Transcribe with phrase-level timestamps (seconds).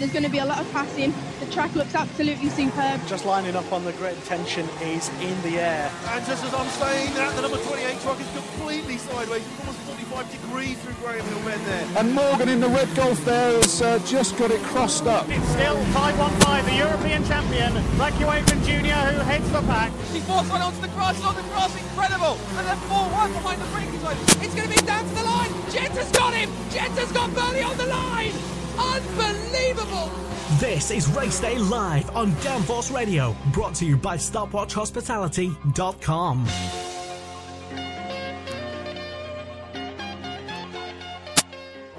[0.00, 1.12] There's going to be a lot of passing.
[1.40, 3.06] The track looks absolutely superb.
[3.06, 5.92] Just lining up on the grid, tension is in the air.
[6.08, 10.30] And just as I'm saying that, the number 28 truck is completely sideways, almost 45
[10.32, 11.86] degrees through Graham Hill Bend there.
[11.98, 15.28] And Morgan in the red Golf there has uh, just got it crossed up.
[15.28, 19.92] It's still 515, the European champion, Blackie Wakeman Jr., who heads the pack.
[20.16, 22.40] He forced one onto the grass, on the grass, incredible.
[22.56, 24.16] And then 4-1 behind the braking line.
[24.40, 25.52] It's going to be down to the line.
[25.68, 26.48] Gent has got him.
[26.70, 28.32] Gent has got Burley on the line.
[28.80, 30.10] Unbelievable!
[30.58, 36.46] This is Race Day Live on Downforce Radio, brought to you by StopwatchHospitality.com.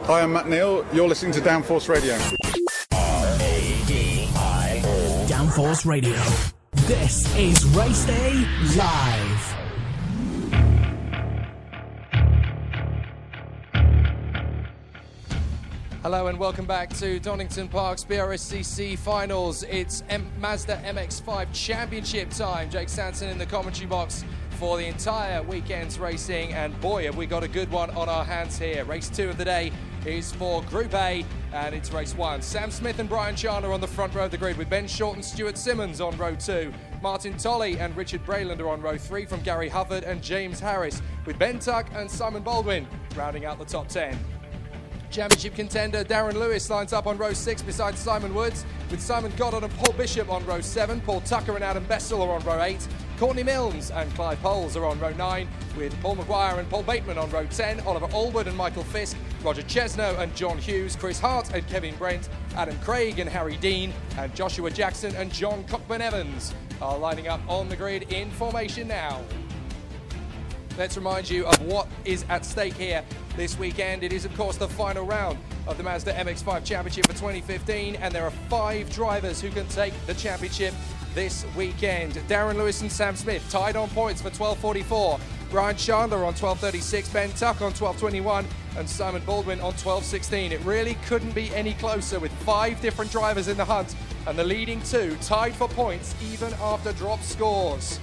[0.04, 0.86] Hi, I'm Matt Neal.
[0.94, 2.18] You're listening to Downforce Radio.
[5.28, 6.20] Downforce Radio.
[6.88, 9.61] This is Race Day Live.
[16.04, 19.62] Hello and welcome back to Donington Park's BRSCC finals.
[19.62, 22.72] It's M- Mazda MX5 championship time.
[22.72, 24.26] Jake Sanson in the commentary box
[24.58, 28.26] for the entire weekend's racing, and boy, have we got a good one on our
[28.26, 28.84] hands here.
[28.86, 29.72] Race two of the day
[30.04, 32.42] is for Group A, and it's race one.
[32.42, 35.18] Sam Smith and Brian Chandler on the front row of the grid, with Ben Short
[35.18, 36.74] and Stuart Simmons on row two.
[37.04, 41.00] Martin Tolley and Richard Brayland are on row three from Gary Hufford and James Harris,
[41.28, 44.18] with Ben Tuck and Simon Baldwin rounding out the top ten.
[45.12, 49.64] Championship contender Darren Lewis lines up on row six beside Simon Woods, with Simon Goddard
[49.64, 51.02] and Paul Bishop on row seven.
[51.02, 52.88] Paul Tucker and Adam Bessel are on row eight.
[53.18, 57.18] Courtney Milnes and Clive Poles are on row nine, with Paul McGuire and Paul Bateman
[57.18, 57.82] on row 10.
[57.82, 62.30] Oliver Allwood and Michael Fisk, Roger Chesno and John Hughes, Chris Hart and Kevin Brent,
[62.56, 67.42] Adam Craig and Harry Dean, and Joshua Jackson and John Cockburn Evans are lining up
[67.50, 69.22] on the grid in formation now.
[70.78, 73.04] Let's remind you of what is at stake here
[73.36, 74.04] this weekend.
[74.04, 75.38] It is, of course, the final round
[75.68, 79.94] of the Mazda MX5 Championship for 2015, and there are five drivers who can take
[80.08, 80.74] the championship
[81.14, 82.14] this weekend.
[82.28, 85.20] Darren Lewis and Sam Smith tied on points for 1244.
[85.52, 88.46] Brian Chandler on 12.36, Ben Tuck on 12.21,
[88.78, 90.52] and Simon Baldwin on 12.16.
[90.52, 93.94] It really couldn't be any closer with five different drivers in the hunt,
[94.26, 98.00] and the leading two tied for points even after drop scores.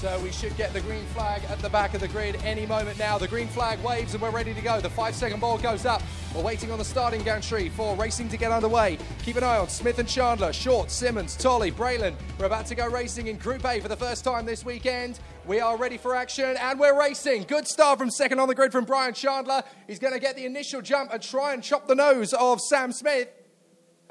[0.00, 2.98] So we should get the green flag at the back of the grid any moment
[2.98, 3.18] now.
[3.18, 4.80] The green flag waves and we're ready to go.
[4.80, 6.00] The five second ball goes up.
[6.34, 8.96] We're waiting on the starting gantry for racing to get underway.
[9.22, 12.14] Keep an eye on Smith and Chandler, Short, Simmons, Tolley, Braylon.
[12.38, 15.20] We're about to go racing in Group A for the first time this weekend.
[15.46, 17.42] We are ready for action and we're racing.
[17.42, 19.62] Good start from second on the grid from Brian Chandler.
[19.86, 22.92] He's going to get the initial jump and try and chop the nose of Sam
[22.92, 23.28] Smith.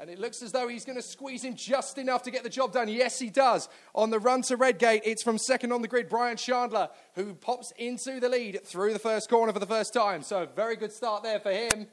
[0.00, 2.48] And it looks as though he's going to squeeze in just enough to get the
[2.48, 2.88] job done.
[2.88, 3.68] Yes, he does.
[3.94, 7.70] On the run to Redgate, it's from second on the grid, Brian Chandler, who pops
[7.76, 10.22] into the lead through the first corner for the first time.
[10.22, 11.86] So, very good start there for him.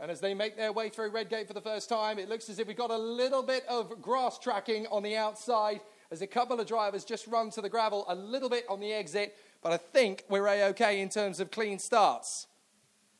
[0.00, 2.58] And as they make their way through Redgate for the first time, it looks as
[2.58, 6.58] if we've got a little bit of grass tracking on the outside as a couple
[6.58, 9.36] of drivers just run to the gravel a little bit on the exit.
[9.62, 12.48] But I think we're A OK in terms of clean starts.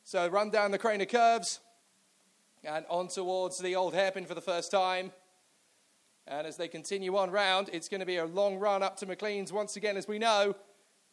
[0.03, 1.61] So, run down the Craner curves
[2.63, 5.11] and on towards the old hairpin for the first time.
[6.27, 9.05] And as they continue on round, it's going to be a long run up to
[9.05, 10.55] McLean's once again, as we know.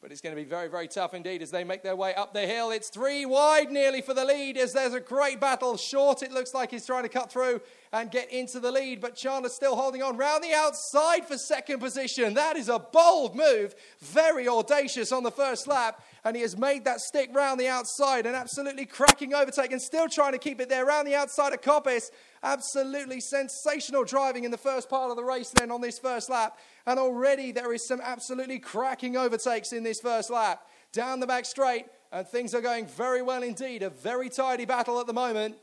[0.01, 2.33] But it's going to be very, very tough indeed as they make their way up
[2.33, 2.71] the hill.
[2.71, 5.77] It's three wide nearly for the lead as there's a great battle.
[5.77, 7.61] Short, it looks like he's trying to cut through
[7.93, 11.81] and get into the lead, but Chandler's still holding on round the outside for second
[11.81, 12.35] position.
[12.35, 16.85] That is a bold move, very audacious on the first lap and he has made
[16.85, 20.69] that stick round the outside, an absolutely cracking overtake, and still trying to keep it
[20.69, 22.11] there round the outside of Coppice.
[22.43, 26.59] Absolutely sensational driving in the first part of the race, then on this first lap.
[26.87, 30.67] And already there is some absolutely cracking overtakes in this first lap.
[30.93, 33.83] Down the back straight, and things are going very well indeed.
[33.83, 35.57] A very tidy battle at the moment.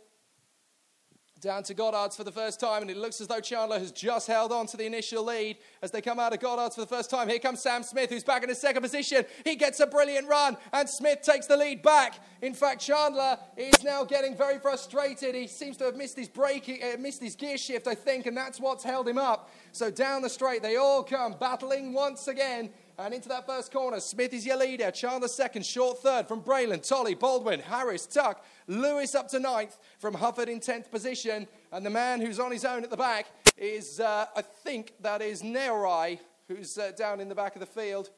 [1.46, 4.26] Down to Goddard's for the first time, and it looks as though Chandler has just
[4.26, 7.12] held on to the initial lead as they come out of Goddard's for the first
[7.12, 7.30] time.
[7.30, 9.24] Here comes Sam Smith, who's back in his second position.
[9.44, 12.20] He gets a brilliant run, and Smith takes the lead back.
[12.42, 15.36] In fact, Chandler is now getting very frustrated.
[15.36, 18.36] He seems to have missed his braking, uh, missed his gear shift, I think, and
[18.36, 19.52] that's what's held him up.
[19.72, 22.72] So down the straight, they all come battling once again.
[22.98, 24.90] And into that first corner, Smith is your leader.
[24.90, 30.14] Chandler second, short third from Braylon, Tolley, Baldwin, Harris, Tuck, Lewis up to ninth from
[30.14, 31.46] Hufford in 10th position.
[31.74, 33.26] And the man who's on his own at the back
[33.58, 37.66] is, uh, I think that is Neorai, who's uh, down in the back of the
[37.66, 38.12] field.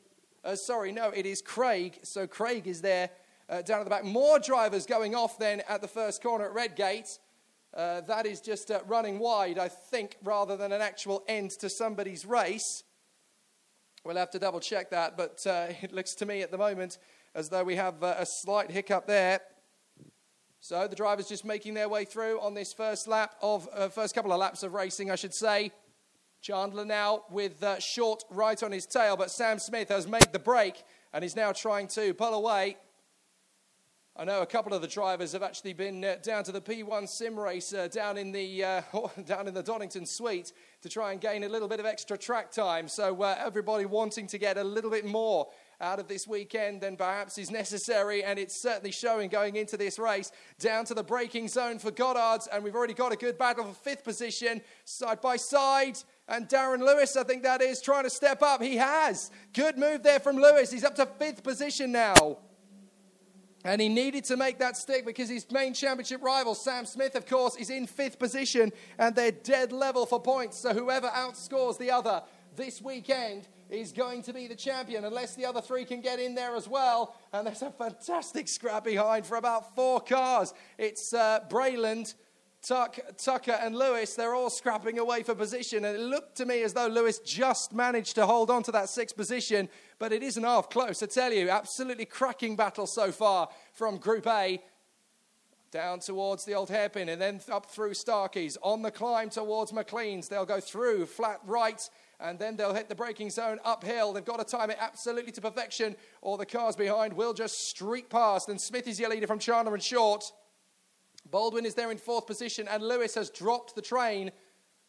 [0.45, 1.97] Uh, sorry, no, it is Craig.
[2.03, 3.09] So Craig is there
[3.49, 4.03] uh, down at the back.
[4.05, 7.17] More drivers going off then at the first corner at Redgate.
[7.73, 11.69] Uh, that is just uh, running wide, I think, rather than an actual end to
[11.69, 12.83] somebody's race.
[14.07, 16.97] We'll have to double check that, but uh, it looks to me at the moment
[17.35, 19.41] as though we have uh, a slight hiccup there.
[20.61, 24.15] So the drivers just making their way through on this first lap of uh, first
[24.15, 25.73] couple of laps of racing, I should say.
[26.41, 30.39] Chandler now with uh, short right on his tail, but Sam Smith has made the
[30.39, 32.77] break and is now trying to pull away.
[34.19, 37.07] I know a couple of the drivers have actually been uh, down to the P1
[37.07, 38.81] sim race uh, down in the uh,
[39.25, 42.51] down in the Donington Suite to try and gain a little bit of extra track
[42.51, 42.87] time.
[42.87, 45.49] So uh, everybody wanting to get a little bit more
[45.79, 49.99] out of this weekend than perhaps is necessary, and it's certainly showing going into this
[49.99, 50.31] race.
[50.57, 53.75] Down to the braking zone for Goddard's, and we've already got a good battle for
[53.75, 55.99] fifth position, side by side.
[56.27, 58.63] And Darren Lewis, I think that is, trying to step up.
[58.63, 59.29] He has.
[59.53, 60.71] Good move there from Lewis.
[60.71, 62.39] He's up to fifth position now.
[63.63, 67.25] And he needed to make that stick because his main championship rival, Sam Smith, of
[67.25, 70.57] course, is in fifth position and they're dead level for points.
[70.57, 72.23] So whoever outscores the other
[72.55, 76.35] this weekend is going to be the champion unless the other three can get in
[76.35, 77.15] there as well.
[77.33, 80.53] And there's a fantastic scrap behind for about four cars.
[80.77, 82.13] It's uh, Brayland.
[82.61, 85.85] Tuck, Tucker and Lewis, they're all scrapping away for position.
[85.85, 88.89] And it looked to me as though Lewis just managed to hold on to that
[88.89, 89.69] sixth position,
[89.99, 91.01] but it isn't half close.
[91.01, 94.61] I tell you, absolutely cracking battle so far from Group A
[95.71, 98.57] down towards the old hairpin and then up through Starkeys.
[98.61, 101.89] On the climb towards McLean's, they'll go through flat right
[102.19, 104.13] and then they'll hit the braking zone uphill.
[104.13, 108.09] They've got to time it absolutely to perfection, or the cars behind will just streak
[108.09, 108.49] past.
[108.49, 110.31] And Smith is your leader from Chandler and Short.
[111.29, 114.31] Baldwin is there in fourth position, and Lewis has dropped the train.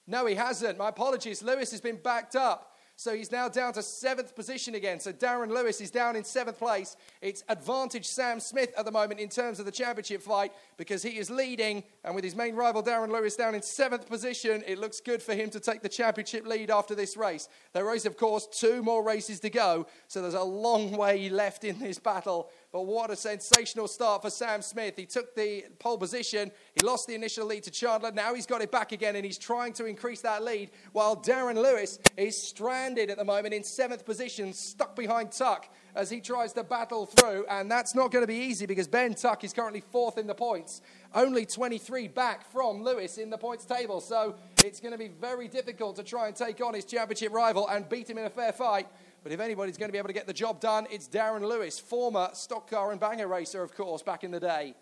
[0.07, 0.79] No, he hasn't.
[0.79, 1.43] My apologies.
[1.43, 2.75] Lewis has been backed up.
[2.99, 4.99] So he's now down to seventh position again.
[4.99, 6.97] So Darren Lewis is down in seventh place.
[7.23, 11.11] It's advantage Sam Smith at the moment in terms of the championship fight because he
[11.11, 11.85] is leading.
[12.03, 15.33] And with his main rival Darren Lewis down in seventh position, it looks good for
[15.33, 17.49] him to take the championship lead after this race.
[17.73, 19.87] There is, of course, two more races to go.
[20.09, 22.51] So there's a long way left in this battle.
[22.71, 24.95] But what a sensational start for Sam Smith.
[24.97, 26.51] He took the pole position.
[26.79, 28.13] He lost the initial lead to Chandler.
[28.13, 31.55] Now he's got it back again and he's trying to increase that lead while Darren
[31.55, 36.53] Lewis is stranded at the moment in seventh position, stuck behind Tuck as he tries
[36.53, 37.47] to battle through.
[37.49, 40.35] And that's not going to be easy because Ben Tuck is currently fourth in the
[40.35, 40.83] points,
[41.15, 44.03] only 23 back from Lewis in the points table.
[44.03, 47.67] So it's going to be very difficult to try and take on his championship rival
[47.67, 48.89] and beat him in a fair fight.
[49.29, 51.79] But if anybody's going to be able to get the job done, it's Darren Lewis,
[51.79, 54.73] former stock car and banger racer, of course, back in the day.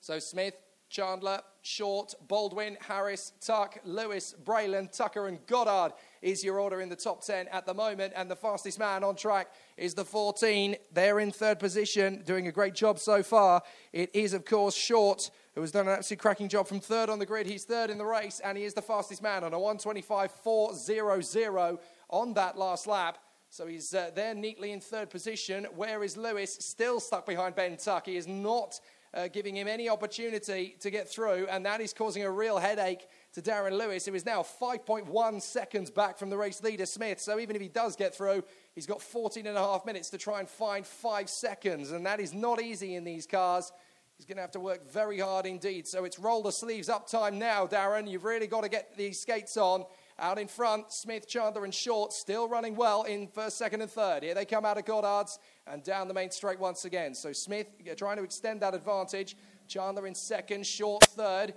[0.00, 0.54] So Smith,
[0.88, 6.96] Chandler, Short, Baldwin, Harris, Tuck, Lewis, Braylon, Tucker, and Goddard is your order in the
[6.96, 8.14] top 10 at the moment.
[8.16, 10.76] And the fastest man on track is the 14.
[10.90, 13.60] They're in third position, doing a great job so far.
[13.92, 17.18] It is, of course, Short, who has done an absolutely cracking job from third on
[17.18, 17.46] the grid.
[17.46, 21.78] He's third in the race, and he is the fastest man on a 125.400
[22.08, 23.18] on that last lap.
[23.50, 25.66] So he's uh, there neatly in third position.
[25.74, 26.54] Where is Lewis?
[26.54, 28.06] Still stuck behind Ben Tuck.
[28.06, 28.78] He is not
[29.14, 33.06] uh, giving him any opportunity to get through, and that is causing a real headache
[33.32, 37.20] to Darren Lewis, who is now 5.1 seconds back from the race leader Smith.
[37.20, 40.18] So even if he does get through, he's got 14 and a half minutes to
[40.18, 43.72] try and find five seconds, and that is not easy in these cars.
[44.18, 45.86] He's going to have to work very hard indeed.
[45.86, 48.10] So it's roll the sleeves up time now, Darren.
[48.10, 49.84] You've really got to get these skates on.
[50.20, 54.24] Out in front, Smith, Chandler, and Short still running well in first, second, and third.
[54.24, 57.14] Here they come out of Goddard's and down the main straight once again.
[57.14, 59.36] So Smith trying to extend that advantage.
[59.68, 61.54] Chandler in second, Short third,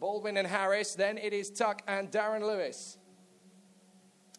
[0.00, 0.94] Baldwin and Harris.
[0.94, 2.96] Then it is Tuck and Darren Lewis.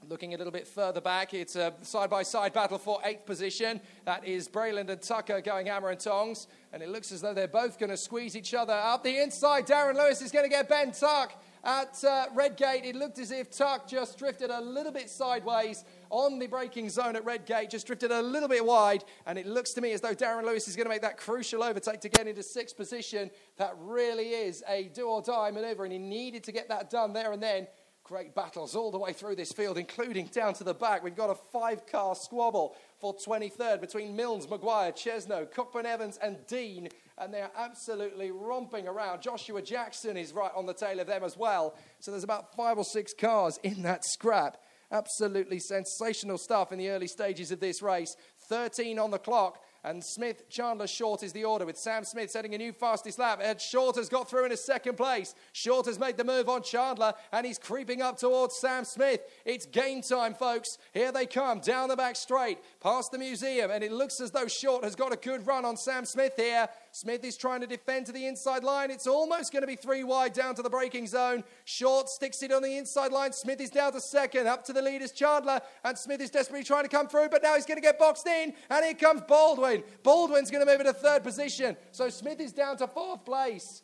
[0.08, 3.80] Looking a little bit further back, it's a side by side battle for eighth position.
[4.06, 6.48] That is Brayland and Tucker going hammer and tongs.
[6.74, 9.68] And it looks as though they're both going to squeeze each other up the inside.
[9.68, 12.86] Darren Lewis is going to get Ben Tuck at uh, Redgate.
[12.86, 17.16] It looked as if Tuck just drifted a little bit sideways on the braking zone
[17.16, 20.16] at Redgate, just drifted a little bit wide, and it looks to me as though
[20.16, 23.30] Darren Lewis is going to make that crucial overtake to get into sixth position.
[23.58, 27.13] That really is a do or die maneuver, and he needed to get that done
[27.13, 27.68] there and then.
[28.04, 31.04] Great battles all the way through this field, including down to the back.
[31.04, 36.38] We've got a five car squabble for 23rd between Milnes, Maguire, Chesno, Cockburn Evans, and
[36.48, 36.89] Dean.
[37.20, 39.22] And they're absolutely romping around.
[39.22, 41.76] Joshua Jackson is right on the tail of them as well.
[42.00, 44.58] So there's about five or six cars in that scrap.
[44.92, 48.16] Absolutely sensational stuff in the early stages of this race.
[48.48, 49.64] 13 on the clock.
[49.82, 53.40] And Smith, Chandler, Short is the order with Sam Smith setting a new fastest lap.
[53.42, 55.34] Ed Short has got through in a second place.
[55.54, 59.22] Short has made the move on Chandler and he's creeping up towards Sam Smith.
[59.46, 60.68] It's game time, folks.
[60.94, 63.72] Here they come down the back straight past the museum.
[63.72, 66.68] And it looks as though Short has got a good run on Sam Smith here.
[66.91, 68.89] Smith is trying to defend to the inside line.
[68.89, 71.43] It's almost going to be three wide down to the breaking zone.
[71.65, 73.31] Short sticks it on the inside line.
[73.31, 74.48] Smith is down to second.
[74.48, 75.62] Up to the leaders, Chandler.
[75.84, 78.27] And Smith is desperately trying to come through, but now he's going to get boxed
[78.27, 78.53] in.
[78.69, 79.84] And here comes Baldwin.
[80.03, 81.77] Baldwin's going to move into third position.
[81.91, 83.84] So Smith is down to fourth place.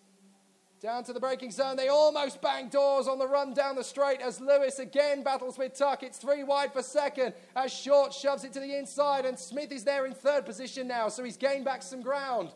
[0.81, 1.77] Down to the breaking zone.
[1.77, 5.73] They almost bang doors on the run down the straight as Lewis again battles with
[5.73, 6.03] Tuck.
[6.03, 9.25] It's three wide for second as Short shoves it to the inside.
[9.25, 11.07] And Smith is there in third position now.
[11.07, 12.49] So he's gained back some ground.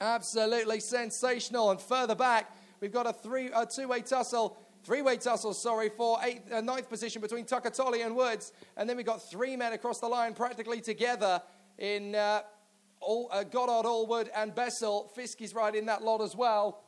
[0.00, 1.70] Absolutely sensational.
[1.70, 6.50] And further back, we've got a three, a two-way tussle, three-way tussle, sorry, for eighth,
[6.50, 8.52] uh, ninth position between Tucker Tolley and Woods.
[8.76, 11.42] And then we've got three men across the line practically together
[11.78, 12.40] in uh,
[13.00, 15.10] all, uh, Goddard, Allwood, and Bessel.
[15.14, 16.82] Fisk is right in that lot as well.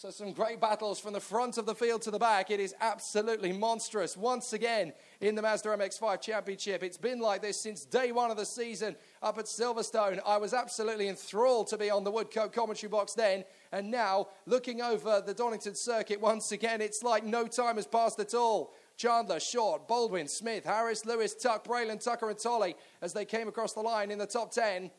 [0.00, 2.52] So, some great battles from the front of the field to the back.
[2.52, 4.16] It is absolutely monstrous.
[4.16, 6.84] Once again, in the Mazda MX5 Championship.
[6.84, 10.20] It's been like this since day one of the season up at Silverstone.
[10.24, 13.42] I was absolutely enthralled to be on the Woodcote commentary box then.
[13.72, 18.20] And now, looking over the Donington circuit once again, it's like no time has passed
[18.20, 18.74] at all.
[18.96, 23.72] Chandler, Short, Baldwin, Smith, Harris, Lewis, Tuck, Braylon, Tucker, and Tolley as they came across
[23.72, 24.92] the line in the top 10.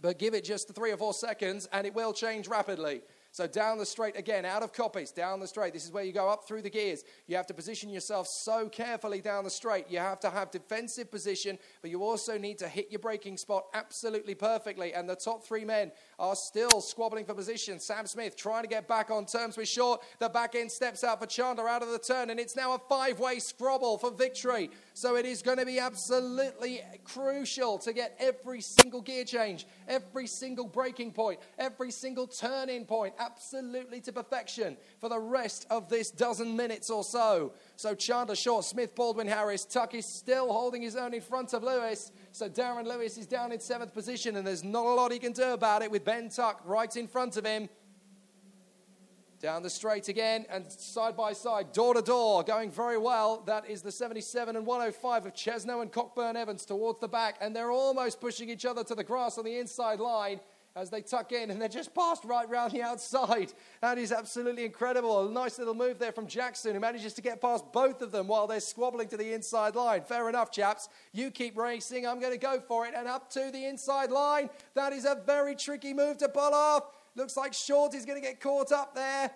[0.00, 3.02] But give it just three or four seconds and it will change rapidly.
[3.32, 5.72] So down the straight again, out of Coppice, down the straight.
[5.72, 7.02] This is where you go up through the gears.
[7.26, 9.86] You have to position yourself so carefully down the straight.
[9.88, 13.64] You have to have defensive position, but you also need to hit your braking spot
[13.72, 14.92] absolutely perfectly.
[14.92, 17.80] And the top three men are still squabbling for position.
[17.80, 20.02] Sam Smith trying to get back on terms with Short.
[20.18, 22.78] The back end steps out for Chandler out of the turn, and it's now a
[22.78, 24.68] five way scrabble for victory.
[24.92, 30.26] So it is going to be absolutely crucial to get every single gear change, every
[30.26, 36.10] single braking point, every single turning point absolutely to perfection for the rest of this
[36.10, 37.52] dozen minutes or so.
[37.76, 41.62] So Chandler Short, Smith, Baldwin, Harris, Tuck is still holding his own in front of
[41.62, 42.12] Lewis.
[42.32, 45.32] So Darren Lewis is down in seventh position, and there's not a lot he can
[45.32, 47.68] do about it with Ben Tuck right in front of him.
[49.40, 53.42] Down the straight again and side by side, door to door, going very well.
[53.44, 57.54] That is the 77 and 105 of Chesno and Cockburn Evans towards the back, and
[57.54, 60.38] they're almost pushing each other to the grass on the inside line
[60.74, 63.52] as they tuck in and they're just passed right round the outside.
[63.80, 65.26] That is absolutely incredible.
[65.26, 68.26] A nice little move there from Jackson who manages to get past both of them
[68.26, 70.02] while they're squabbling to the inside line.
[70.02, 70.88] Fair enough, chaps.
[71.12, 72.06] You keep racing.
[72.06, 72.94] I'm going to go for it.
[72.96, 74.48] And up to the inside line.
[74.74, 76.84] That is a very tricky move to pull off.
[77.14, 79.30] Looks like Short is going to get caught up there.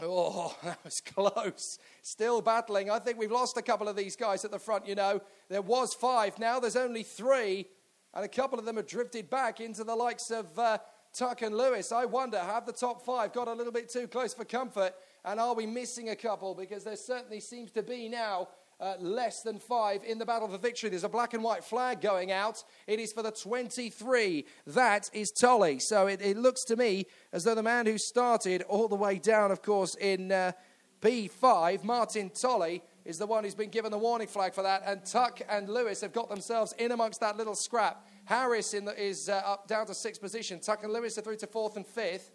[0.00, 1.78] Oh, that was close.
[2.00, 2.90] Still battling.
[2.90, 5.20] I think we've lost a couple of these guys at the front, you know.
[5.50, 6.38] There was five.
[6.38, 7.66] Now there's only three
[8.14, 10.78] and a couple of them have drifted back into the likes of uh,
[11.14, 11.92] Tuck and Lewis.
[11.92, 14.94] I wonder, have the top five got a little bit too close for comfort?
[15.24, 16.54] And are we missing a couple?
[16.54, 18.48] Because there certainly seems to be now
[18.80, 20.90] uh, less than five in the battle for victory.
[20.90, 22.64] There's a black and white flag going out.
[22.86, 24.44] It is for the 23.
[24.66, 25.78] That is Tolley.
[25.78, 29.18] So it, it looks to me as though the man who started all the way
[29.18, 30.52] down, of course, in uh,
[31.00, 34.82] P5, Martin Tolley, is the one who's been given the warning flag for that.
[34.86, 38.06] And Tuck and Lewis have got themselves in amongst that little scrap.
[38.24, 40.60] Harris the, is uh, up down to sixth position.
[40.60, 42.30] Tuck and Lewis are through to fourth and fifth.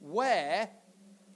[0.00, 0.68] Where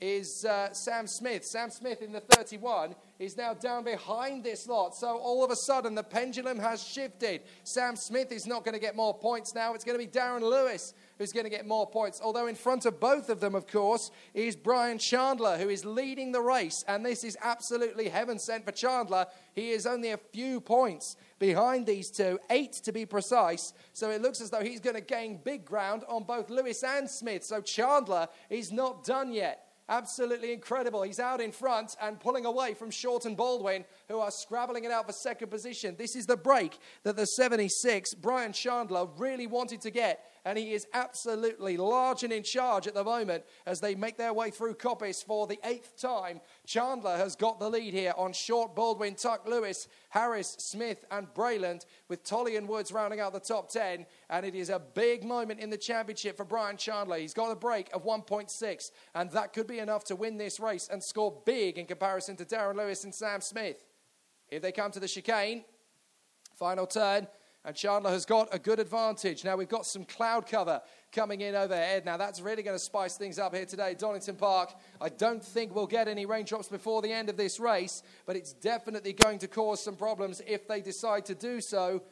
[0.00, 1.44] is uh, Sam Smith?
[1.44, 4.94] Sam Smith in the 31 is now down behind this lot.
[4.94, 7.42] So all of a sudden, the pendulum has shifted.
[7.64, 9.74] Sam Smith is not going to get more points now.
[9.74, 12.20] It's going to be Darren Lewis who's going to get more points.
[12.22, 16.32] Although in front of both of them, of course, is Brian Chandler, who is leading
[16.32, 16.84] the race.
[16.88, 19.26] And this is absolutely heaven sent for Chandler.
[19.54, 23.72] He is only a few points behind these two, eight to be precise.
[23.92, 27.08] So it looks as though he's going to gain big ground on both Lewis and
[27.08, 27.44] Smith.
[27.44, 29.62] So Chandler is not done yet.
[29.88, 31.02] Absolutely incredible.
[31.02, 34.90] He's out in front and pulling away from Short and Baldwin, who are scrabbling it
[34.90, 35.94] out for second position.
[35.98, 40.72] This is the break that the 76, Brian Chandler, really wanted to get and he
[40.72, 44.74] is absolutely large and in charge at the moment as they make their way through
[44.74, 46.40] Coppice for the eighth time.
[46.64, 51.84] Chandler has got the lead here on Short, Baldwin, Tuck, Lewis, Harris, Smith, and Brayland,
[52.08, 54.06] with Tolley and Woods rounding out the top 10.
[54.30, 57.18] And it is a big moment in the championship for Brian Chandler.
[57.18, 60.88] He's got a break of 1.6, and that could be enough to win this race
[60.92, 63.82] and score big in comparison to Darren Lewis and Sam Smith.
[64.50, 65.64] If they come to the chicane,
[66.54, 67.26] final turn,
[67.64, 69.44] and Chandler has got a good advantage.
[69.44, 72.04] Now we've got some cloud cover coming in overhead.
[72.04, 74.72] Now that's really going to spice things up here today, Donington Park.
[75.00, 78.52] I don't think we'll get any raindrops before the end of this race, but it's
[78.52, 82.02] definitely going to cause some problems if they decide to do so.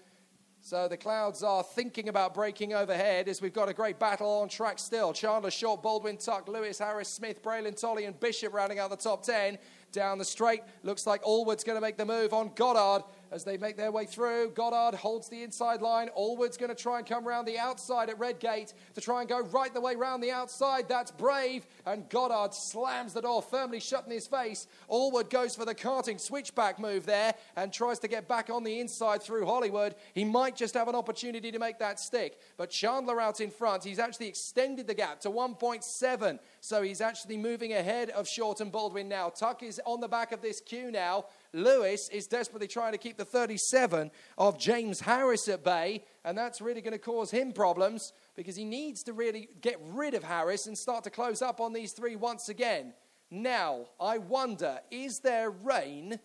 [0.61, 4.49] So the clouds are thinking about breaking overhead as we've got a great battle on
[4.49, 5.13] track still.
[5.13, 9.23] Chandler, Short, Baldwin, Tuck, Lewis, Harris, Smith, Brayland, Tolley, and Bishop rounding out the top
[9.23, 9.59] 10.
[9.95, 13.05] Down the straight, looks like Allwood's going to make the move on Goddard
[13.35, 14.51] as they make their way through.
[14.51, 16.09] Goddard holds the inside line.
[16.17, 19.41] Allwood's going to try and come around the outside at Redgate to try and go
[19.41, 20.89] right the way round the outside.
[20.89, 21.67] That's brave.
[21.85, 24.69] And Goddard slams the door firmly shut in his face.
[24.89, 28.79] Allwood goes for the karting switchback move there and tries to get back on the
[28.79, 29.97] inside through Hollywood.
[30.15, 32.39] He might just have an opportunity to make that stick.
[32.57, 36.39] But Chandler out in front, he's actually extended the gap to 1.7.
[36.61, 39.31] So he's actually moving ahead of Short and Baldwin now.
[39.31, 41.25] Tuck is on the back of this queue now.
[41.55, 46.61] Lewis is desperately trying to keep the 37 of James Harris at bay, and that's
[46.61, 50.67] really going to cause him problems because he needs to really get rid of Harris
[50.67, 52.93] and start to close up on these three once again.
[53.31, 56.19] Now, I wonder, is there rain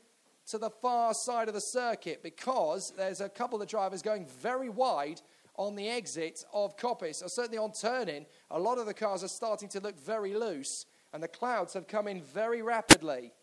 [0.48, 2.24] to the far side of the circuit?
[2.24, 5.22] Because there's a couple of drivers going very wide
[5.56, 8.26] on the exit of Coppice, or certainly on turning.
[8.50, 11.88] A lot of the cars are starting to look very loose, and the clouds have
[11.88, 13.34] come in very rapidly.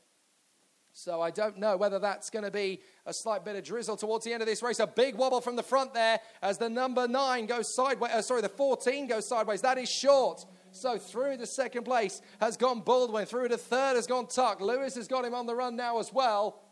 [0.99, 4.25] So I don't know whether that's going to be a slight bit of drizzle towards
[4.25, 4.81] the end of this race.
[4.81, 8.13] A big wobble from the front there as the number nine goes sideways.
[8.13, 9.61] Uh, sorry, the 14 goes sideways.
[9.61, 10.47] That is short.
[10.73, 13.27] So through to second place has gone Baldwin.
[13.27, 14.63] Through to third has gone Tuck.
[14.63, 16.63] Lewis has got him on the run now as well.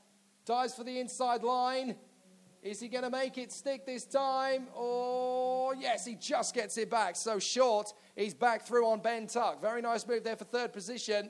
[0.47, 1.95] Dives for the inside line.
[2.63, 4.69] Is he going to make it stick this time?
[4.75, 7.17] Or, yes, he just gets it back.
[7.17, 9.61] So short, he's back through on Ben Tuck.
[9.61, 11.29] Very nice move there for third position.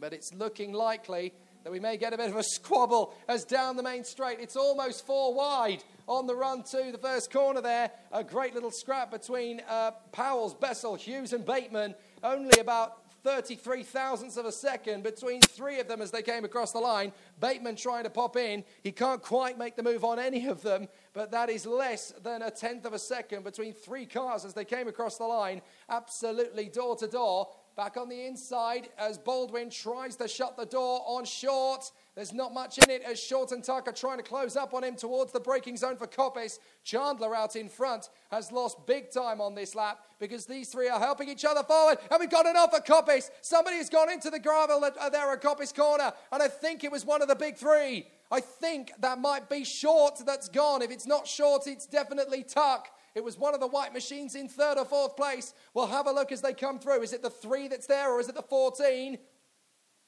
[0.00, 1.32] But it's looking likely
[1.64, 4.40] that we may get a bit of a squabble as down the main straight.
[4.40, 7.90] It's almost four wide on the run to the first corner there.
[8.12, 11.94] A great little scrap between uh, Powell's, Bessel, Hughes, and Bateman.
[12.22, 16.72] Only about 33 thousandths of a second between three of them as they came across
[16.72, 17.12] the line.
[17.38, 18.64] Bateman trying to pop in.
[18.82, 22.42] He can't quite make the move on any of them, but that is less than
[22.42, 25.60] a tenth of a second between three cars as they came across the line.
[25.88, 27.48] Absolutely door to door.
[27.76, 31.90] Back on the inside as Baldwin tries to shut the door on Short.
[32.14, 34.96] There's not much in it as Short and Tucker trying to close up on him
[34.96, 36.58] towards the braking zone for Coppice.
[36.84, 40.98] Chandler out in front has lost big time on this lap because these three are
[40.98, 41.98] helping each other forward.
[42.10, 43.30] And we've got enough for Coppice.
[43.40, 46.12] Somebody has gone into the gravel uh, there at Coppice corner.
[46.32, 48.08] And I think it was one of the big three.
[48.30, 50.82] I think that might be Short that's gone.
[50.82, 52.88] If it's not Short, it's definitely Tuck.
[53.14, 55.52] It was one of the white machines in third or fourth place.
[55.74, 57.02] We'll have a look as they come through.
[57.02, 59.18] Is it the three that's there or is it the 14?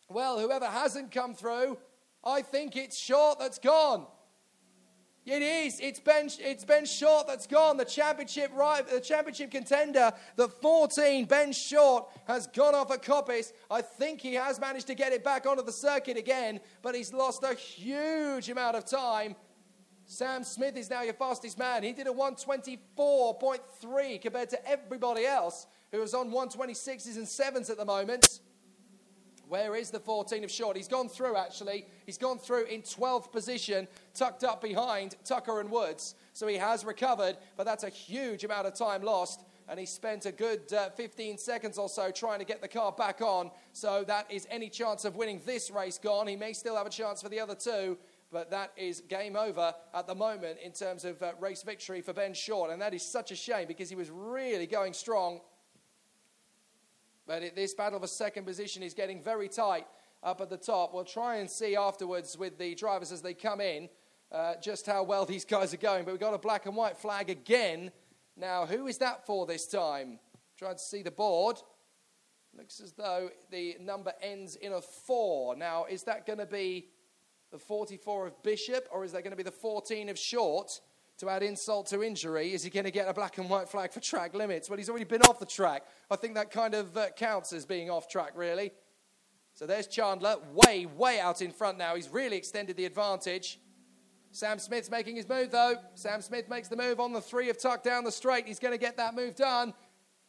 [0.09, 1.79] Well, whoever hasn't come through,
[2.25, 4.07] I think it's Short that's gone.
[5.25, 5.79] It is.
[5.79, 7.77] It's Ben, it's ben Short that's gone.
[7.77, 13.53] The championship right, the championship contender, the 14, Ben Short, has gone off at Coppice.
[13.71, 17.13] I think he has managed to get it back onto the circuit again, but he's
[17.13, 19.37] lost a huge amount of time
[20.13, 21.83] Sam Smith is now your fastest man.
[21.83, 27.79] He did a 124.3 compared to everybody else who is on 126s and 7s at
[27.79, 28.41] the moment.
[29.49, 30.77] Where is the 14 of short?
[30.77, 31.87] He's gone through, actually.
[32.05, 36.15] He's gone through in 12th position, tucked up behind Tucker and Woods.
[36.35, 39.47] So he has recovered, but that's a huge amount of time lost.
[39.67, 42.93] And he spent a good uh, 15 seconds or so trying to get the car
[42.93, 43.51] back on.
[43.73, 46.27] So that is any chance of winning this race gone.
[46.27, 47.97] He may still have a chance for the other two,
[48.33, 52.15] but that is game over at the moment in terms of uh, race victory for
[52.15, 52.71] Ben Short.
[52.71, 55.41] And that is such a shame because he was really going strong.
[57.27, 59.87] But it, this battle for second position is getting very tight
[60.23, 60.95] up at the top.
[60.95, 63.91] We'll try and see afterwards with the drivers as they come in
[64.33, 66.05] uh, just how well these guys are going.
[66.05, 67.93] But we've got a black and white flag again.
[68.37, 70.19] Now, who is that for this time?
[70.59, 71.59] Trying to see the board.
[72.57, 75.55] Looks as though the number ends in a four.
[75.55, 76.89] Now, is that going to be
[77.53, 80.81] the 44 of Bishop, or is there going to be the 14 of Short
[81.19, 82.55] to add insult to injury?
[82.55, 84.71] Is he going to get a black and white flag for track limits?
[84.71, 85.85] Well, he's already been off the track.
[86.11, 88.73] I think that kind of uh, counts as being off track, really.
[89.53, 91.95] So there's Chandler, way, way out in front now.
[91.95, 93.61] He's really extended the advantage.
[94.31, 95.75] Sam Smith's making his move though.
[95.95, 98.47] Sam Smith makes the move on the three of Tuck down the straight.
[98.47, 99.75] He's going to get that move done.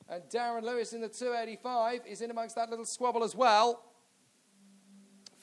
[0.10, 3.82] And Darren Lewis in the 285 is in amongst that little squabble as well.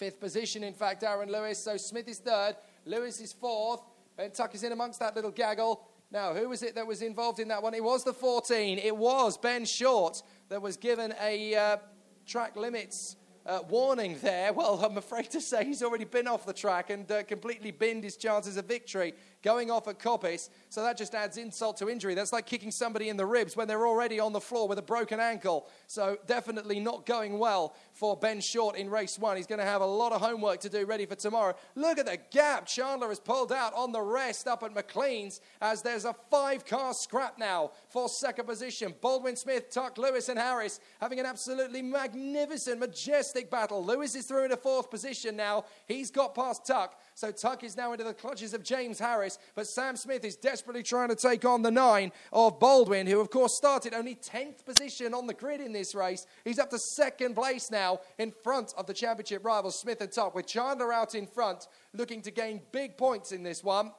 [0.00, 1.62] Fifth position, in fact, Aaron Lewis.
[1.62, 2.56] So Smith is third.
[2.86, 3.82] Lewis is fourth.
[4.16, 5.86] Ben Tuck is in amongst that little gaggle.
[6.10, 7.74] Now, who was it that was involved in that one?
[7.74, 8.78] It was the 14.
[8.78, 11.76] It was Ben Short that was given a uh,
[12.24, 14.54] track limits uh, warning there.
[14.54, 18.02] Well, I'm afraid to say he's already been off the track and uh, completely binned
[18.02, 20.50] his chances of victory going off at Coppice.
[20.68, 22.14] So that just adds insult to injury.
[22.14, 24.83] That's like kicking somebody in the ribs when they're already on the floor with a
[24.83, 25.68] broken ankle.
[25.87, 29.37] So definitely not going well for Ben Short in race one.
[29.37, 31.55] He's going to have a lot of homework to do ready for tomorrow.
[31.74, 35.83] Look at the gap Chandler has pulled out on the rest up at McLean's as
[35.83, 38.94] there's a five car scrap now for second position.
[39.00, 43.85] Baldwin Smith, Tuck, Lewis, and Harris having an absolutely magnificent, majestic battle.
[43.85, 45.64] Lewis is through into fourth position now.
[45.87, 47.00] He's got past Tuck.
[47.20, 50.83] So Tuck is now into the clutches of James Harris, but Sam Smith is desperately
[50.83, 55.12] trying to take on the nine of Baldwin, who, of course, started only 10th position
[55.12, 56.26] on the grid in this race.
[56.46, 60.35] He's up to second place now in front of the championship rivals, Smith and Tuck,
[60.35, 63.92] with Chandler out in front, looking to gain big points in this one.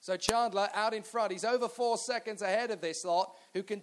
[0.00, 1.32] So Chandler out in front.
[1.32, 3.82] He's over four seconds ahead of this lot, who can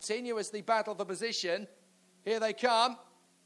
[0.00, 1.66] Continuously battle for position.
[2.24, 2.96] Here they come.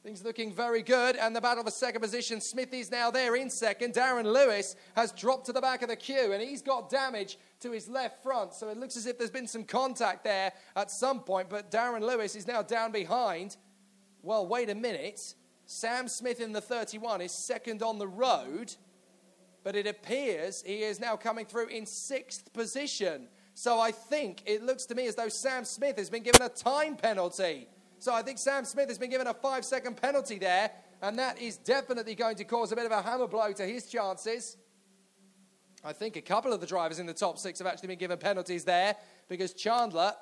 [0.02, 1.16] Things looking very good.
[1.16, 2.40] And the battle for second position.
[2.40, 3.94] Smithy's now there in second.
[3.94, 7.70] Darren Lewis has dropped to the back of the queue and he's got damage to
[7.70, 8.54] his left front.
[8.54, 11.50] So it looks as if there's been some contact there at some point.
[11.50, 13.56] But Darren Lewis is now down behind.
[14.22, 15.34] Well, wait a minute.
[15.66, 18.74] Sam Smith in the 31 is second on the road.
[19.62, 23.28] But it appears he is now coming through in sixth position.
[23.54, 26.48] So I think it looks to me as though Sam Smith has been given a
[26.48, 27.68] time penalty.
[27.98, 30.70] So I think Sam Smith has been given a five second penalty there,
[31.02, 33.86] and that is definitely going to cause a bit of a hammer blow to his
[33.86, 34.56] chances.
[35.84, 38.18] I think a couple of the drivers in the top six have actually been given
[38.18, 38.96] penalties there
[39.28, 40.14] because Chandler,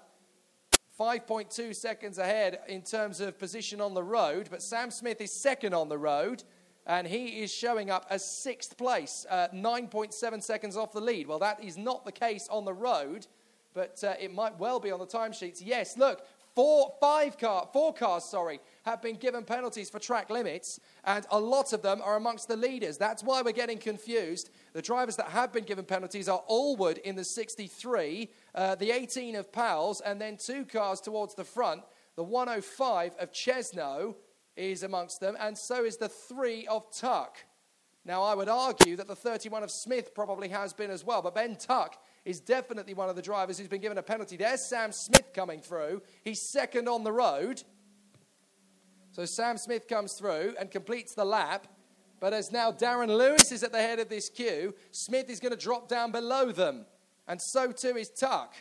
[0.99, 5.75] 5.2 seconds ahead in terms of position on the road, but Sam Smith is second
[5.75, 6.43] on the road
[6.89, 11.29] and he is showing up as sixth place, uh, 9.7 seconds off the lead.
[11.29, 13.27] Well, that is not the case on the road,
[13.75, 15.63] but uh, it might well be on the timesheets.
[15.65, 16.27] Yes, look,
[16.59, 21.39] Four, five car, four cars, sorry, have been given penalties for track limits, and a
[21.39, 22.99] lot of them are amongst the leaders.
[22.99, 24.51] That's why we're getting confused.
[24.73, 29.37] The drivers that have been given penalties are Allwood in the 63, uh, the 18
[29.37, 31.83] of Powell's, and then two cars towards the front.
[32.17, 34.17] The 105 of Chesno
[34.59, 37.39] is amongst them, and so is the three of Tuck.
[38.05, 41.35] Now, I would argue that the 31 of Smith probably has been as well, but
[41.35, 44.37] Ben Tuck is definitely one of the drivers who's been given a penalty.
[44.37, 46.03] There's Sam Smith coming through.
[46.25, 47.63] He's second on the road.
[49.13, 51.67] So Sam Smith comes through and completes the lap.
[52.21, 55.53] But as now Darren Lewis is at the head of this queue, Smith is going
[55.53, 56.87] to drop down below them.
[57.27, 58.55] And so too is Tuck.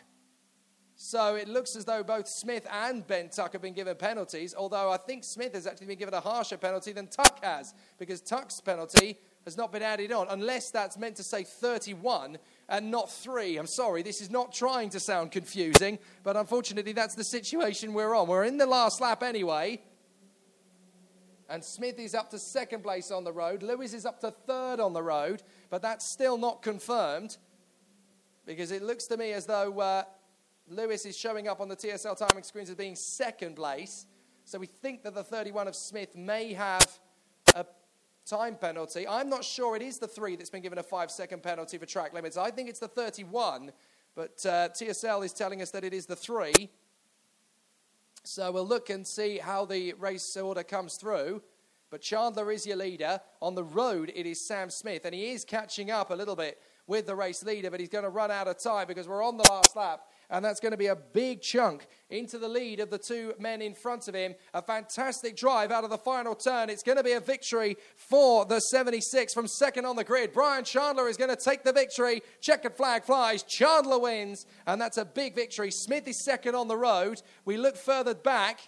[0.99, 4.91] So it looks as though both Smith and Ben Tuck have been given penalties, although
[4.91, 8.59] I think Smith has actually been given a harsher penalty than Tuck has, because Tuck's
[8.59, 13.57] penalty has not been added on, unless that's meant to say 31, and not three.
[13.57, 18.15] I'm sorry, this is not trying to sound confusing, but unfortunately, that's the situation we're
[18.15, 18.27] on.
[18.27, 19.79] We're in the last lap anyway.
[21.47, 23.61] And Smith is up to second place on the road.
[23.61, 27.37] Lewis is up to third on the road, but that's still not confirmed.
[28.47, 30.03] because it looks to me as though uh,
[30.69, 34.05] Lewis is showing up on the TSL timing screens as being second place.
[34.43, 36.99] So we think that the 31 of Smith may have
[37.55, 37.65] a
[38.25, 39.07] time penalty.
[39.07, 41.85] I'm not sure it is the three that's been given a five second penalty for
[41.85, 42.37] track limits.
[42.37, 43.71] I think it's the 31,
[44.15, 46.69] but uh, TSL is telling us that it is the three.
[48.23, 51.41] So we'll look and see how the race order comes through.
[51.89, 53.21] But Chandler is your leader.
[53.41, 56.61] On the road, it is Sam Smith, and he is catching up a little bit
[56.85, 59.37] with the race leader, but he's going to run out of time because we're on
[59.37, 60.01] the last lap.
[60.29, 63.61] And that's going to be a big chunk into the lead of the two men
[63.61, 64.35] in front of him.
[64.53, 66.69] A fantastic drive out of the final turn.
[66.69, 70.33] It's going to be a victory for the 76 from second on the grid.
[70.33, 72.21] Brian Chandler is going to take the victory.
[72.41, 73.43] Checkered flag flies.
[73.43, 74.45] Chandler wins.
[74.65, 75.71] And that's a big victory.
[75.71, 77.21] Smith is second on the road.
[77.45, 78.59] We look further back,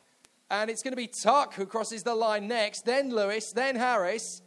[0.49, 4.41] and it's going to be Tuck who crosses the line next, then Lewis, then Harris.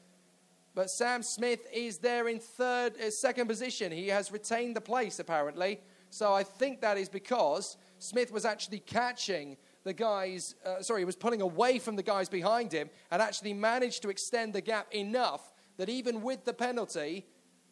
[0.74, 3.92] But Sam Smith is there in third, uh, second position.
[3.92, 5.80] He has retained the place apparently.
[6.12, 11.04] So I think that is because Smith was actually catching the guys, uh, sorry, he
[11.06, 14.92] was pulling away from the guys behind him and actually managed to extend the gap
[14.94, 17.24] enough that even with the penalty,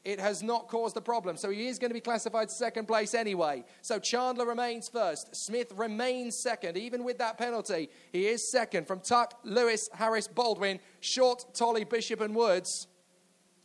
[0.05, 1.37] it has not caused a problem.
[1.37, 3.63] So he is going to be classified second place anyway.
[3.83, 5.37] So Chandler remains first.
[5.37, 6.79] Smith remains second.
[6.79, 12.23] Even with that penalty, he is second from Tuck, Lewis, Harris, Baldwin, Short, Tolley, Bishop,
[12.23, 12.87] and Woods.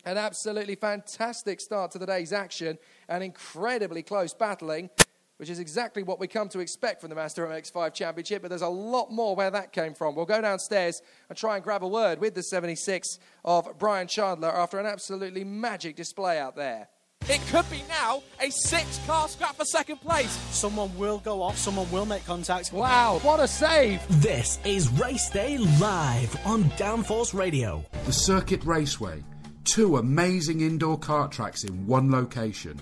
[0.05, 2.77] An absolutely fantastic start to the day's action
[3.09, 4.91] and incredibly close battling,
[5.37, 8.43] which is exactly what we come to expect from the Mazda MX5 Championship.
[8.43, 10.13] But there's a lot more where that came from.
[10.13, 14.49] We'll go downstairs and try and grab a word with the 76 of Brian Chandler
[14.49, 16.87] after an absolutely magic display out there.
[17.27, 20.31] It could be now a six car scrap for second place.
[20.51, 22.71] Someone will go off, someone will make contact.
[22.71, 24.03] Wow, what a save!
[24.21, 27.83] This is Race Day Live on Downforce Radio.
[28.05, 29.23] The Circuit Raceway
[29.65, 32.79] Two amazing indoor kart tracks in one location.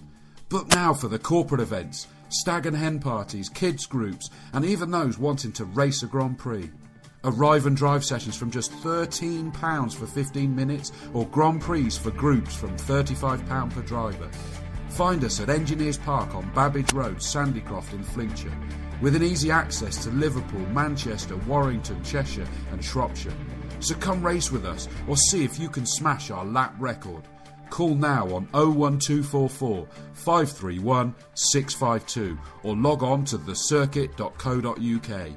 [0.50, 5.18] Book now for the corporate events, stag and hen parties, kids groups, and even those
[5.18, 6.70] wanting to race a Grand Prix.
[7.24, 12.54] Arrive and drive sessions from just £13 for 15 minutes, or Grand Prix for groups
[12.54, 14.30] from £35 per driver.
[14.90, 18.56] Find us at Engineers Park on Babbage Road, Sandycroft in Flintshire,
[19.02, 23.34] with an easy access to Liverpool, Manchester, Warrington, Cheshire, and Shropshire.
[23.84, 27.24] So come race with us or see if you can smash our lap record.
[27.70, 35.32] Call now on 01244 531 652 or log on to thecircuit.co.uk.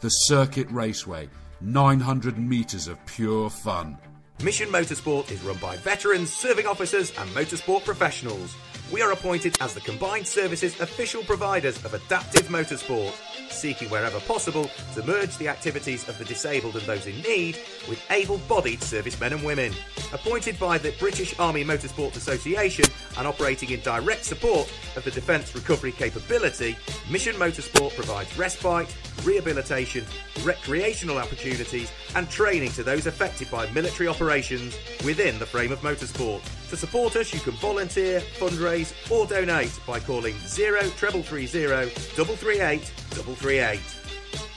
[0.00, 1.28] The Circuit Raceway,
[1.60, 3.98] 900 metres of pure fun.
[4.40, 8.54] Mission Motorsport is run by veterans, serving officers, and motorsport professionals.
[8.92, 13.12] We are appointed as the combined services official providers of adaptive motorsport
[13.52, 18.04] seeking wherever possible to merge the activities of the disabled and those in need with
[18.10, 19.72] able bodied servicemen and women.
[20.12, 22.84] Appointed by the British Army Motorsport Association
[23.18, 26.76] and operating in direct support of the Defence Recovery Capability,
[27.10, 30.04] Mission Motorsport provides respite, rehabilitation,
[30.42, 36.42] recreational opportunities, and training to those affected by military operations within the frame of motorsport.
[36.70, 43.80] To support us, you can volunteer, fundraise, or donate by calling 0 330 338 338.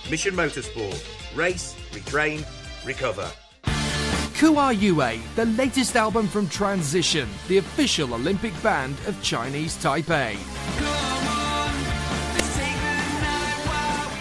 [0.10, 1.36] Mission Motorsport.
[1.36, 2.46] Race, retrain,
[2.86, 3.32] recover.
[4.38, 11.33] Kua Yue, the latest album from Transition, the official Olympic band of Chinese Taipei.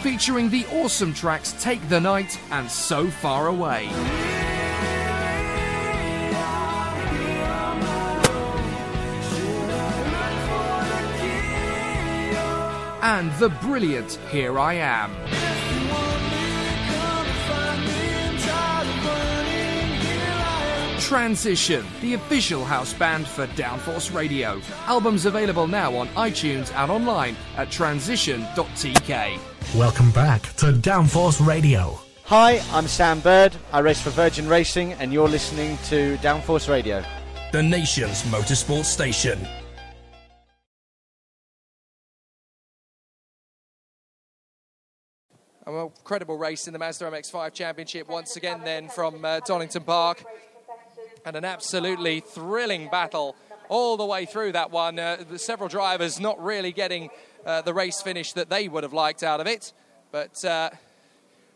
[0.03, 3.88] Featuring the awesome tracks Take the Night and So Far Away.
[13.03, 15.11] and the brilliant Here I Am.
[21.01, 24.61] Transition, the official house band for Downforce Radio.
[24.87, 29.52] Albums available now on iTunes and online at transition.tk.
[29.77, 31.99] Welcome back to Downforce Radio.
[32.25, 33.57] Hi, I'm Sam Bird.
[33.73, 37.03] I race for Virgin Racing, and you're listening to Downforce Radio,
[37.53, 39.39] the nation's motorsport station.
[45.65, 50.23] An incredible race in the Mazda MX-5 Championship once again then from uh, Donington Park.
[51.25, 53.37] And an absolutely thrilling battle
[53.71, 54.99] all the way through that one.
[54.99, 57.09] Uh, several drivers not really getting
[57.44, 59.72] uh, the race finish that they would have liked out of it.
[60.11, 60.70] But uh,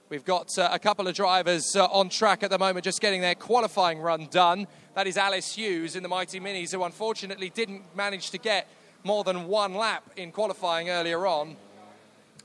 [0.09, 3.21] we've got uh, a couple of drivers uh, on track at the moment just getting
[3.21, 4.67] their qualifying run done.
[4.95, 8.69] That is Alice Hughes in the Mighty Minis, who unfortunately didn't manage to get
[9.05, 11.57] more than one lap in qualifying earlier on.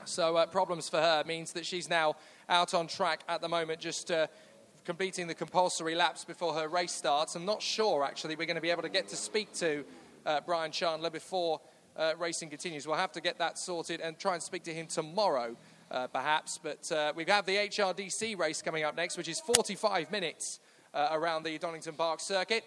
[0.04, 2.16] So uh, problems for her means that she's now
[2.48, 4.10] out on track at the moment, just
[4.84, 7.36] completing the compulsory laps before her race starts.
[7.36, 9.84] I'm not sure actually we're going to be able to get to speak to
[10.26, 11.60] uh, Brian Chandler before
[11.96, 12.86] uh, racing continues.
[12.86, 15.56] We'll have to get that sorted and try and speak to him tomorrow,
[15.90, 16.58] uh, perhaps.
[16.62, 20.60] But uh, we have the HRDC race coming up next, which is 45 minutes
[20.94, 22.64] uh, around the Donington Park circuit.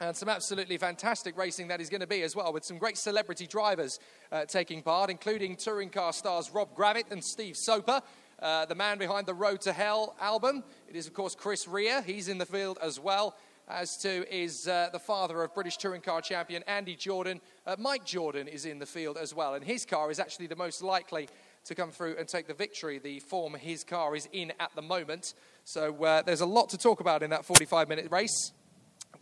[0.00, 2.96] And some absolutely fantastic racing that is going to be as well, with some great
[2.96, 3.98] celebrity drivers
[4.30, 8.00] uh, taking part, including touring car stars Robb Gravett and Steve Soper.
[8.40, 10.62] Uh, the man behind the Road to Hell album.
[10.88, 12.00] It is, of course, Chris Rea.
[12.06, 13.34] He's in the field as well,
[13.68, 17.40] as to is uh, the father of British touring car champion Andy Jordan.
[17.66, 20.56] Uh, Mike Jordan is in the field as well, and his car is actually the
[20.56, 21.28] most likely
[21.64, 24.82] to come through and take the victory, the form his car is in at the
[24.82, 25.34] moment.
[25.64, 28.52] So uh, there's a lot to talk about in that 45 minute race.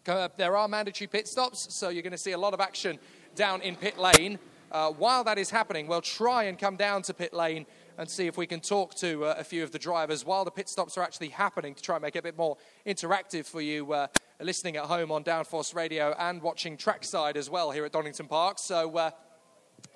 [0.07, 2.99] Uh, there are mandatory pit stops, so you're going to see a lot of action
[3.35, 4.39] down in pit lane.
[4.71, 7.67] Uh, while that is happening, we'll try and come down to pit lane
[7.99, 10.51] and see if we can talk to uh, a few of the drivers while the
[10.51, 12.57] pit stops are actually happening to try and make it a bit more
[12.87, 14.07] interactive for you uh,
[14.41, 18.59] listening at home on Downforce Radio and watching trackside as well here at Donington Park.
[18.59, 19.11] So, uh,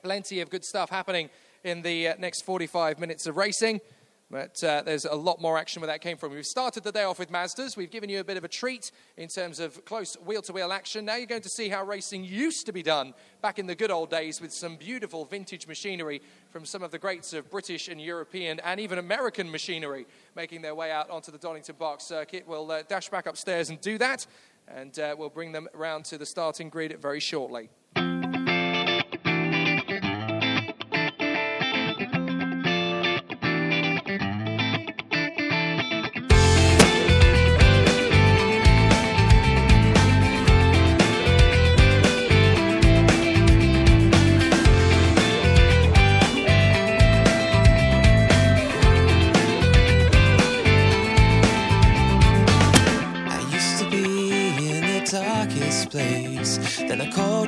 [0.03, 1.31] plenty of good stuff happening
[1.65, 3.81] in the uh, next 45 minutes of racing.
[4.31, 6.31] But uh, there's a lot more action where that came from.
[6.31, 7.77] We've started the day off with Mazdas.
[7.77, 10.71] We've given you a bit of a treat in terms of close wheel to wheel
[10.71, 11.05] action.
[11.05, 13.13] Now you're going to see how racing used to be done
[13.43, 16.99] back in the good old days with some beautiful vintage machinery from some of the
[16.99, 21.39] greats of British and European and even American machinery making their way out onto the
[21.39, 22.45] Donington Park circuit.
[22.47, 24.29] We'll uh, dash back upstairs and do that,
[24.69, 27.69] and uh, we'll bring them around to the starting grid very shortly.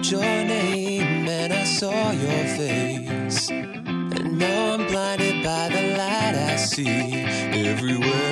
[0.03, 3.49] Called your name and I saw your face.
[3.51, 7.23] And now I'm blinded by the light I see.
[7.69, 8.32] Everywhere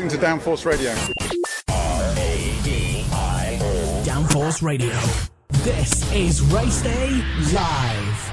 [0.00, 0.92] listening to Downforce Radio.
[1.68, 3.12] R-A-D-I-O.
[4.06, 4.96] Downforce Radio.
[5.62, 7.22] This is Race Day
[7.52, 8.32] Live.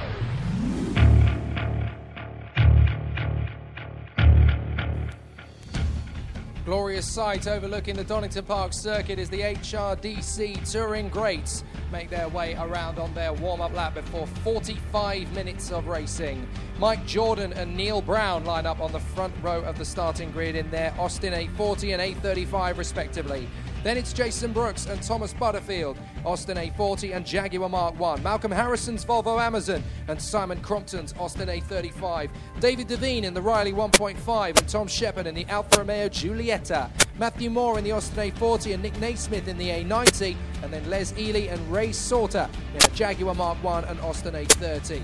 [6.64, 12.56] Glorious sight overlooking the Donington Park circuit as the HRDC touring greats make their way
[12.56, 16.48] around on their warm up lap before 45 minutes of racing.
[16.80, 20.56] Mike Jordan and Neil Brown line up on the front row of the starting grid
[20.56, 23.48] in their Austin A40 and A35 respectively.
[23.84, 28.22] Then it's Jason Brooks and Thomas Butterfield, Austin A40 and Jaguar Mark 1.
[28.22, 32.30] Malcolm Harrison's Volvo Amazon and Simon Crompton's Austin A35.
[32.60, 36.92] David Devine in the Riley 1.5 and Tom Shepard in the Alfa Romeo Giulietta.
[37.18, 40.36] Matthew Moore in the Austin A40 and Nick Naismith in the A90.
[40.62, 45.02] And then Les Ely and Ray Sauter in the Jaguar Mark 1 and Austin A30.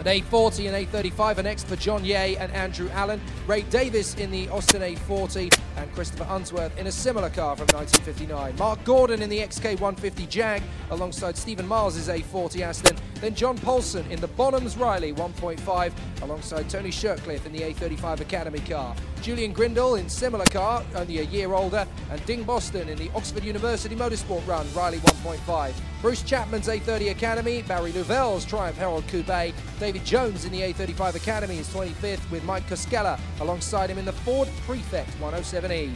[0.00, 3.20] At A40 and A35 are next for John Yeh and Andrew Allen.
[3.46, 8.56] Ray Davis in the Austin A40 and Christopher Unsworth in a similar car from 1959.
[8.56, 12.96] Mark Gordon in the XK150 Jag alongside Stephen Miles's A40 Austin.
[13.16, 15.92] Then John Paulson in the Bonhams Riley 1.5
[16.22, 18.96] alongside Tony Shirtcliffe in the A35 Academy car.
[19.20, 23.44] Julian Grindle in similar car, only a year older, and Ding Boston in the Oxford
[23.44, 25.74] University Motorsport Run Riley 1.5.
[26.00, 31.58] Bruce Chapman's A30 Academy, Barry Louvel's Triumph Herald Coupe, David Jones in the A35 Academy
[31.58, 35.92] is 25th with Mike Koskela alongside him in the Ford Prefect 107E.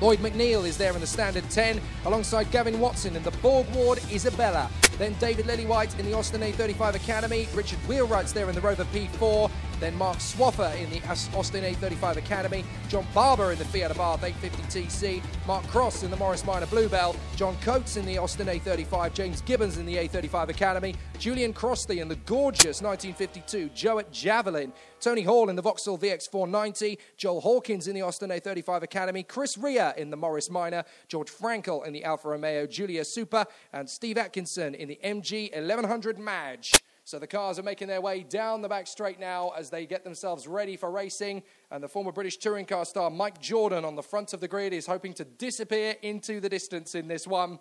[0.00, 4.70] Lloyd McNeil is there in the Standard 10 alongside Gavin Watson in the Borgward Isabella.
[4.98, 7.48] Then David Lillywhite in the Austin A35 Academy.
[7.54, 9.50] Richard Wheelwright's there in the Rover P4.
[9.78, 12.64] Then Mark Swaffer in the Austin A35 Academy.
[12.88, 15.22] John Barber in the Fiat Abarth 850 TC.
[15.46, 17.14] Mark Cross in the Morris Minor Bluebell.
[17.36, 19.12] John Coates in the Austin A35.
[19.12, 20.94] James Gibbons in the A35 Academy.
[21.18, 24.72] Julian Crossley in the gorgeous 1952 Jowett Javelin.
[24.98, 26.96] Tony Hall in the Vauxhall VX490.
[27.18, 29.22] Joel Hawkins in the Austin A35 Academy.
[29.22, 30.84] Chris Rea in the Morris Minor.
[31.06, 33.44] George Frankel in the Alfa Romeo Giulia Super.
[33.74, 36.72] And Steve Atkinson in the MG 1100 Madge.
[37.04, 40.02] So the cars are making their way down the back straight now as they get
[40.02, 41.44] themselves ready for racing.
[41.70, 44.72] And the former British touring car star Mike Jordan on the front of the grid
[44.72, 47.60] is hoping to disappear into the distance in this one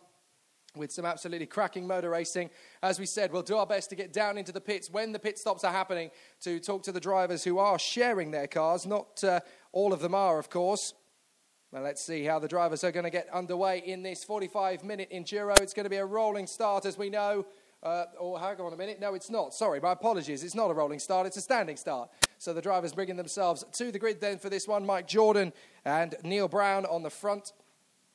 [0.75, 2.49] with some absolutely cracking motor racing.
[2.81, 5.19] As we said, we'll do our best to get down into the pits when the
[5.19, 6.09] pit stops are happening
[6.41, 8.85] to talk to the drivers who are sharing their cars.
[8.85, 10.93] Not uh, all of them are, of course.
[11.75, 15.11] Now let's see how the drivers are going to get underway in this 45 minute
[15.11, 15.59] enduro.
[15.59, 17.45] It's going to be a rolling start, as we know.
[17.83, 19.01] Uh, oh, hang on a minute.
[19.01, 19.53] No, it's not.
[19.53, 20.41] Sorry, my apologies.
[20.41, 22.09] It's not a rolling start, it's a standing start.
[22.37, 24.85] So the drivers bringing themselves to the grid then for this one.
[24.85, 25.51] Mike Jordan
[25.83, 27.51] and Neil Brown on the front.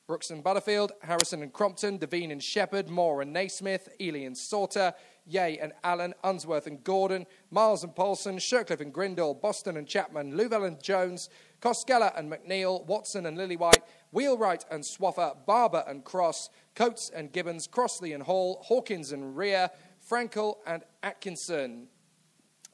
[0.07, 4.93] Brooks and Butterfield, Harrison and Crompton, Devine and Shepard, Moore and Naismith, Ely and Sauter,
[5.25, 10.33] Yeh and Allen, Unsworth and Gordon, Miles and Paulson, Shirtcliffe and Grindle, Boston and Chapman,
[10.33, 11.29] Louvel and Jones,
[11.61, 17.67] Koskela and McNeil, Watson and Lillywhite, Wheelwright and Swaffer, Barber and Cross, Coates and Gibbons,
[17.67, 19.67] Crossley and Hall, Hawkins and Rea,
[20.09, 21.87] Frankel and Atkinson.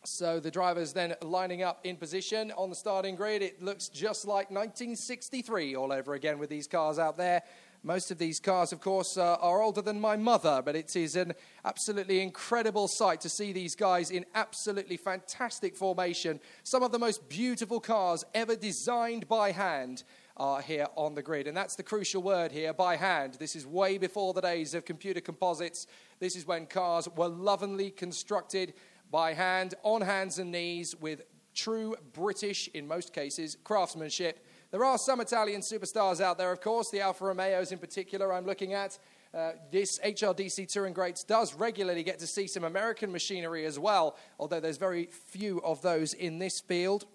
[0.05, 3.41] So the drivers then lining up in position on the starting grid.
[3.41, 7.43] It looks just like 1963 all over again with these cars out there.
[7.88, 11.15] Most of these cars, of course, uh, are older than my mother, but it is
[11.15, 11.31] an
[11.63, 16.41] absolutely incredible sight to see these guys in absolutely fantastic formation.
[16.63, 20.03] Some of the most beautiful cars ever designed by hand
[20.35, 21.47] are here on the grid.
[21.47, 23.35] And that's the crucial word here by hand.
[23.39, 25.88] This is way before the days of computer composites.
[26.19, 28.73] This is when cars were lovingly constructed
[29.09, 31.21] by hand, on hands and knees, with
[31.55, 34.45] true British, in most cases, craftsmanship.
[34.70, 38.45] There are some Italian superstars out there, of course, the Alfa Romeos in particular, I'm
[38.45, 38.99] looking at.
[39.34, 44.18] Uh, this HRDC Touring Greats does regularly get to see some American machinery as well,
[44.38, 47.05] although there's very few of those in this field.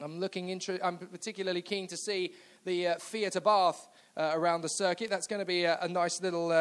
[0.00, 0.50] I'm looking.
[0.50, 2.34] Intro- I'm particularly keen to see
[2.64, 5.10] the uh, Fiat Abarth uh, around the circuit.
[5.10, 6.52] That's going to be a, a nice little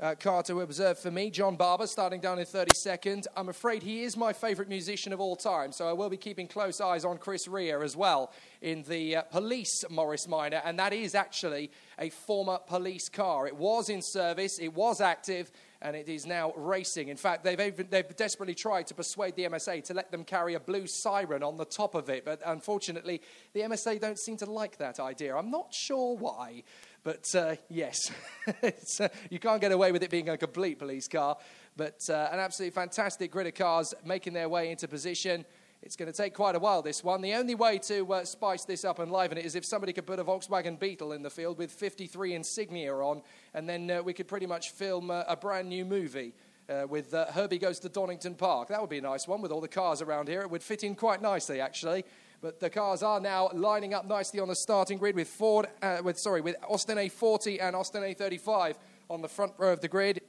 [0.00, 1.30] uh, uh, car to observe for me.
[1.30, 3.26] John Barber starting down in 32nd.
[3.36, 6.48] I'm afraid he is my favourite musician of all time, so I will be keeping
[6.48, 10.92] close eyes on Chris Rea as well in the uh, police Morris Minor, and that
[10.92, 13.46] is actually a former police car.
[13.46, 15.50] It was in service, it was active,
[15.82, 17.08] and it is now racing.
[17.08, 20.54] In fact, they've, even, they've desperately tried to persuade the MSA to let them carry
[20.54, 23.22] a blue siren on the top of it, but unfortunately,
[23.54, 25.34] the MSA don't seem to like that idea.
[25.34, 26.64] I'm not sure why,
[27.02, 28.10] but uh, yes,
[29.00, 31.36] uh, you can't get away with it being a complete police car.
[31.76, 35.44] But uh, an absolutely fantastic grid of cars making their way into position.
[35.82, 37.22] It's going to take quite a while, this one.
[37.22, 40.06] The only way to uh, spice this up and liven it is if somebody could
[40.06, 43.22] put a Volkswagen Beetle in the field with 53 insignia on,
[43.54, 46.34] and then uh, we could pretty much film uh, a brand new movie.
[46.68, 48.68] Uh, with uh, Herbie Goes to Donington Park.
[48.68, 50.40] That would be a nice one with all the cars around here.
[50.42, 52.04] It would fit in quite nicely, actually.
[52.42, 55.98] But the cars are now lining up nicely on the starting grid with Ford, uh,
[56.02, 58.76] with sorry, with Austin A40 and Austin A35
[59.10, 60.22] on the front row of the grid.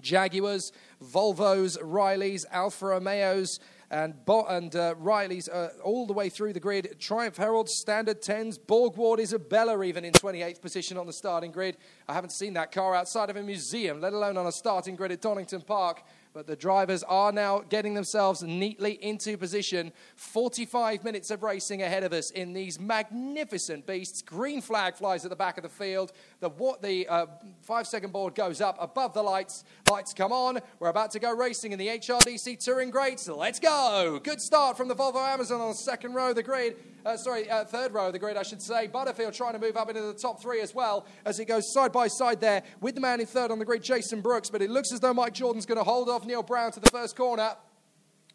[0.00, 0.70] Jaguars,
[1.02, 3.58] Volvos, Rileys, Alfa Romeos,
[3.90, 6.96] and, Bo- and uh, Riley's uh, all the way through the grid.
[7.00, 11.76] Triumph Herald, Standard 10s, Borgward Isabella even in 28th position on the starting grid.
[12.08, 15.12] I haven't seen that car outside of a museum, let alone on a starting grid
[15.12, 16.02] at Donington Park.
[16.34, 19.92] But the drivers are now getting themselves neatly into position.
[20.16, 24.20] 45 minutes of racing ahead of us in these magnificent beasts.
[24.20, 26.10] Green flag flies at the back of the field.
[26.40, 27.26] The, what, the uh,
[27.62, 29.62] five second board goes up above the lights.
[29.88, 30.58] Lights come on.
[30.80, 33.28] We're about to go racing in the HRDC Touring Greats.
[33.28, 34.18] Let's go.
[34.20, 36.74] Good start from the Volvo Amazon on the second row of the grid.
[37.04, 38.86] Uh, sorry, uh, third row of the grid, I should say.
[38.86, 41.92] Butterfield trying to move up into the top three as well as he goes side
[41.92, 44.48] by side there with the man in third on the grid, Jason Brooks.
[44.48, 46.90] But it looks as though Mike Jordan's going to hold off Neil Brown to the
[46.90, 47.56] first corner.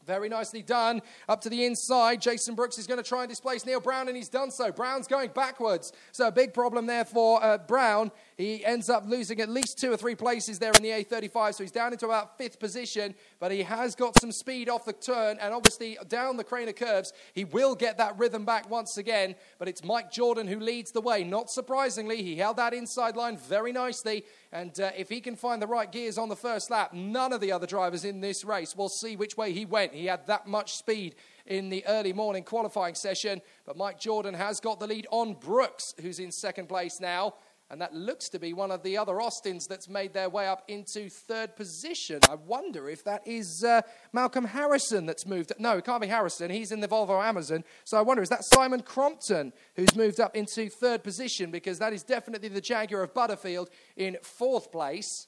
[0.05, 1.01] Very nicely done.
[1.27, 2.21] Up to the inside.
[2.21, 4.71] Jason Brooks is going to try and displace Neil Brown, and he's done so.
[4.71, 5.91] Brown's going backwards.
[6.11, 8.11] So a big problem there for uh, Brown.
[8.39, 11.61] He ends up losing at least two or three places there in the A35, so
[11.61, 15.37] he's down into about fifth position, but he has got some speed off the turn,
[15.41, 19.35] and obviously down the Craner Curves, he will get that rhythm back once again.
[19.57, 21.25] But it's Mike Jordan who leads the way.
[21.25, 24.23] Not surprisingly, he held that inside line very nicely.
[24.53, 27.41] And uh, if he can find the right gears on the first lap, none of
[27.41, 29.93] the other drivers in this race will see which way he went.
[29.93, 31.15] He had that much speed
[31.45, 33.41] in the early morning qualifying session.
[33.65, 37.33] But Mike Jordan has got the lead on Brooks, who's in second place now.
[37.71, 40.63] And that looks to be one of the other Austins that's made their way up
[40.67, 42.19] into third position.
[42.27, 45.53] I wonder if that is uh, Malcolm Harrison that's moved.
[45.59, 46.49] No, it can't be Harrison.
[46.49, 47.63] He's in the Volvo Amazon.
[47.83, 51.51] So I wonder, is that Simon Crompton who's moved up into third position?
[51.51, 55.27] Because that is definitely the Jaguar of Butterfield in fourth place.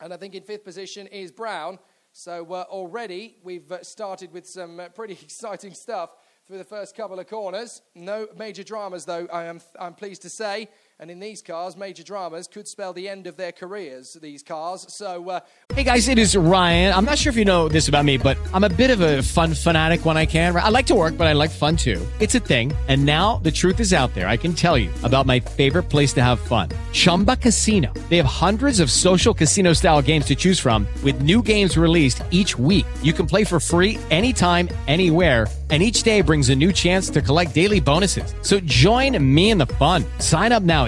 [0.00, 1.78] And I think in fifth position is Brown.
[2.12, 6.96] So uh, already we've uh, started with some uh, pretty exciting stuff through the first
[6.96, 7.82] couple of corners.
[7.94, 10.68] No major dramas, though, I am, I'm pleased to say.
[11.00, 14.84] And in these cars, major dramas could spell the end of their careers, these cars.
[14.92, 15.40] So, uh,
[15.72, 16.92] hey guys, it is Ryan.
[16.92, 19.22] I'm not sure if you know this about me, but I'm a bit of a
[19.22, 20.54] fun fanatic when I can.
[20.54, 22.06] I like to work, but I like fun too.
[22.20, 22.74] It's a thing.
[22.88, 24.28] And now the truth is out there.
[24.28, 27.94] I can tell you about my favorite place to have fun Chumba Casino.
[28.10, 32.22] They have hundreds of social casino style games to choose from, with new games released
[32.30, 32.84] each week.
[33.02, 37.22] You can play for free anytime, anywhere and each day brings a new chance to
[37.22, 38.34] collect daily bonuses.
[38.42, 40.04] So join me in the fun.
[40.18, 40.86] Sign up now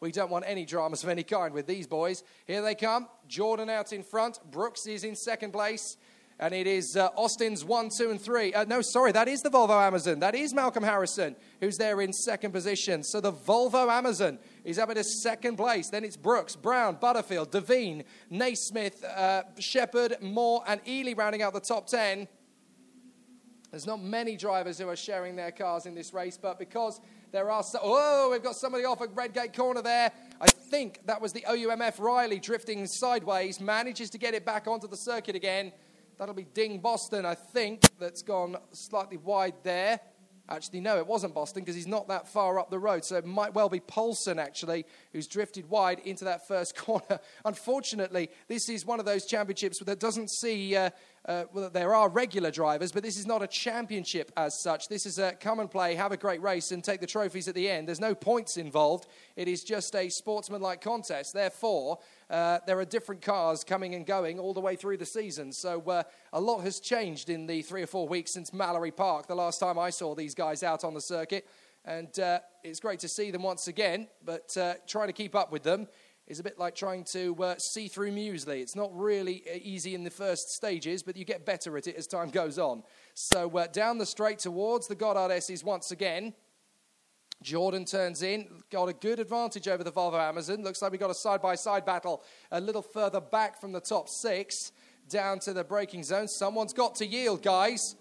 [0.00, 2.24] We don't want any dramas of any kind with these boys.
[2.46, 3.06] Here they come.
[3.28, 4.38] Jordan out in front.
[4.50, 5.98] Brooks is in second place.
[6.38, 8.54] And it is uh, Austin's one, two, and three.
[8.54, 10.20] Uh, no, sorry, that is the Volvo Amazon.
[10.20, 13.02] That is Malcolm Harrison, who's there in second position.
[13.02, 15.90] So the Volvo Amazon is up into second place.
[15.90, 21.60] Then it's Brooks, Brown, Butterfield, Devine, Naismith, uh, Shepard, Moore, and Ely rounding out the
[21.60, 22.26] top 10.
[23.70, 27.50] There's not many drivers who are sharing their cars in this race, but because there
[27.50, 27.62] are.
[27.62, 30.12] So, oh, we've got somebody off at Redgate Corner there.
[30.40, 34.88] I think that was the OUMF Riley drifting sideways, manages to get it back onto
[34.88, 35.72] the circuit again.
[36.18, 40.00] That'll be Ding Boston, I think, that's gone slightly wide there.
[40.50, 43.04] Actually, no, it wasn't Boston because he's not that far up the road.
[43.04, 47.20] So it might well be Polson, actually, who's drifted wide into that first corner.
[47.44, 50.90] Unfortunately, this is one of those championships that doesn't see uh,
[51.26, 54.88] uh, well, there are regular drivers, but this is not a championship as such.
[54.88, 57.54] This is a come and play, have a great race, and take the trophies at
[57.54, 57.86] the end.
[57.86, 59.06] There's no points involved.
[59.36, 61.34] It is just a sportsmanlike contest.
[61.34, 61.98] Therefore,
[62.30, 65.52] uh, there are different cars coming and going all the way through the season.
[65.52, 69.26] So uh, a lot has changed in the three or four weeks since Mallory Park,
[69.26, 71.46] the last time I saw these guys out on the circuit.
[71.84, 75.50] And uh, it's great to see them once again, but uh, trying to keep up
[75.50, 75.88] with them
[76.30, 78.60] is a bit like trying to uh, see through muesli.
[78.60, 81.96] It's not really uh, easy in the first stages, but you get better at it
[81.96, 82.84] as time goes on.
[83.14, 86.32] So uh, down the straight towards the Goddard S's once again.
[87.42, 90.62] Jordan turns in, got a good advantage over the Volvo Amazon.
[90.62, 92.22] Looks like we got a side by side battle
[92.52, 94.70] a little further back from the top six
[95.08, 96.28] down to the braking zone.
[96.28, 97.96] Someone's got to yield, guys.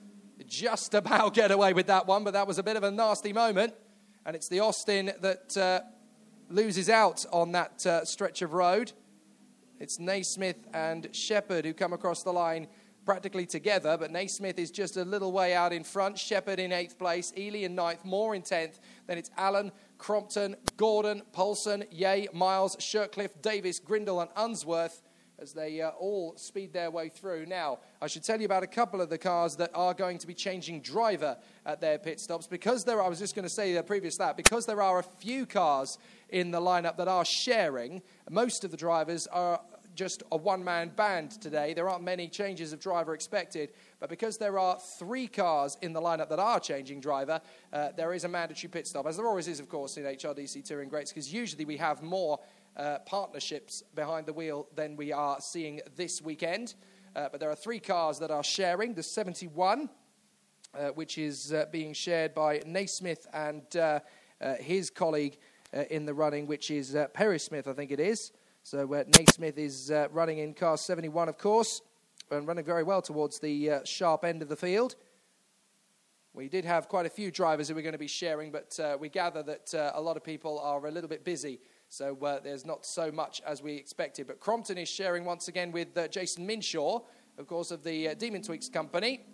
[0.46, 3.34] Just about get away with that one, but that was a bit of a nasty
[3.34, 3.74] moment.
[4.24, 5.82] And it's the Austin that uh,
[6.50, 8.92] loses out on that uh, stretch of road.
[9.80, 12.68] It's Naismith and Shepard who come across the line
[13.06, 16.18] practically together, but Naismith is just a little way out in front.
[16.18, 18.80] Shepard in eighth place, Ely in ninth, Moore in tenth.
[19.08, 25.02] Then it's Allen, Crompton, Gordon, Polson, Yeh, Miles, Shirtcliffe, Davis, Grindle, and Unsworth
[25.42, 27.46] as they uh, all speed their way through.
[27.46, 30.28] Now, I should tell you about a couple of the cars that are going to
[30.28, 33.02] be changing driver at their pit stops because there.
[33.02, 35.98] I was just going to say the previous that because there are a few cars
[36.32, 38.02] in the lineup that are sharing.
[38.30, 39.62] Most of the drivers are
[39.96, 41.74] just a one man band today.
[41.74, 46.02] There aren't many changes of driver expected, but because there are three cars in the
[46.02, 47.42] lineup that are changing driver,
[47.74, 50.64] uh, there is a mandatory pit stop, as there always is, of course, in HRDC
[50.64, 52.40] Touring Greats, because usually we have more
[52.78, 56.76] uh, partnerships behind the wheel than we are seeing this weekend.
[57.14, 59.90] Uh, but there are three cars that are sharing the 71,
[60.74, 64.00] uh, which is uh, being shared by Naismith and uh,
[64.60, 65.38] his colleague
[65.90, 68.32] in the running, which is Perry Smith, I think it is.
[68.64, 71.82] So uh, Naismith is running in car 71, of course,
[72.32, 74.96] and running very well towards the sharp end of the field.
[76.34, 79.10] We did have quite a few drivers who were going to be sharing, but we
[79.10, 81.60] gather that a lot of people are a little bit busy
[81.90, 84.28] so uh, there's not so much as we expected.
[84.28, 87.02] But Crompton is sharing once again with uh, Jason Minshaw,
[87.40, 89.26] of course, of the uh, Demon Tweaks company.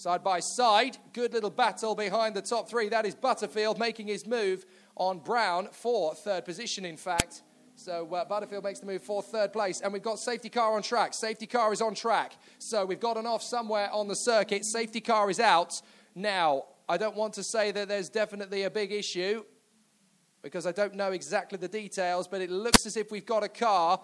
[0.00, 2.88] Side by side, good little battle behind the top three.
[2.88, 4.64] That is Butterfield making his move
[4.96, 7.42] on Brown for third position, in fact.
[7.74, 9.82] So uh, Butterfield makes the move for third place.
[9.82, 11.12] And we've got safety car on track.
[11.12, 12.32] Safety car is on track.
[12.58, 14.64] So we've got an off somewhere on the circuit.
[14.64, 15.82] Safety car is out.
[16.14, 19.44] Now, I don't want to say that there's definitely a big issue
[20.40, 23.50] because I don't know exactly the details, but it looks as if we've got a
[23.50, 24.00] car.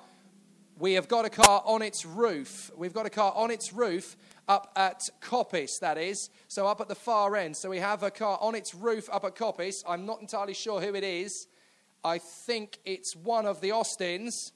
[0.79, 2.71] We have got a car on its roof.
[2.77, 4.15] We've got a car on its roof
[4.47, 6.29] up at Coppice, that is.
[6.49, 7.57] So up at the far end.
[7.57, 9.83] So we have a car on its roof up at Coppice.
[9.89, 11.47] I'm not entirely sure who it is.
[12.05, 14.53] I think it's one of the Austins.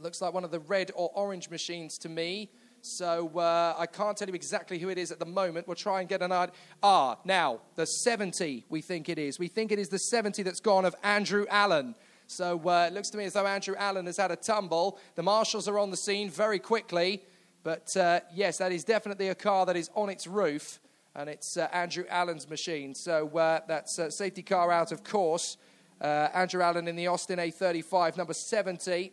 [0.00, 2.52] Looks like one of the red or orange machines to me.
[2.80, 5.66] So uh, I can't tell you exactly who it is at the moment.
[5.66, 6.54] We'll try and get an idea.
[6.84, 9.40] Ah, now, the 70 we think it is.
[9.40, 11.96] We think it is the 70 that's gone of Andrew Allen.
[12.30, 15.00] So uh, it looks to me as though Andrew Allen has had a tumble.
[15.16, 17.24] The marshals are on the scene very quickly.
[17.64, 20.78] But uh, yes, that is definitely a car that is on its roof.
[21.16, 22.94] And it's uh, Andrew Allen's machine.
[22.94, 25.56] So uh, that's a safety car out of course.
[26.00, 29.12] Uh, Andrew Allen in the Austin A35, number 70.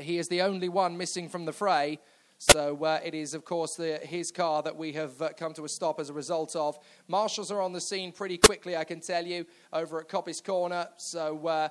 [0.00, 1.98] he is the only one missing from the fray.
[2.38, 5.66] So uh, it is, of course, the, his car that we have uh, come to
[5.66, 6.78] a stop as a result of.
[7.06, 9.44] Marshals are on the scene pretty quickly, I can tell you,
[9.74, 10.88] over at Coppice Corner.
[10.96, 11.68] So uh,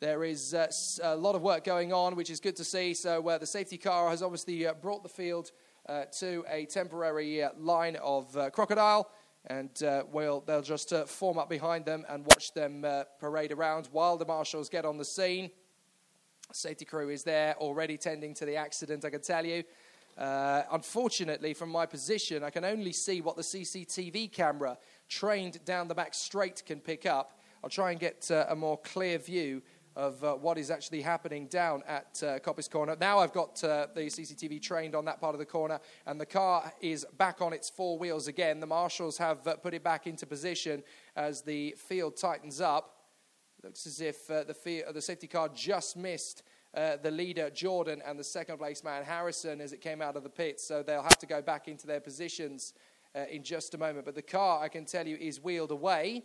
[0.00, 0.66] there is uh,
[1.02, 2.94] a lot of work going on, which is good to see.
[2.94, 5.52] So uh, the safety car has obviously uh, brought the field
[6.18, 9.10] to a temporary line of crocodile.
[9.46, 9.70] And
[10.12, 12.86] we'll, they'll just form up behind them and watch them
[13.18, 15.50] parade around while the marshals get on the scene.
[16.52, 19.64] Safety crew is there already tending to the accident, I can tell you.
[20.16, 24.78] Uh, unfortunately, from my position, I can only see what the CCTV camera
[25.08, 27.40] trained down the back straight can pick up.
[27.64, 29.62] I'll try and get uh, a more clear view
[29.96, 32.96] of uh, what is actually happening down at uh, Coppice Corner.
[33.00, 36.26] Now I've got uh, the CCTV trained on that part of the corner, and the
[36.26, 38.60] car is back on its four wheels again.
[38.60, 40.82] The marshals have uh, put it back into position
[41.16, 42.96] as the field tightens up.
[43.62, 48.00] Looks as if uh, the, fee- the safety car just missed uh, the leader, Jordan,
[48.06, 50.66] and the second place man, Harrison, as it came out of the pits.
[50.66, 52.74] So they'll have to go back into their positions
[53.14, 54.04] uh, in just a moment.
[54.04, 56.22] But the car, I can tell you, is wheeled away.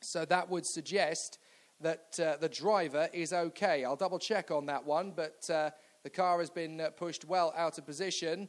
[0.00, 1.38] So that would suggest
[1.82, 3.84] that uh, the driver is okay.
[3.84, 5.70] I'll double check on that one, but uh,
[6.02, 8.48] the car has been uh, pushed well out of position.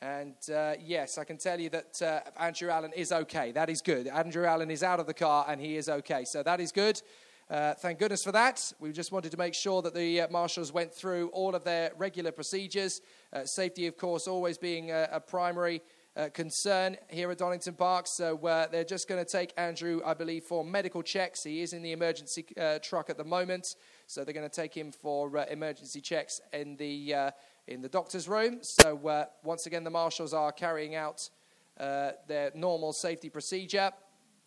[0.00, 3.52] And uh, yes, I can tell you that uh, Andrew Allen is okay.
[3.52, 4.08] That is good.
[4.08, 6.24] Andrew Allen is out of the car and he is okay.
[6.24, 7.00] So that is good.
[7.48, 8.72] Uh, thank goodness for that.
[8.80, 11.92] We just wanted to make sure that the uh, marshals went through all of their
[11.98, 13.00] regular procedures.
[13.32, 15.82] Uh, safety, of course, always being a, a primary
[16.16, 18.06] uh, concern here at Donington Park.
[18.06, 21.42] So uh, they're just going to take Andrew, I believe, for medical checks.
[21.42, 24.74] He is in the emergency uh, truck at the moment, so they're going to take
[24.74, 27.32] him for emergency checks in the
[27.68, 28.58] in the doctor's room.
[28.62, 31.30] So once again, the marshals are carrying out
[31.78, 33.92] their normal safety procedure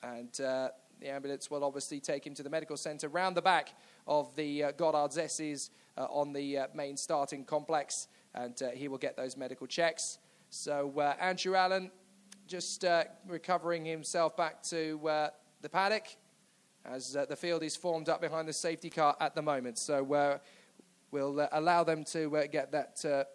[0.03, 0.39] and
[0.99, 3.73] the ambulance will obviously take him to the medical centre round the back
[4.07, 8.87] of the uh, Goddard's S's uh, on the uh, main starting complex, and uh, he
[8.87, 10.19] will get those medical checks.
[10.49, 11.91] So uh, Andrew Allen
[12.47, 15.29] just uh, recovering himself back to uh,
[15.61, 16.07] the paddock
[16.85, 19.77] as uh, the field is formed up behind the safety car at the moment.
[19.77, 20.37] So uh,
[21.11, 23.25] we'll allow them to get that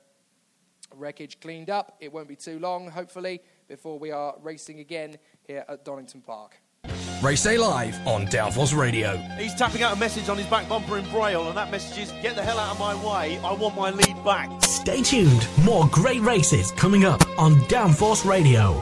[0.95, 1.97] wreckage cleaned up.
[2.01, 6.61] It won't be too long, hopefully, before we are racing again here at Donington Park.
[7.23, 9.19] Race Day Live on Downforce Radio.
[9.37, 12.13] He's tapping out a message on his back bumper in Braille, and that message is
[12.23, 13.39] get the hell out of my way.
[13.45, 14.49] I want my lead back.
[14.81, 15.47] Stay tuned.
[15.63, 18.81] More great races coming up on Downforce Radio.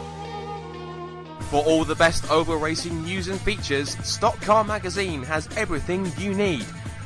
[1.50, 6.34] For all the best over racing news and features, Stock Car Magazine has everything you
[6.34, 6.62] need.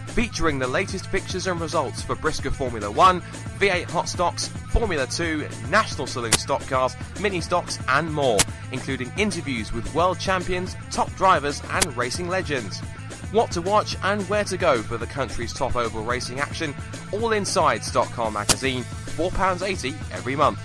[0.09, 5.49] Featuring the latest pictures and results for BriSCA Formula 1, V8 Hot Stocks, Formula 2,
[5.71, 8.41] National Saloon Stock Cars, Mini Stocks, and more,
[8.73, 12.83] including interviews with world champions, top drivers, and racing legends.
[13.33, 16.75] What to watch and where to go for the country's top oval racing action,
[17.13, 18.83] all inside Stock Car Magazine,
[19.17, 20.61] £4.80 every month.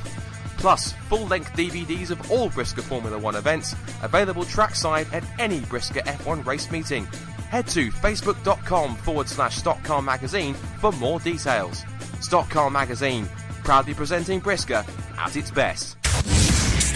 [0.58, 6.04] Plus, full length DVDs of all BriSCA Formula 1 events, available trackside at any BriSCA
[6.04, 7.06] F1 race meeting.
[7.50, 11.86] Head to facebook.com forward slash Stock Car Magazine for more details.
[12.20, 13.30] Stock Car Magazine,
[13.64, 14.86] proudly presenting BriSCA
[15.18, 15.98] at its best.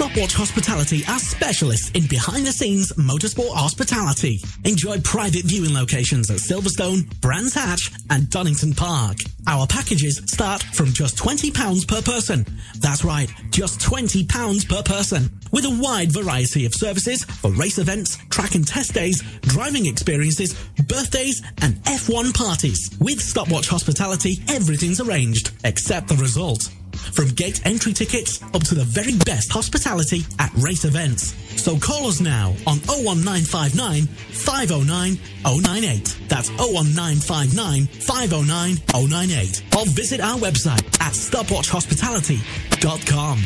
[0.02, 4.39] Stopwatch Hospitality are specialists in behind the scenes motorsport hospitality.
[4.66, 9.18] Enjoy private viewing locations at Silverstone, Brands Hatch, and Donington Park.
[9.45, 12.47] Our packages start from just £20 per person.
[12.80, 15.30] That's right, just £20 per person.
[15.52, 20.56] With a wide variety of services for race events, track and test days, driving experiences,
[20.88, 22.89] birthdays, and F1 parties.
[22.99, 26.72] With Stopwatch Hospitality, everything's arranged except the result.
[26.92, 31.34] From gate entry tickets up to the very best hospitality at race events.
[31.62, 36.18] So call us now on 01959 509 098.
[36.28, 39.64] That's 01959 509 098.
[39.78, 43.38] Or visit our website at stopwatchhospitality.com.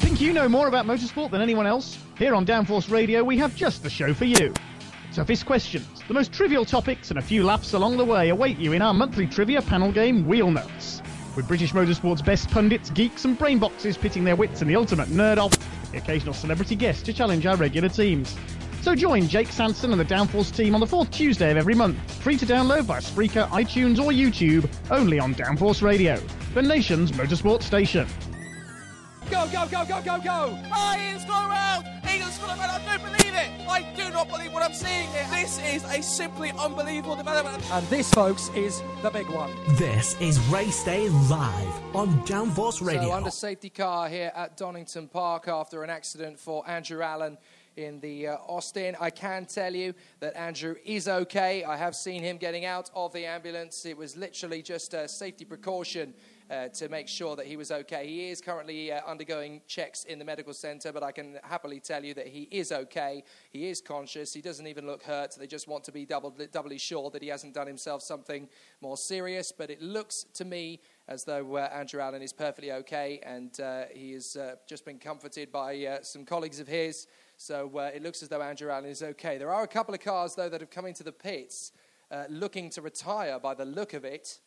[0.00, 1.98] Think you know more about motorsport than anyone else?
[2.16, 4.54] Here on Downforce Radio, we have just the show for you.
[5.12, 8.72] Toughest questions, the most trivial topics, and a few laughs along the way await you
[8.72, 11.00] in our monthly trivia panel game, Wheel Nuts.
[11.36, 15.38] With British motorsport's best pundits, geeks, and brainboxes pitting their wits in the ultimate nerd
[15.38, 15.52] off,
[15.90, 18.36] the occasional celebrity guest to challenge our regular teams.
[18.82, 21.98] So join Jake Sanson and the Downforce team on the fourth Tuesday of every month,
[22.22, 26.22] free to download via Spreaker, iTunes, or YouTube, only on Downforce Radio,
[26.52, 28.06] the nation's motorsport station.
[29.30, 30.58] Go, go, go, go, go, go!
[30.70, 32.20] Ah, Ian's gone around!
[32.20, 32.70] Eagles gone around!
[32.70, 33.68] I don't believe it!
[33.68, 35.26] I do not believe what I'm seeing here!
[35.30, 37.62] This is a simply unbelievable development!
[37.70, 39.52] And this, folks, is the big one.
[39.76, 43.08] This is Race Day Live on Downforce Radio.
[43.08, 47.38] So under safety car here at Donington Park after an accident for Andrew Allen
[47.76, 48.96] in the uh, Austin.
[49.00, 51.64] I can tell you that Andrew is okay.
[51.64, 53.84] I have seen him getting out of the ambulance.
[53.84, 56.14] It was literally just a safety precaution
[56.50, 58.06] uh, to make sure that he was okay.
[58.06, 62.04] He is currently uh, undergoing checks in the medical center, but I can happily tell
[62.04, 63.24] you that he is okay.
[63.50, 64.34] He is conscious.
[64.34, 65.34] He doesn't even look hurt.
[65.38, 68.48] They just want to be doubly sure that he hasn't done himself something
[68.82, 69.52] more serious.
[69.52, 73.84] But it looks to me as though uh, Andrew Allen is perfectly okay, and uh,
[73.92, 77.06] he has uh, just been comforted by uh, some colleagues of his.
[77.36, 79.38] So it looks as though Andrew Allen is okay.
[79.38, 81.72] There are a couple of cars, though, that have come into the pits
[82.28, 84.38] looking to retire by the look of it.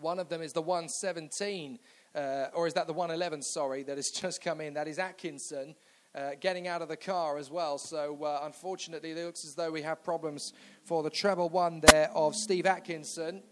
[0.00, 1.78] One of them is the 117,
[2.14, 4.74] uh, or is that the 111, sorry, that has just come in.
[4.74, 5.74] That is Atkinson.
[6.14, 7.76] Uh, getting out of the car as well.
[7.76, 12.10] So, uh, unfortunately, it looks as though we have problems for the treble one there
[12.14, 13.42] of Steve Atkinson.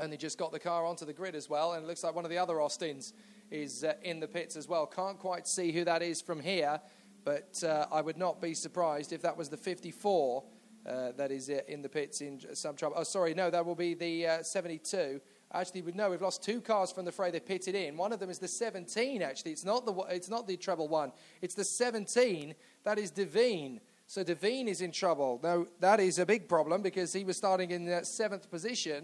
[0.00, 2.24] Only just got the car onto the grid as well, and it looks like one
[2.24, 3.12] of the other Austins
[3.50, 4.86] is uh, in the pits as well.
[4.86, 6.80] Can't quite see who that is from here,
[7.24, 10.44] but uh, I would not be surprised if that was the 54
[10.86, 12.96] uh, that is uh, in the pits in some trouble.
[12.98, 15.20] Oh, sorry, no, that will be the uh, 72.
[15.54, 17.96] Actually, we know we've lost two cars from the fray they pitted in.
[17.96, 19.22] One of them is the 17.
[19.22, 21.12] Actually, it's not the it's not the treble one.
[21.42, 22.54] It's the 17.
[22.84, 23.80] That is Devine.
[24.06, 25.40] So Devine is in trouble.
[25.42, 29.02] Now that is a big problem because he was starting in the seventh position.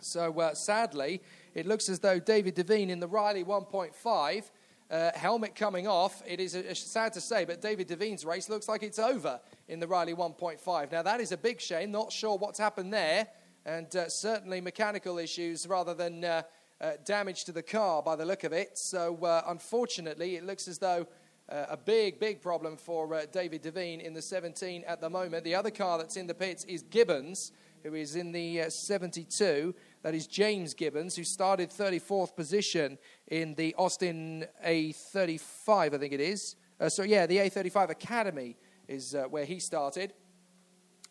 [0.00, 1.22] So uh, sadly,
[1.54, 4.50] it looks as though David Devine in the Riley 1.5
[4.92, 6.22] uh, helmet coming off.
[6.26, 9.80] It is a, sad to say, but David Devine's race looks like it's over in
[9.80, 10.92] the Riley 1.5.
[10.92, 11.90] Now, that is a big shame.
[11.90, 13.26] Not sure what's happened there,
[13.64, 16.42] and uh, certainly mechanical issues rather than uh,
[16.80, 18.76] uh damage to the car by the look of it.
[18.76, 21.06] So, uh, unfortunately, it looks as though.
[21.48, 25.42] Uh, a big, big problem for David Devine in the 17 at the moment.
[25.42, 27.50] The other car that's in the pits is Gibbons,
[27.82, 29.74] who is in the 72.
[30.02, 32.98] That is James Gibbons, who started 34th position
[33.28, 36.56] in the Austin A35, I think it is.
[36.80, 38.56] Uh, so, yeah, the A35 Academy
[38.88, 40.12] is uh, where he started.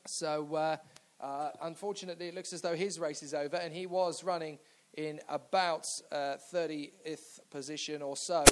[0.06, 0.78] So, uh,
[1.22, 4.60] uh unfortunately, it looks as though his race is over, and he was running
[4.98, 8.44] in about 30th uh, position or so.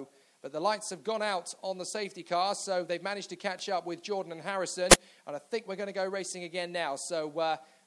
[0.41, 3.67] But the lights have gone out on the safety car, so they've managed to catch
[3.67, 4.87] up with Jordan and Harrison.
[5.27, 6.95] And I think we're going to go racing again now.
[6.95, 7.27] So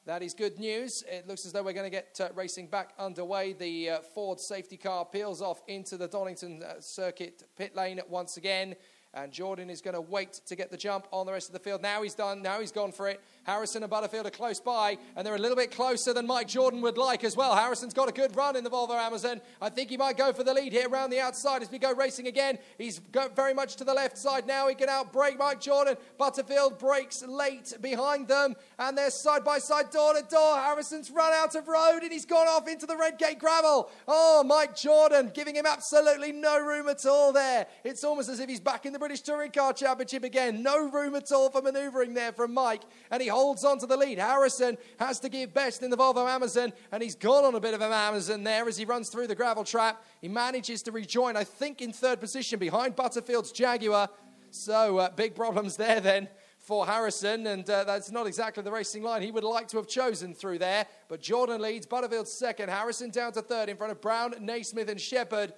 [0.05, 1.05] that is good news.
[1.07, 3.53] It looks as though we're going to get uh, racing back underway.
[3.53, 8.36] The uh, Ford safety car peels off into the Donington uh, Circuit pit lane once
[8.36, 8.74] again.
[9.14, 11.61] And Jordan is going to wait to get the jump on the rest of the
[11.61, 11.82] field.
[11.82, 12.42] Now he's done.
[12.42, 13.20] Now he's gone for it.
[13.45, 16.80] Harrison and Butterfield are close by, and they're a little bit closer than Mike Jordan
[16.82, 17.57] would like as well.
[17.57, 19.40] Harrison's got a good run in the Volvo Amazon.
[19.61, 21.93] I think he might go for the lead here around the outside as we go
[21.93, 22.59] racing again.
[22.78, 23.01] He's
[23.34, 24.68] very much to the left side now.
[24.68, 25.97] He can outbrake Mike Jordan.
[26.18, 30.57] Butterfield breaks late behind them, and they're side by side, door to door.
[30.57, 33.90] Harrison's run out of road, and he's gone off into the Redgate gravel.
[34.07, 37.66] Oh, Mike Jordan giving him absolutely no room at all there.
[37.84, 40.62] It's almost as if he's back in the British Touring Car Championship again.
[40.62, 43.97] No room at all for manoeuvring there from Mike, and he holds on to the
[43.97, 44.18] lead.
[44.18, 47.74] Harrison has to give best in the Volvo Amazon, and he's gone on a bit
[47.74, 50.05] of an Amazon there as he runs through the gravel trap.
[50.20, 54.09] He manages to rejoin, I think, in third position behind Butterfield's Jaguar.
[54.51, 56.28] So, uh, big problems there then
[56.59, 59.89] for Harrison, and uh, that's not exactly the racing line he would like to have
[59.89, 60.87] chosen through there.
[61.09, 65.01] But Jordan leads, Butterfield second, Harrison down to third in front of Brown, Naismith, and
[65.01, 65.55] Shepard.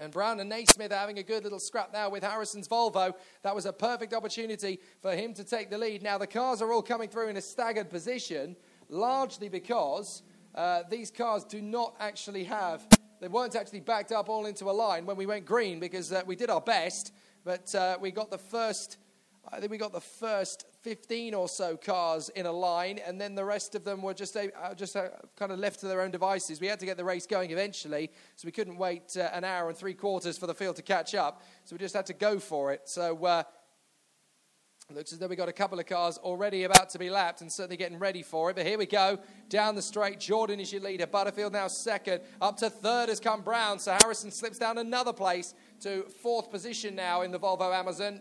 [0.00, 3.12] And Brown and Naismith are having a good little scrap now with Harrison's Volvo.
[3.42, 6.02] That was a perfect opportunity for him to take the lead.
[6.02, 8.56] Now, the cars are all coming through in a staggered position,
[8.88, 10.22] largely because
[10.54, 12.82] uh, these cars do not actually have,
[13.20, 16.22] they weren't actually backed up all into a line when we went green because uh,
[16.24, 17.12] we did our best,
[17.44, 18.96] but uh, we got the first
[19.48, 23.34] I think we got the first 15 or so cars in a line, and then
[23.34, 26.10] the rest of them were just, uh, just uh, kind of left to their own
[26.10, 26.60] devices.
[26.60, 29.68] We had to get the race going eventually, so we couldn't wait uh, an hour
[29.68, 31.42] and three quarters for the field to catch up.
[31.64, 32.88] So we just had to go for it.
[32.88, 33.42] So uh,
[34.94, 37.52] looks as though we've got a couple of cars already about to be lapped and
[37.52, 38.56] certainly getting ready for it.
[38.56, 39.18] But here we go
[39.48, 40.18] down the straight.
[40.18, 41.06] Jordan is your leader.
[41.06, 42.22] Butterfield now second.
[42.40, 43.78] Up to third has come Brown.
[43.78, 48.20] So Harrison slips down another place to fourth position now in the Volvo Amazon.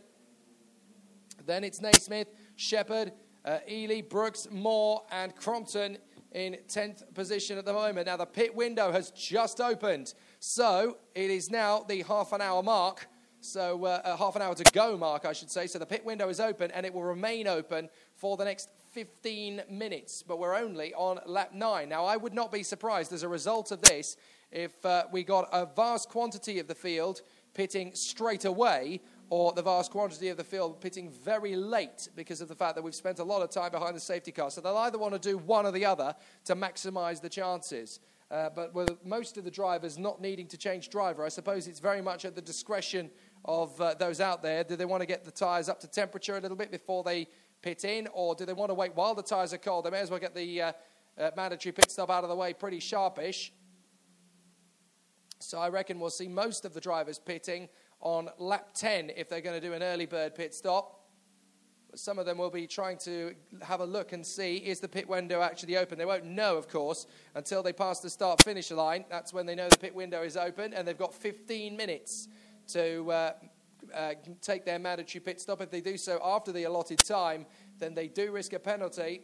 [1.45, 2.27] Then it's Naismith,
[2.59, 3.13] Shepard,
[3.45, 5.97] uh, Ely, Brooks, Moore, and Crompton
[6.33, 8.07] in 10th position at the moment.
[8.07, 12.61] Now, the pit window has just opened, so it is now the half an hour
[12.61, 13.07] mark.
[13.39, 15.67] So, uh, half an hour to go mark, I should say.
[15.67, 19.61] So, the pit window is open and it will remain open for the next 15
[19.69, 21.87] minutes, but we're only on lap nine.
[21.87, 24.17] Now, I would not be surprised as a result of this
[24.51, 27.21] if uh, we got a vast quantity of the field
[27.53, 28.99] pitting straight away
[29.29, 32.81] or the vast quantity of the field pitting very late because of the fact that
[32.81, 34.49] we've spent a lot of time behind the safety car.
[34.49, 36.15] So they'll either want to do one or the other
[36.45, 37.99] to maximize the chances.
[38.31, 41.79] Uh, but with most of the drivers not needing to change driver, I suppose it's
[41.79, 43.09] very much at the discretion
[43.45, 44.63] of uh, those out there.
[44.63, 47.27] Do they want to get the tyres up to temperature a little bit before they
[47.61, 49.85] pit in, or do they want to wait while the tyres are cold?
[49.85, 50.71] They may as well get the uh,
[51.17, 53.51] uh mandatory pit stop out of the way pretty sharpish.
[55.39, 57.69] So I reckon we'll see most of the drivers pitting
[58.01, 60.95] on lap 10 if they're going to do an early bird pit stop.
[61.95, 63.33] Some of them will be trying to
[63.63, 65.97] have a look and see is the pit window actually open.
[65.97, 69.05] They won't know, of course, until they pass the start finish line.
[69.09, 72.27] That's when they know the pit window is open, and they've got 15 minutes
[72.73, 73.31] to uh,
[73.93, 75.61] uh, take their mandatory pit stop.
[75.61, 77.47] If they do so after the allotted time,
[77.79, 79.21] then they do risk a penalty.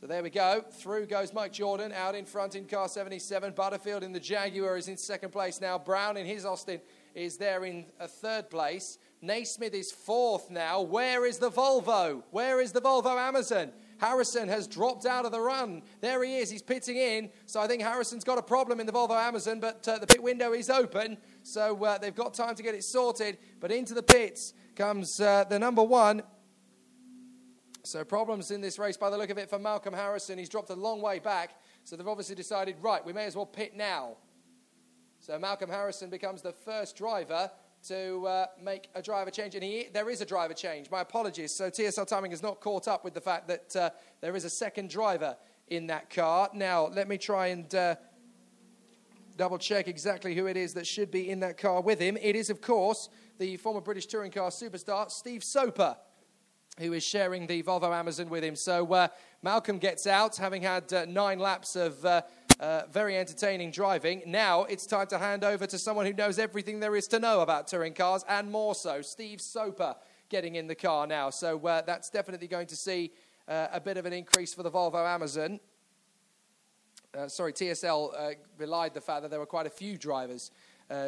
[0.00, 0.64] So there we go.
[0.70, 3.52] Through goes Mike Jordan out in front in car 77.
[3.54, 5.76] Butterfield in the Jaguar is in second place now.
[5.76, 6.80] Brown in his Austin
[7.14, 8.98] is there in a third place.
[9.20, 10.80] Naismith is fourth now.
[10.80, 12.22] Where is the Volvo?
[12.30, 13.72] Where is the Volvo Amazon?
[13.98, 15.82] Harrison has dropped out of the run.
[16.00, 16.50] There he is.
[16.50, 17.30] He's pitting in.
[17.46, 20.22] So I think Harrison's got a problem in the Volvo Amazon, but uh, the pit
[20.22, 21.18] window is open.
[21.42, 23.38] So uh, they've got time to get it sorted.
[23.58, 26.22] But into the pits comes uh, the number one.
[27.82, 30.38] So problems in this race by the look of it for Malcolm Harrison.
[30.38, 31.56] He's dropped a long way back.
[31.82, 34.18] So they've obviously decided, right, we may as well pit now.
[35.28, 37.50] So Malcolm Harrison becomes the first driver
[37.86, 39.54] to uh, make a driver change.
[39.54, 40.90] And he, there is a driver change.
[40.90, 41.54] My apologies.
[41.54, 43.90] So TSL Timing has not caught up with the fact that uh,
[44.22, 46.48] there is a second driver in that car.
[46.54, 47.96] Now, let me try and uh,
[49.36, 52.16] double check exactly who it is that should be in that car with him.
[52.22, 55.94] It is, of course, the former British touring car superstar, Steve Soper,
[56.78, 58.56] who is sharing the Volvo Amazon with him.
[58.56, 59.08] So uh,
[59.42, 62.02] Malcolm gets out, having had uh, nine laps of
[62.60, 64.22] uh, very entertaining driving.
[64.26, 67.40] Now it's time to hand over to someone who knows everything there is to know
[67.40, 69.94] about touring cars and more so, Steve Soper
[70.28, 71.30] getting in the car now.
[71.30, 73.12] So uh, that's definitely going to see
[73.46, 75.60] uh, a bit of an increase for the Volvo Amazon.
[77.16, 80.50] Uh, sorry, TSL uh, belied the fact that there were quite a few drivers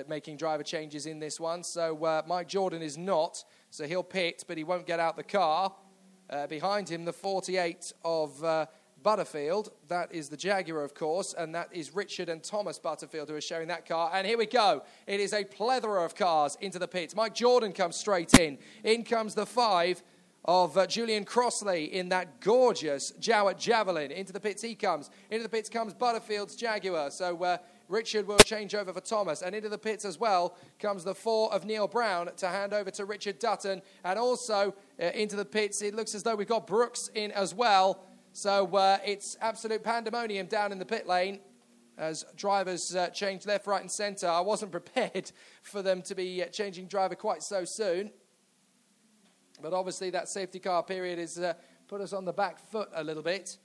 [0.08, 1.62] making driver changes in this one.
[1.62, 5.72] So Mike Jordan is not, so he'll pit, but he won't get out the car.
[6.50, 8.44] behind him, the 48 of
[9.02, 9.70] Butterfield.
[9.88, 13.40] That is the Jaguar, of course, and that is Richard and Thomas Butterfield who are
[13.40, 14.10] sharing that car.
[14.12, 14.82] And here we go.
[15.06, 17.14] It is a plethora of cars into the pits.
[17.14, 18.58] Mike Jordan comes straight in.
[18.84, 20.02] In comes the five
[20.44, 24.10] of uh, Julian Crossley in that gorgeous Jowett Javelin.
[24.10, 25.10] Into the pits he comes.
[25.30, 27.10] Into the pits comes Butterfield's Jaguar.
[27.10, 29.42] So uh, Richard will change over for Thomas.
[29.42, 32.90] And into the pits as well comes the four of Neil Brown to hand over
[32.92, 33.82] to Richard Dutton.
[34.04, 37.54] And also uh, into the pits, it looks as though we've got Brooks in as
[37.54, 38.02] well.
[38.32, 41.40] So uh, it's absolute pandemonium down in the pit lane
[41.98, 44.28] as drivers uh, change left, right, and centre.
[44.28, 48.10] I wasn't prepared for them to be uh, changing driver quite so soon.
[49.60, 51.54] But obviously, that safety car period has uh,
[51.88, 53.58] put us on the back foot a little bit.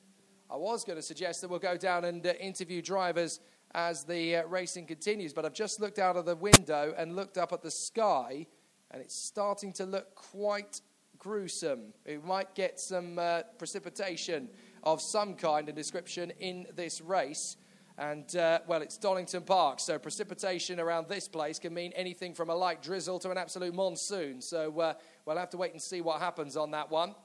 [0.49, 3.39] I was going to suggest that we'll go down and uh, interview drivers
[3.73, 7.37] as the uh, racing continues, but I've just looked out of the window and looked
[7.37, 8.47] up at the sky,
[8.91, 10.81] and it's starting to look quite
[11.25, 11.91] gruesome.
[12.05, 14.47] We might get some uh, precipitation
[14.83, 17.57] of some kind and description in this race.
[17.97, 22.51] And, uh, well, it's Donington Park, so precipitation around this place can mean anything from
[22.51, 24.39] a light drizzle to an absolute monsoon.
[24.39, 24.93] So uh,
[25.25, 27.15] we'll have to wait and see what happens on that one.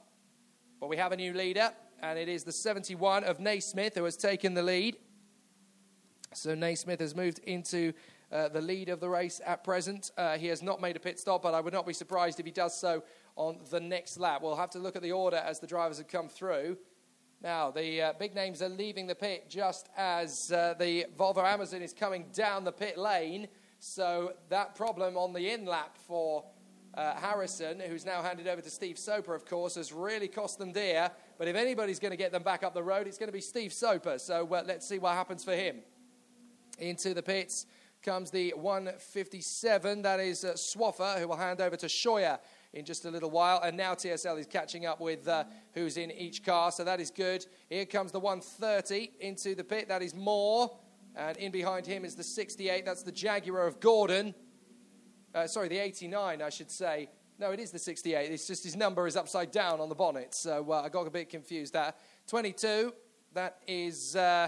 [0.79, 1.71] But we have a new leader,
[2.01, 4.97] and it is the 71 of Naismith who has taken the lead.
[6.33, 7.93] So Naismith has moved into
[8.31, 10.09] uh, the lead of the race at present.
[10.17, 12.47] Uh, he has not made a pit stop, but I would not be surprised if
[12.47, 13.03] he does so
[13.35, 14.41] on the next lap.
[14.41, 16.77] We'll have to look at the order as the drivers have come through.
[17.41, 21.81] Now, the uh, big names are leaving the pit just as uh, the Volvo Amazon
[21.81, 23.47] is coming down the pit lane.
[23.79, 26.45] So, that problem on the in lap for
[26.93, 30.71] uh, Harrison, who's now handed over to Steve Soper, of course, has really cost them
[30.71, 31.09] dear.
[31.39, 33.41] But if anybody's going to get them back up the road, it's going to be
[33.41, 34.19] Steve Soper.
[34.19, 35.77] So, let's see what happens for him.
[36.77, 37.65] Into the pits
[38.03, 40.01] comes the 157.
[40.03, 42.37] That is uh, Swaffer, who will hand over to Scheuer
[42.73, 43.61] in just a little while.
[43.63, 47.11] And now TSL is catching up with uh, who's in each car, so that is
[47.11, 47.45] good.
[47.69, 49.87] Here comes the 130 into the pit.
[49.87, 50.77] That is Moore.
[51.15, 52.85] And in behind him is the 68.
[52.85, 54.33] That's the Jaguar of Gordon.
[55.35, 57.09] Uh, sorry, the 89, I should say.
[57.37, 58.31] No, it is the 68.
[58.31, 60.33] It's just his number is upside down on the bonnet.
[60.33, 61.93] So uh, I got a bit confused there.
[62.27, 62.93] 22,
[63.33, 64.15] that is.
[64.15, 64.47] Uh,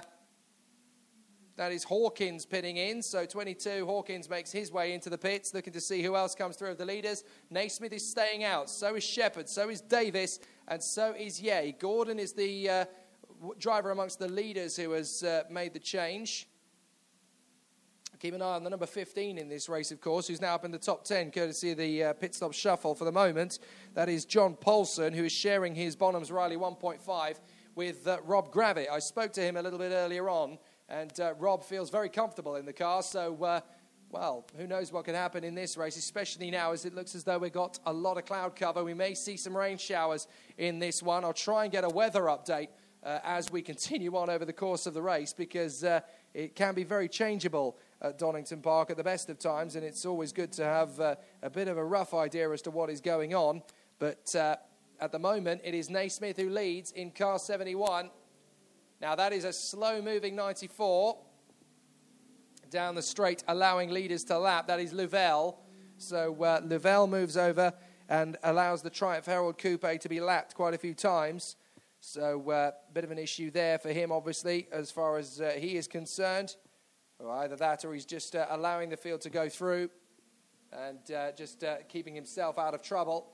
[1.56, 3.02] that is Hawkins pitting in.
[3.02, 6.56] So 22, Hawkins makes his way into the pits, looking to see who else comes
[6.56, 7.24] through of the leaders.
[7.52, 8.70] Naismith is staying out.
[8.70, 9.48] So is Shepard.
[9.48, 10.40] So is Davis.
[10.68, 11.72] And so is Yeh.
[11.72, 12.86] Gordon is the uh,
[13.60, 16.48] driver amongst the leaders who has uh, made the change.
[18.20, 20.64] Keep an eye on the number 15 in this race, of course, who's now up
[20.64, 23.60] in the top 10, courtesy of the uh, pit stop shuffle for the moment.
[23.96, 27.40] That is John Paulson, who is sharing his Bonhams Riley 1.5
[27.76, 28.90] with uh, Rob Gravett.
[28.90, 30.58] I spoke to him a little bit earlier on
[30.94, 33.02] and uh, Rob feels very comfortable in the car.
[33.02, 33.62] So, uh,
[34.12, 37.24] well, who knows what can happen in this race, especially now as it looks as
[37.24, 38.84] though we've got a lot of cloud cover.
[38.84, 40.28] We may see some rain showers
[40.60, 41.26] in this one.
[41.26, 42.68] I'll try and get a weather update
[43.04, 46.02] uh, as we continue on over the course of the race because uh,
[46.36, 50.06] it can be very changeable at Donington Park at the best of times, and it's
[50.06, 53.02] always good to have uh, a bit of a rough idea as to what is
[53.02, 53.64] going on.
[53.98, 54.58] But uh,
[55.00, 58.12] at the moment, it is Naismith who leads in car 71.
[59.04, 61.18] Now, that is a slow moving 94
[62.70, 64.68] down the straight, allowing leaders to lap.
[64.68, 65.58] That is Louvel.
[65.98, 67.74] So uh, Louvel moves over
[68.08, 71.58] and allows the Triumph Herald Coupe to be lapped quite a few times.
[72.00, 75.52] So, a uh, bit of an issue there for him, obviously, as far as uh,
[75.58, 76.56] he is concerned.
[77.30, 79.90] Either that or he's just uh, allowing the field to go through
[80.72, 83.34] and uh, just uh, keeping himself out of trouble.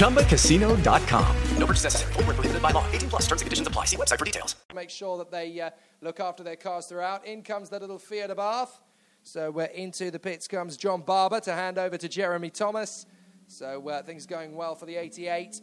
[0.00, 1.36] ChumbaCasino.com.
[1.58, 2.12] No purchase necessary.
[2.14, 2.84] Void were prohibited by law.
[2.90, 3.22] 18 plus.
[3.22, 3.84] Terms and conditions apply.
[3.84, 4.56] See website for details.
[4.74, 7.26] Make sure that they uh, look after their cars throughout.
[7.26, 8.80] In comes the little Fiat Abarth.
[9.22, 13.04] So we're into the pits comes John Barber to hand over to Jeremy Thomas.
[13.46, 15.60] So uh, things going well for the 88.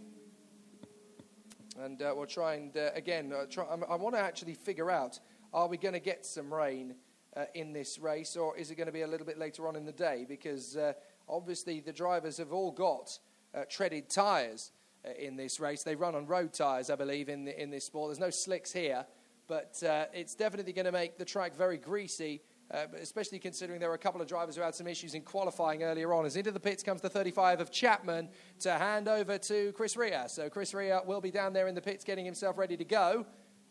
[1.80, 5.20] And uh, we'll try and, uh, again, uh, try, I want to actually figure out
[5.53, 6.93] are we going to get some rain
[7.36, 9.76] uh, in this race or is it going to be a little bit later on
[9.76, 10.26] in the day?
[10.28, 10.93] Because uh,
[11.28, 13.18] obviously the drivers have all got
[13.53, 14.71] uh, treaded tyres
[15.17, 15.83] in this race.
[15.83, 18.09] They run on road tyres, I believe, in, the, in this sport.
[18.09, 19.05] There's no slicks here,
[19.47, 19.81] but
[20.13, 23.99] it's definitely going to make the track very greasy uh, especially considering there were a
[23.99, 26.25] couple of drivers who had some issues in qualifying earlier on.
[26.25, 28.29] As into the pits comes the 35 of Chapman
[28.59, 30.23] to hand over to Chris Rea.
[30.27, 33.25] So Chris Rea will be down there in the pits getting himself ready to go.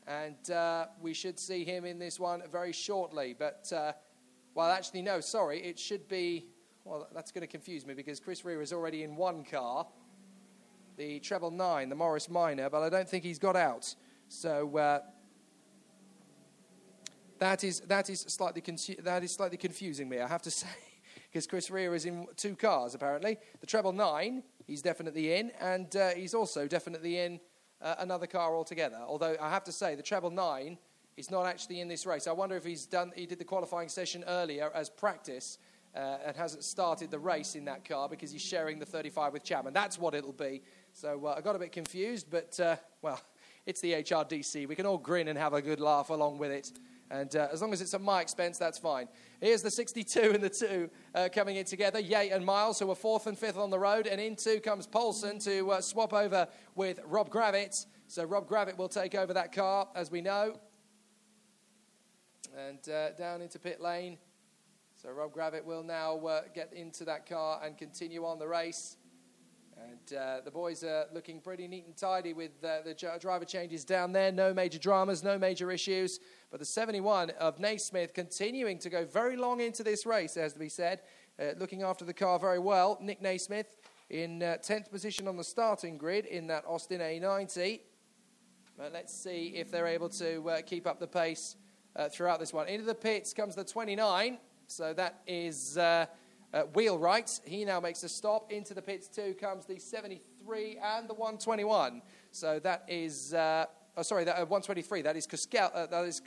[0.07, 3.35] And uh, we should see him in this one very shortly.
[3.39, 3.93] But, uh,
[4.55, 5.61] well, actually, no, sorry.
[5.61, 6.47] It should be,
[6.87, 9.87] well, that's going to confuse me because Chris Rea is already in one car,
[10.97, 13.95] the treble nine, the Morris Minor, but I don't think he's got out.
[14.29, 15.01] So uh,
[17.39, 20.21] that is that is slightly confu- that is slightly confusing me.
[20.21, 20.69] I have to say,
[21.25, 23.37] because Chris Rea is in two cars apparently.
[23.61, 27.41] The treble nine, he's definitely in, and uh, he's also definitely in
[27.83, 29.01] uh, another car altogether.
[29.05, 30.79] Although I have to say, the treble nine
[31.17, 32.27] is not actually in this race.
[32.27, 33.11] I wonder if he's done.
[33.17, 35.59] He did the qualifying session earlier as practice.
[35.97, 39.43] Uh, and hasn't started the race in that car because he's sharing the 35 with
[39.43, 39.73] Chapman.
[39.73, 40.61] That's what it'll be.
[40.93, 43.19] So uh, I got a bit confused, but uh, well,
[43.67, 44.69] it's the HRDC.
[44.69, 46.71] We can all grin and have a good laugh along with it.
[47.11, 49.09] And uh, as long as it's at my expense, that's fine.
[49.41, 51.99] Here's the 62 and the 2 uh, coming in together.
[51.99, 54.07] Yate and Miles, who are fourth and fifth on the road.
[54.07, 57.87] And in two comes Polson to uh, swap over with Rob Gravett.
[58.07, 60.61] So Rob Gravett will take over that car, as we know.
[62.55, 64.19] And down into pit lane.
[65.07, 68.97] So Rob Gravett will now uh, get into that car and continue on the race.
[69.81, 73.85] And uh, the boys are looking pretty neat and tidy with uh, the driver changes
[73.85, 74.33] down there.
[74.33, 76.19] No major dramas, no major issues.
[76.51, 80.59] But the 71 of Naismith continuing to go very long into this race, has to
[80.59, 81.03] be said.
[81.39, 82.99] Uh, looking after the car very well.
[83.01, 83.77] Nick Naismith
[84.11, 87.79] in 10th uh, position on the starting grid in that Austin A90.
[88.77, 91.55] But let's see if they're able to uh, keep up the pace
[92.11, 92.67] throughout this one.
[92.67, 94.39] Into the pits comes the 29.
[94.67, 95.79] So that is
[96.57, 98.51] uh, Wheelwright, he now makes a stop.
[98.51, 102.03] Into the pits too comes the 73 and the 121.
[102.31, 105.03] So that is, uh, oh, sorry, that, uh, 123.
[105.03, 105.71] That is Coscella.
[105.75, 106.23] Uh, that is.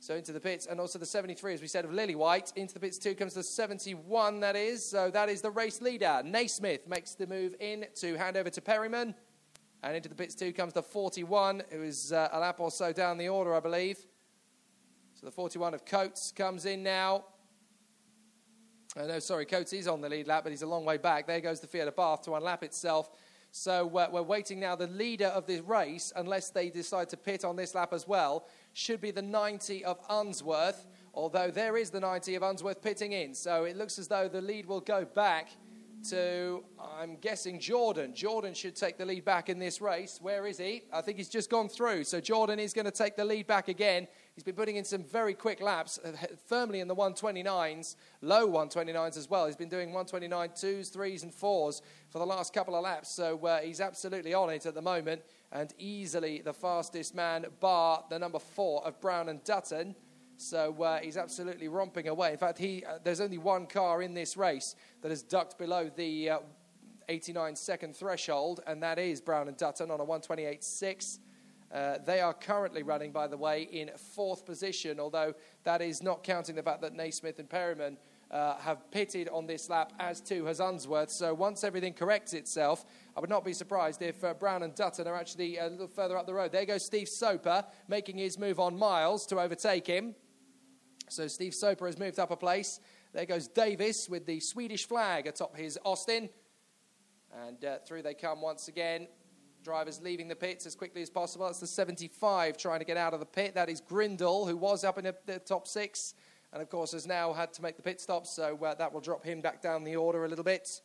[0.00, 2.52] So into the pits, and also the 73, as we said, of Lillywhite.
[2.56, 4.84] Into the pits too comes the 71, that is.
[4.84, 6.22] So that is the race leader.
[6.24, 9.14] Naismith makes the move in to hand over to Perryman.
[9.84, 12.92] And into the pits too comes the 41, who is uh, a lap or so
[12.92, 14.04] down the order, I believe.
[15.22, 17.26] So the 41 of Coates comes in now.
[18.96, 21.28] Uh, no, sorry, Coates is on the lead lap, but he's a long way back.
[21.28, 23.08] There goes the Fiat Abarth to unlap itself.
[23.52, 24.74] So uh, we're waiting now.
[24.74, 28.48] The leader of this race, unless they decide to pit on this lap as well,
[28.72, 33.32] should be the 90 of Unsworth, although there is the 90 of Unsworth pitting in.
[33.32, 35.50] So it looks as though the lead will go back
[36.10, 36.62] to,
[36.98, 38.14] I'm guessing, Jordan.
[38.14, 40.18] Jordan should take the lead back in this race.
[40.20, 40.82] Where is he?
[40.92, 42.04] I think he's just gone through.
[42.04, 44.08] So Jordan is going to take the lead back again.
[44.34, 46.12] He's been putting in some very quick laps, uh,
[46.46, 49.46] firmly in the 129s, low 129s as well.
[49.46, 53.10] He's been doing 129 twos, threes, and fours for the last couple of laps.
[53.10, 55.22] So uh, he's absolutely on it at the moment
[55.52, 59.94] and easily the fastest man, bar the number four of Brown and Dutton.
[60.42, 62.32] So uh, he's absolutely romping away.
[62.32, 65.90] In fact, he, uh, there's only one car in this race that has ducked below
[65.94, 66.38] the uh,
[67.08, 71.18] 89 second threshold, and that is Brown and Dutton on a 128.6.
[71.72, 75.32] Uh, they are currently running, by the way, in fourth position, although
[75.64, 77.96] that is not counting the fact that Naismith and Perryman
[78.30, 81.10] uh, have pitted on this lap, as too has Unsworth.
[81.10, 82.84] So once everything corrects itself,
[83.16, 86.18] I would not be surprised if uh, Brown and Dutton are actually a little further
[86.18, 86.52] up the road.
[86.52, 90.14] There goes Steve Soper making his move on Miles to overtake him.
[91.12, 92.80] So Steve Soper has moved up a place.
[93.12, 96.30] There goes Davis with the Swedish flag atop his Austin.
[97.46, 99.08] And uh, through they come once again.
[99.62, 101.46] Drivers leaving the pits as quickly as possible.
[101.46, 103.54] That's the 75 trying to get out of the pit.
[103.54, 106.14] That is Grindle, who was up in the, the top six
[106.52, 108.26] and, of course, has now had to make the pit stop.
[108.26, 110.80] So uh, that will drop him back down the order a little bit.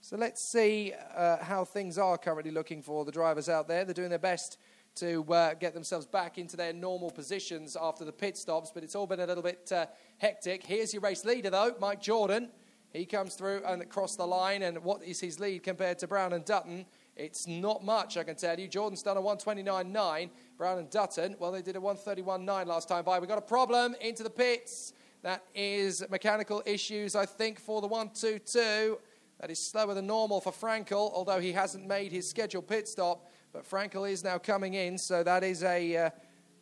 [0.00, 3.84] So let's see uh, how things are currently looking for the drivers out there.
[3.84, 4.58] They're doing their best
[4.96, 8.94] to uh, get themselves back into their normal positions after the pit stops, but it's
[8.94, 9.86] all been a little bit uh,
[10.18, 10.64] hectic.
[10.64, 12.50] Here's your race leader, though, Mike Jordan.
[12.92, 16.32] He comes through and across the line, and what is his lead compared to Brown
[16.32, 16.86] and Dutton?
[17.16, 18.68] It's not much, I can tell you.
[18.68, 20.30] Jordan's done a 129.9.
[20.56, 23.18] Brown and Dutton, well, they did a 131.9 last time by.
[23.18, 24.94] We've got a problem into the pits.
[25.22, 28.98] That is mechanical issues, I think, for the 122.
[29.40, 33.30] That is slower than normal for Frankel, although he hasn't made his scheduled pit stop.
[33.52, 36.10] But Frankel is now coming in, so that is a uh,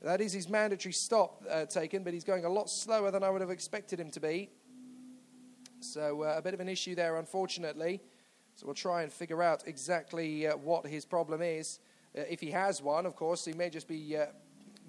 [0.02, 2.04] that is his mandatory stop uh, taken.
[2.04, 4.50] But he's going a lot slower than I would have expected him to be.
[5.80, 8.00] So uh, a bit of an issue there, unfortunately.
[8.54, 11.78] So we'll try and figure out exactly uh, what his problem is.
[12.16, 14.26] Uh, if he has one, of course, he may just be uh,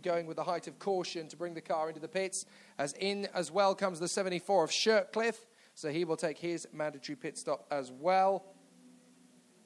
[0.02, 2.46] going with the height of caution to bring the car into the pits.
[2.78, 7.16] As in as well comes the 74 of Shirtcliffe, so he will take his mandatory
[7.16, 8.46] pit stop as well.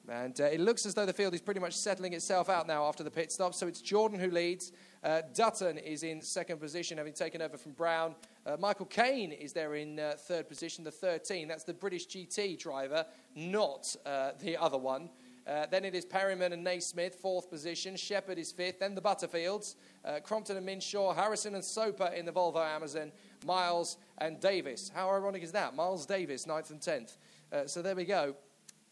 [0.08, 2.84] And uh, it looks as though the field is pretty much settling itself out now
[2.86, 3.54] after the pit stop.
[3.54, 4.72] So it's Jordan who leads.
[5.04, 8.14] Uh, Dutton is in second position, having taken over from Brown.
[8.44, 11.48] Uh, Michael Kane is there in uh, third position, the 13.
[11.48, 13.04] That's the British GT driver,
[13.34, 15.08] not uh, the other one.
[15.44, 17.96] Uh, then it is Perryman and Naismith, fourth position.
[17.96, 18.78] Shepard is fifth.
[18.78, 19.74] Then the Butterfields,
[20.22, 23.10] Crompton and Minshaw, Harrison and Soper in the Volvo Amazon,
[23.44, 24.92] Miles and Davis.
[24.94, 25.74] How ironic is that?
[25.74, 27.18] Miles Davis, ninth and tenth.
[27.66, 28.36] So there we go.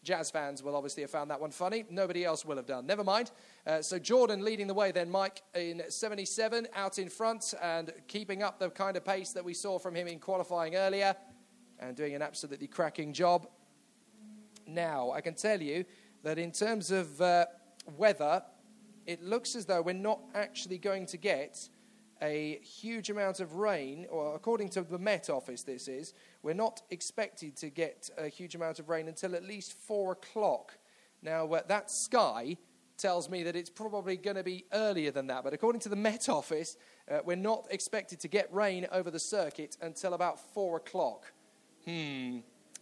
[0.03, 1.85] Jazz fans will obviously have found that one funny.
[1.89, 2.87] Nobody else will have done.
[2.87, 3.31] Never mind.
[3.67, 8.41] Uh, so Jordan leading the way, then Mike in 77 out in front and keeping
[8.41, 11.15] up the kind of pace that we saw from him in qualifying earlier
[11.79, 13.47] and doing an absolutely cracking job.
[14.65, 15.85] Now, I can tell you
[16.23, 17.45] that in terms of uh,
[17.95, 18.41] weather,
[19.05, 21.69] it looks as though we're not actually going to get
[22.21, 26.81] a huge amount of rain, or according to the Met Office, this is, we're not
[26.91, 30.77] expected to get a huge amount of rain until at least four o'clock.
[31.21, 32.57] Now, uh, that sky
[32.97, 35.95] tells me that it's probably going to be earlier than that, but according to the
[35.95, 36.77] Met Office,
[37.09, 41.31] uh, we're not expected to get rain over the circuit until about four o'clock.
[41.85, 42.39] Hmm.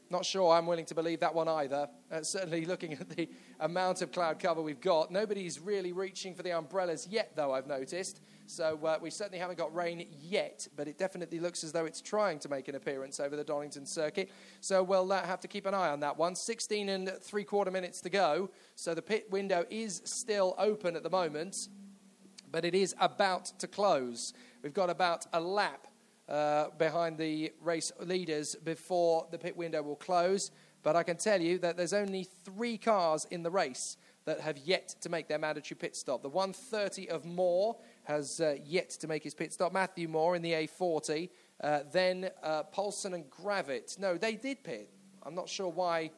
[0.09, 1.87] Not sure I'm willing to believe that one either.
[2.11, 3.29] Uh, certainly, looking at the
[3.59, 7.67] amount of cloud cover we've got, nobody's really reaching for the umbrellas yet, though, I've
[7.67, 8.21] noticed.
[8.49, 12.01] So uh, we certainly haven't got rain yet, but it definitely looks as though it's
[12.01, 14.31] trying to make an appearance over the Donington circuit.
[14.59, 16.35] So we'll uh, have to keep an eye on that one.
[16.35, 18.49] 16 and three quarter minutes to go.
[18.75, 21.67] So the pit window is still open at the moment,
[22.51, 24.33] but it is about to close.
[24.63, 25.85] We've got about a lap
[26.27, 30.49] uh, behind the race leaders before the pit window will close.
[30.83, 34.57] But I can tell you that there's only three cars in the race that have
[34.59, 36.21] yet to make their mandatory pit stop.
[36.21, 39.73] The 130 of Moore has uh, yet to make his pit stop.
[39.73, 41.29] Matthew Moore in the A40.
[41.61, 43.99] Uh, then uh, Paulson and Gravett.
[43.99, 44.89] No, they did pit.
[45.23, 46.11] I'm not sure why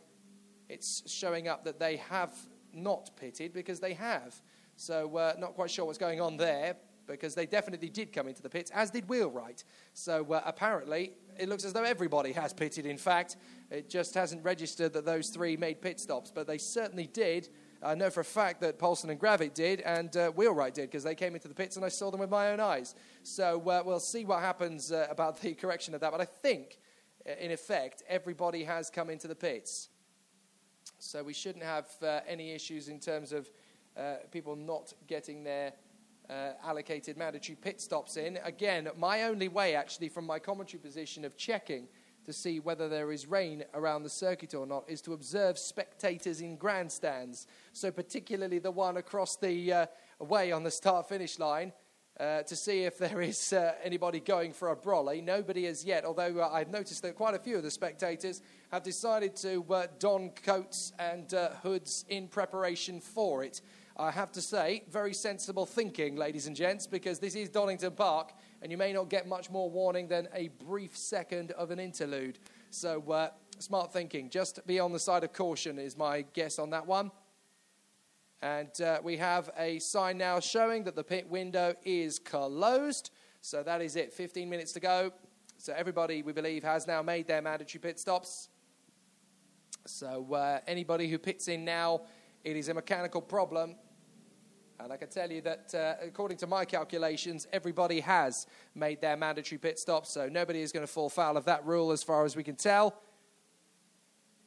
[0.70, 2.34] it's showing up that they have
[2.74, 4.42] not pitted because they have.
[4.76, 6.76] So, uh, not quite sure what's going on there
[7.08, 9.64] because they definitely did come into the pits, as did Wheelwright.
[9.94, 12.86] So, uh, apparently, it looks as though everybody has pitted.
[12.86, 13.38] In fact,
[13.72, 17.50] it just hasn't registered that those three made pit stops, but they certainly did.
[17.82, 21.04] I know for a fact that Paulson and Gravett did, and uh, Wheelwright did, because
[21.04, 22.94] they came into the pits and I saw them with my own eyes.
[23.24, 26.12] So uh, we'll see what happens uh, about the correction of that.
[26.12, 26.78] But I think,
[27.28, 29.90] uh, in effect, everybody has come into the pits.
[31.00, 33.50] So we shouldn't have uh, any issues in terms of
[33.98, 35.44] uh, people not getting
[36.28, 38.40] their allocated mandatory pit stops in.
[38.44, 41.88] Again, my only way, actually, from my commentary position of checking
[42.26, 46.42] to see whether there is rain around the circuit or not is to observe spectators
[46.42, 47.48] in grandstands.
[47.74, 49.86] So, particularly the one across the uh,
[50.20, 51.74] way on the start finish line.
[52.20, 55.24] Uh, to see if there is uh, anybody going for a brolly.
[55.24, 58.42] Nobody as yet, although uh, I've noticed that quite a few of the spectators
[58.72, 63.62] have decided to uh, don coats and uh, hoods in preparation for it.
[64.02, 68.34] I have to say, very sensible thinking, ladies and gents, because this is Donington Park
[68.64, 72.40] and you may not get much more warning than a brief second of an interlude.
[72.72, 73.30] So, uh,
[73.60, 74.32] smart thinking.
[74.32, 77.12] Just be on the side of caution, is my guess on that one.
[78.42, 83.12] And uh, we have a sign now showing that the pit window is closed.
[83.42, 84.14] So, that is it.
[84.14, 85.12] 15 minutes to go.
[85.60, 88.50] So, everybody, we believe, has now made their mandatory pit stops.
[89.86, 92.02] So, uh, anybody who pits in now,
[92.44, 93.76] it is a mechanical problem.
[94.84, 99.16] And I can tell you that, uh, according to my calculations, everybody has made their
[99.16, 102.26] mandatory pit stop, so nobody is going to fall foul of that rule as far
[102.26, 102.96] as we can tell.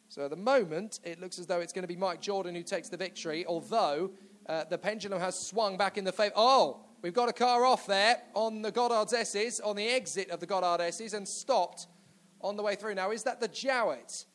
[0.08, 2.62] So at the moment, it looks as though it's going to be Mike Jordan who
[2.64, 4.10] takes the victory, although
[4.48, 6.34] uh, the pendulum has swung back in the favor.
[6.34, 10.40] Oh, we've got a car off there on the Goddard's S's, on the exit of
[10.40, 11.86] the Goddard S's, and stopped
[12.40, 12.94] on the way through.
[12.94, 14.26] Now, is that the Jowett?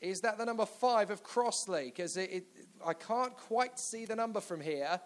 [0.00, 1.86] Is that the number five of Crossley?
[1.86, 5.00] Because I can't quite see the number from here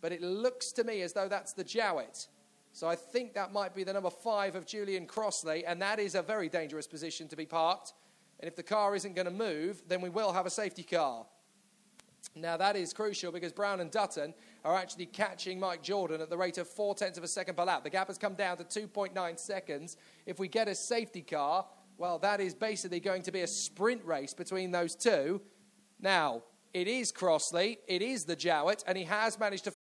[0.00, 2.28] but it looks to me as though that's the Jowett.
[2.72, 6.14] So I think that might be the number five of Julian Crossley, and that is
[6.14, 7.92] a very dangerous position to be parked.
[8.40, 11.26] And if the car isn't going to move, then we will have a safety car.
[12.34, 14.34] Now, that is crucial because Brown and Dutton
[14.64, 17.64] are actually catching Mike Jordan at the rate of four tenths of a second per
[17.64, 17.84] lap.
[17.84, 19.96] The gap has come down to 2.9 seconds.
[20.26, 21.66] If we get a safety car,
[21.96, 25.40] well, that is basically going to be a sprint race between those two.
[26.00, 26.42] Now,
[26.72, 29.72] it is Crossley, it is the Jowett, and he has managed to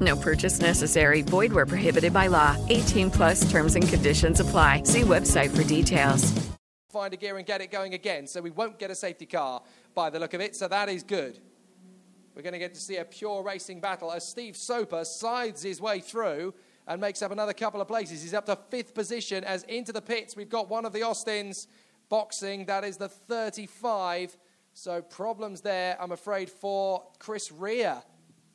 [0.00, 1.22] No purchase necessary.
[1.22, 2.56] Void where prohibited by law.
[2.68, 4.82] 18 plus terms and conditions apply.
[4.84, 6.32] See website for details.
[6.88, 8.26] find a gear and get it going again.
[8.26, 9.62] So we won't get a safety car
[9.94, 10.56] by the look of it.
[10.56, 11.38] So that is good.
[12.34, 15.80] We're going to get to see a pure racing battle as Steve Soper sides his
[15.80, 16.54] way through
[16.86, 18.22] and makes up another couple of places.
[18.22, 20.36] He's up to fifth position as into the pits.
[20.36, 21.68] We've got one of the Austins
[22.08, 22.64] boxing.
[22.64, 24.36] That is the 35.
[24.72, 27.94] So problems there, I'm afraid, for Chris Rea.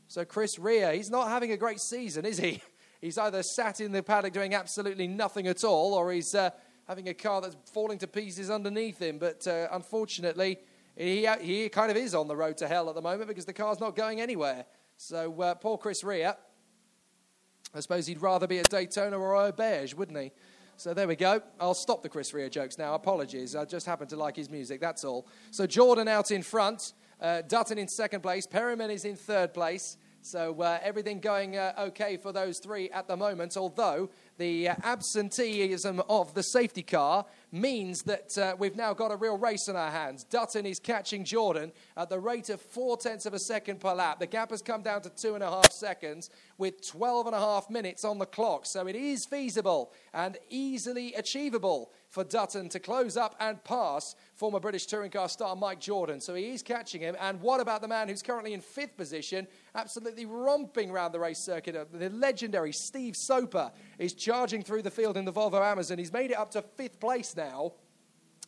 [0.08, 2.62] So Chris Rea, he's not having a great season, is he?
[3.02, 6.50] He's either sat in the paddock doing absolutely nothing at all, or he's uh,
[6.88, 9.20] having a car that's falling to pieces underneath him.
[9.20, 10.58] But uh, unfortunately,
[10.96, 13.54] he, he kind of is on the road to hell at the moment because the
[13.54, 14.66] car's not going anywhere.
[14.98, 16.32] So uh, poor Chris Rea.
[17.76, 20.32] I suppose he'd rather be at Daytona or Auberge, wouldn't he?
[20.78, 21.42] So there we go.
[21.60, 22.96] I'll stop the Chris Rea jokes now.
[22.96, 23.56] Apologies.
[23.56, 25.28] I just happen to like his music, that's all.
[25.52, 29.98] So Jordan out in front, uh, Dutton in second place, Perryman is in third place.
[30.22, 34.76] So uh, everything going uh, okay for those three at the moment, although the uh,
[34.84, 39.76] absenteeism of the safety car means that uh, we've now got a real race in
[39.76, 40.24] our hands.
[40.26, 44.20] Dutton is catching Jordan at the rate of four tenths of a second per lap.
[44.20, 47.40] The gap has come down to two and a half seconds with 12 and a
[47.40, 48.66] half minutes on the clock.
[48.66, 54.60] So it is feasible and easily achievable for Dutton to close up and pass former
[54.60, 56.20] British touring car star Mike Jordan.
[56.20, 57.16] So he is catching him.
[57.20, 61.40] And what about the man who's currently in fifth position, absolutely romping around the race
[61.40, 61.76] circuit?
[61.92, 65.98] The legendary Steve Soper is charging through the field in the Volvo Amazon.
[65.98, 67.74] He's made it up to fifth place now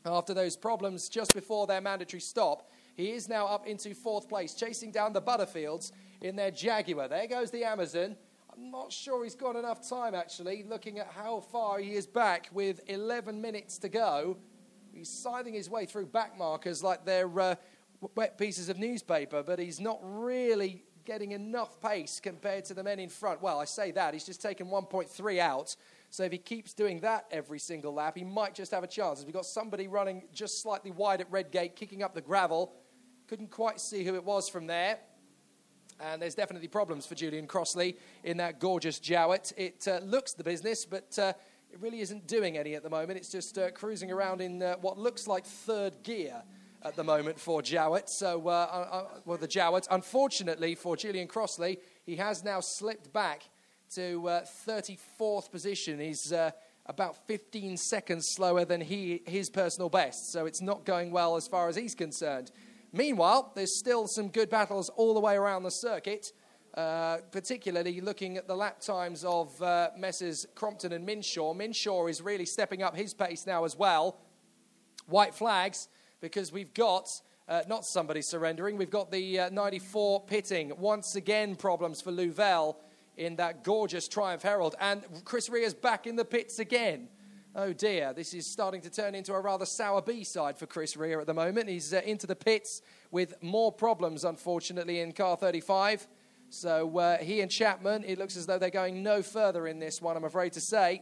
[0.05, 2.71] after those problems just before their mandatory stop.
[2.95, 5.91] He is now up into fourth place, chasing down the Butterfields
[6.21, 7.07] in their Jaguar.
[7.07, 8.15] There goes the Amazon.
[8.51, 12.49] I'm not sure he's got enough time, actually, looking at how far he is back
[12.51, 14.37] with 11 minutes to go.
[14.91, 17.55] He's scything his way through back markers like they're uh,
[18.15, 22.99] wet pieces of newspaper, but he's not really getting enough pace compared to the men
[22.99, 23.41] in front.
[23.41, 24.13] Well, I say that.
[24.13, 25.75] He's just taken 1.3 out.
[26.09, 29.23] So if he keeps doing that every single lap, he might just have a chance.
[29.23, 32.73] We've got somebody running just slightly wide at Redgate, kicking up the gravel.
[33.27, 34.99] Couldn't quite see who it was from there.
[35.99, 39.53] And there's definitely problems for Julian Crossley in that gorgeous Jowett.
[39.55, 41.33] It uh, looks the business, but uh,
[41.71, 43.17] it really isn't doing any at the moment.
[43.17, 46.43] It's just uh, cruising around in uh, what looks like third gear
[46.83, 48.09] at the moment for Jowett.
[48.09, 48.51] So, uh,
[48.91, 49.87] uh, well, the Jowett.
[49.91, 53.43] Unfortunately for Julian Crossley, he has now slipped back
[53.95, 54.21] to
[54.67, 55.99] 34th position.
[55.99, 56.33] He's
[56.87, 60.31] about 15 seconds slower than he, his personal best.
[60.31, 62.51] So it's not going well as far as he's concerned.
[62.93, 66.31] Meanwhile, there's still some good battles all the way around the circuit,
[66.75, 70.45] uh, particularly looking at the lap times of uh, Messrs.
[70.55, 71.55] Crompton and Minshaw.
[71.55, 74.21] Minshaw is really stepping up his pace now as well.
[75.07, 75.89] White flags,
[76.21, 77.09] because we've got
[77.47, 80.73] uh, not somebody surrendering, we've got the uh, 94 pitting.
[80.77, 82.75] Once again, problems for Louvel
[83.15, 84.75] in that gorgeous Triumph Herald.
[84.79, 87.09] And Chris Rea's back in the pits again.
[87.55, 90.95] Oh dear, this is starting to turn into a rather sour B side for Chris
[90.95, 91.67] Rea at the moment.
[91.67, 96.07] He's uh, into the pits with more problems, unfortunately, in car 35.
[96.49, 100.01] So uh, he and Chapman, it looks as though they're going no further in this
[100.01, 101.01] one, I'm afraid to say.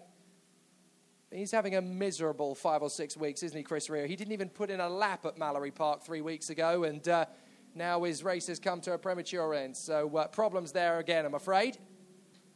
[1.35, 4.07] He's having a miserable five or six weeks, isn't he, Chris Rea?
[4.07, 7.25] He didn't even put in a lap at Mallory Park three weeks ago, and uh,
[7.73, 9.75] now his race has come to a premature end.
[9.75, 11.77] So uh, problems there again, I'm afraid.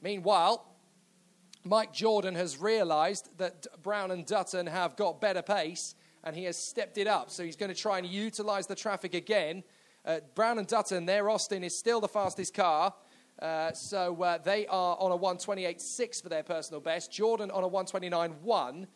[0.02, 0.66] Meanwhile,
[1.66, 5.94] Mike Jordan has realised that Brown and Dutton have got better pace
[6.24, 7.30] and he has stepped it up.
[7.32, 9.64] So he's going to try and utilise the traffic again.
[10.06, 12.94] Uh, Brown and Dutton, there, Austin is still the fastest car.
[13.42, 17.12] Uh, so uh, they are on a 128.6 for their personal best.
[17.12, 18.88] Jordan on a 129.1.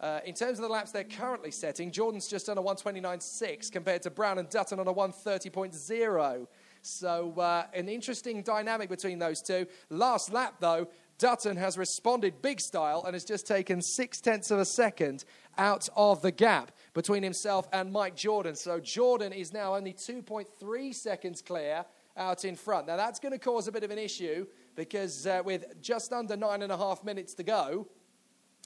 [0.00, 4.02] Uh, in terms of the laps they're currently setting, Jordan's just on a 129.6 compared
[4.02, 6.46] to Brown and Dutton on a 130.0.
[6.84, 9.66] So, uh, an interesting dynamic between those two.
[9.88, 10.88] Last lap, though,
[11.18, 15.24] Dutton has responded big style and has just taken six tenths of a second
[15.56, 18.56] out of the gap between himself and Mike Jordan.
[18.56, 21.84] So Jordan is now only 2.3 seconds clear
[22.16, 22.86] out in front.
[22.86, 26.36] Now that's going to cause a bit of an issue because uh, with just under
[26.36, 27.88] nine and a half minutes to go,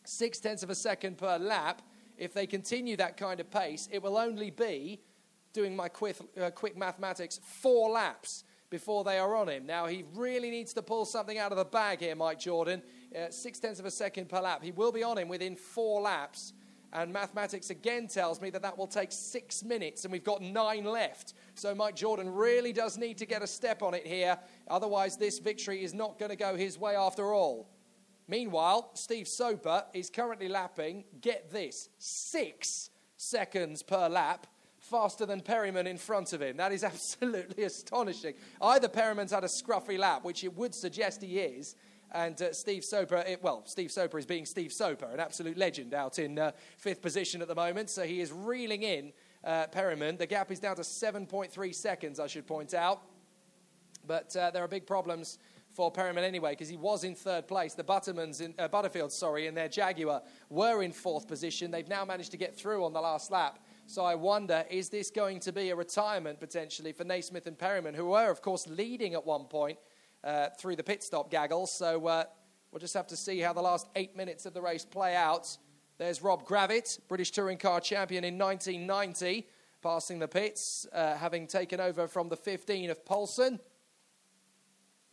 [0.04, 1.82] six tenths of a second per lap,
[2.16, 5.00] if they continue that kind of pace, it will only be,
[5.52, 9.66] doing my quick, uh, quick mathematics, four laps before they are on him.
[9.66, 12.82] Now, he really needs to pull something out of the bag here, Mike Jordan.
[13.14, 14.62] Uh, six tenths of a second per lap.
[14.62, 16.52] He will be on him within four laps.
[16.96, 20.84] And mathematics again tells me that that will take six minutes, and we've got nine
[20.84, 21.34] left.
[21.54, 24.38] So Mike Jordan really does need to get a step on it here.
[24.66, 27.68] Otherwise, this victory is not going to go his way after all.
[28.28, 34.46] Meanwhile, Steve Soper is currently lapping, get this, six seconds per lap
[34.78, 36.56] faster than Perryman in front of him.
[36.56, 38.34] That is absolutely astonishing.
[38.62, 41.76] Either Perryman's had a scruffy lap, which it would suggest he is,
[42.12, 45.92] And uh, Steve Soper, it, well, Steve Soper is being Steve Soper, an absolute legend
[45.92, 47.90] out in uh, fifth position at the moment.
[47.90, 49.12] So he is reeling in
[49.44, 50.16] uh, Perryman.
[50.16, 53.02] The gap is down to 7.3 seconds, I should point out.
[54.06, 55.38] But uh, there are big problems
[55.76, 57.74] for Perryman anyway, because he was in third place.
[57.74, 61.70] The Buttermans in, uh, Butterfield, sorry, in their Jaguar were in fourth position.
[61.70, 63.58] They've now managed to get through on the last lap.
[63.86, 67.94] So I wonder, is this going to be a retirement potentially for Naismith and Perryman,
[67.94, 69.78] who were, of course, leading at one point
[70.26, 71.66] uh, through the pit stop gaggle?
[71.66, 72.24] So uh,
[72.70, 75.56] we'll just have to see how the last eight minutes of the race play out.
[75.98, 79.46] There's Rob Gravett, British Touring Car Champion in 1990,
[79.82, 83.58] passing the pits, uh, having taken over from the 15 of Paulson.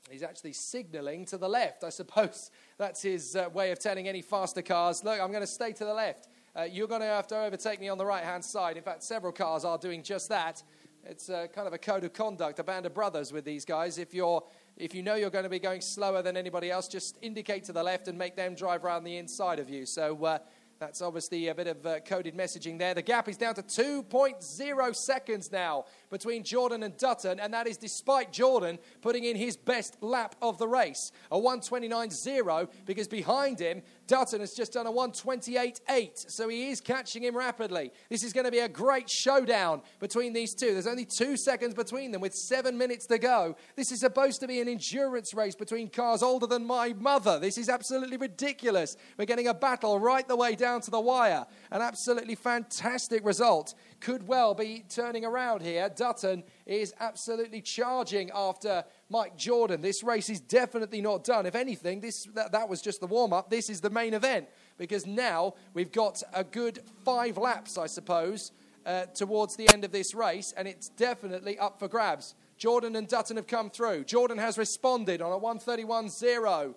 [0.09, 1.83] He's actually signalling to the left.
[1.83, 5.47] I suppose that's his uh, way of telling any faster cars, look, I'm going to
[5.47, 6.27] stay to the left.
[6.55, 8.77] Uh, you're going to have to overtake me on the right hand side.
[8.77, 10.61] In fact, several cars are doing just that.
[11.05, 13.97] It's uh, kind of a code of conduct, a band of brothers with these guys.
[13.97, 14.43] If, you're,
[14.77, 17.73] if you know you're going to be going slower than anybody else, just indicate to
[17.73, 19.85] the left and make them drive around the inside of you.
[19.85, 20.39] So uh,
[20.79, 22.93] that's obviously a bit of uh, coded messaging there.
[22.93, 27.77] The gap is down to 2.0 seconds now between Jordan and Dutton, and that is
[27.77, 33.81] despite Jordan putting in his best lap of the race, a 129.0, because behind him,
[34.07, 37.91] Dutton has just done a 128.8, so he is catching him rapidly.
[38.09, 40.73] This is going to be a great showdown between these two.
[40.73, 43.55] There's only two seconds between them with seven minutes to go.
[43.75, 47.39] This is supposed to be an endurance race between cars older than my mother.
[47.39, 48.97] This is absolutely ridiculous.
[49.17, 51.45] We're getting a battle right the way down to the wire.
[51.71, 53.73] An absolutely fantastic result.
[54.03, 55.87] Could well be turning around here.
[55.87, 59.79] Dutton is absolutely charging after Mike Jordan.
[59.79, 61.45] This race is definitely not done.
[61.45, 63.49] If anything, this that, that was just the warm up.
[63.49, 68.51] This is the main event because now we've got a good five laps, I suppose,
[68.85, 72.35] uh, towards the end of this race, and it's definitely up for grabs.
[72.57, 74.03] Jordan and Dutton have come through.
[74.03, 76.75] Jordan has responded on a 131 0.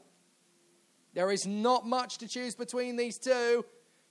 [1.12, 3.64] There is not much to choose between these two,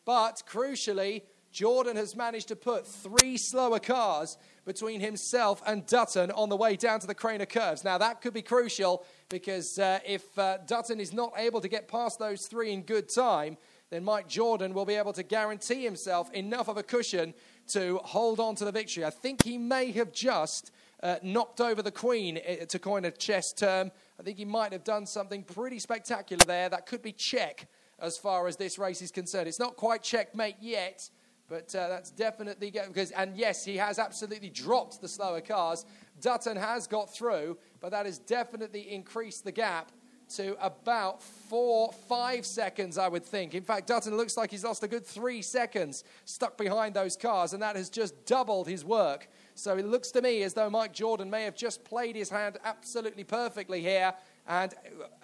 [0.03, 1.21] but crucially,
[1.55, 6.75] Jordan has managed to put three slower cars between himself and Dutton on the way
[6.75, 7.85] down to the Craner curves.
[7.85, 11.87] Now, that could be crucial because uh, if uh, Dutton is not able to get
[11.87, 13.55] past those three in good time,
[13.89, 17.33] then Mike Jordan will be able to guarantee himself enough of a cushion
[17.69, 19.05] to hold on to the victory.
[19.05, 20.71] I think he may have just
[21.01, 23.91] uh, knocked over the Queen, uh, to coin a chess term.
[24.19, 26.67] I think he might have done something pretty spectacular there.
[26.67, 29.47] That could be check as far as this race is concerned.
[29.47, 31.09] It's not quite checkmate yet,
[31.47, 35.85] but uh, that's definitely because, and yes, he has absolutely dropped the slower cars.
[36.21, 39.91] Dutton has got through, but that has definitely increased the gap
[40.27, 43.53] to about four, five seconds, I would think.
[43.53, 47.53] In fact, Dutton looks like he's lost a good three seconds stuck behind those cars,
[47.53, 49.27] and that has just doubled his work.
[49.53, 52.57] So it looks to me as though Mike Jordan may have just played his hand
[52.63, 54.13] absolutely perfectly here
[54.47, 54.73] and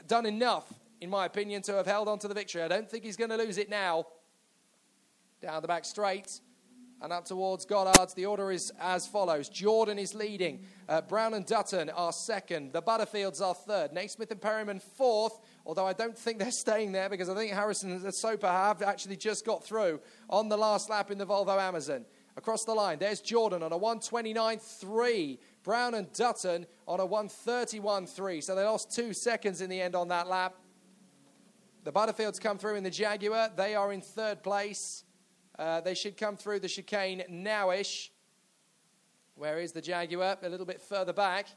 [0.07, 0.71] done enough,
[1.01, 2.61] in my opinion, to have held on to the victory.
[2.61, 4.05] I don't think he's going to lose it now
[5.41, 6.39] down the back straight
[7.01, 8.13] and up towards Goddard's.
[8.13, 10.65] The order is as follows Jordan is leading.
[10.87, 12.73] Uh, Brown and Dutton are second.
[12.73, 13.91] The Butterfields are third.
[13.91, 17.91] Naismith and Perryman fourth, although I don't think they're staying there because I think Harrison
[17.91, 19.99] and Soper have actually just got through
[20.29, 22.05] on the last lap in the Volvo Amazon.
[22.37, 25.39] Across the line, there's Jordan on a 129.3.
[25.63, 28.43] Brown and Dutton on a 131.3.
[28.43, 30.55] So they lost two seconds in the end on that lap.
[31.83, 33.49] The Butterfields come through in the Jaguar.
[33.55, 35.03] They are in third place.
[35.61, 38.09] Uh, they should come through the chicane nowish.
[39.35, 40.37] Where is the Jaguar?
[40.41, 41.49] A little bit further back.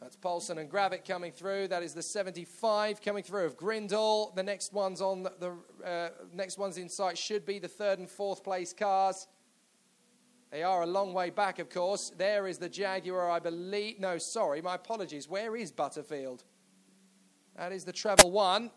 [0.00, 1.68] That's Paulson and Gravett coming through.
[1.68, 4.32] That is the 75 coming through of Grindle.
[4.34, 7.98] The next ones on the, the uh, next ones in sight should be the third
[7.98, 9.26] and fourth place cars.
[10.50, 12.12] They are a long way back, of course.
[12.16, 14.00] There is the Jaguar, I believe.
[14.00, 15.28] No, sorry, my apologies.
[15.28, 16.44] Where is Butterfield?
[17.58, 18.70] That is the treble one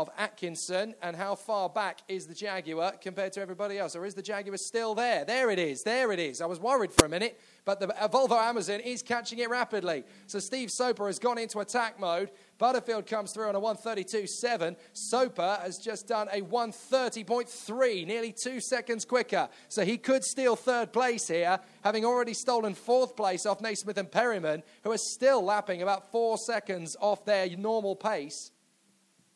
[0.00, 3.94] of Atkinson and how far back is the Jaguar compared to everybody else?
[3.94, 5.24] Or is the Jaguar still there?
[5.24, 5.82] There it is.
[5.82, 6.40] There it is.
[6.40, 10.04] I was worried for a minute, but the uh, Volvo Amazon is catching it rapidly.
[10.26, 12.30] So Steve Soper has gone into attack mode.
[12.56, 14.76] Butterfield comes through on a 132.7.
[14.94, 19.48] Soper has just done a 130.3, nearly two seconds quicker.
[19.68, 24.10] So he could steal third place here, having already stolen fourth place off Naismith and
[24.10, 28.52] Perryman, who are still lapping about four seconds off their normal pace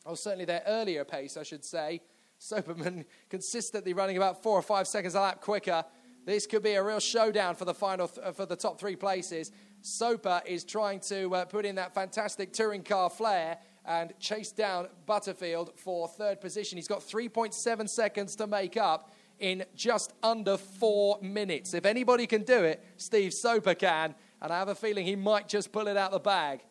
[0.07, 2.01] or certainly their earlier pace, I should say.
[2.39, 5.83] Soperman consistently running about four or five seconds a lap quicker.
[6.25, 9.51] This could be a real showdown for the final th- for the top three places.
[9.81, 14.87] Soper is trying to uh, put in that fantastic touring car flair and chase down
[15.05, 16.77] Butterfield for third position.
[16.77, 21.73] He's got 3.7 seconds to make up in just under four minutes.
[21.73, 25.47] If anybody can do it, Steve Soper can, and I have a feeling he might
[25.47, 26.61] just pull it out the bag.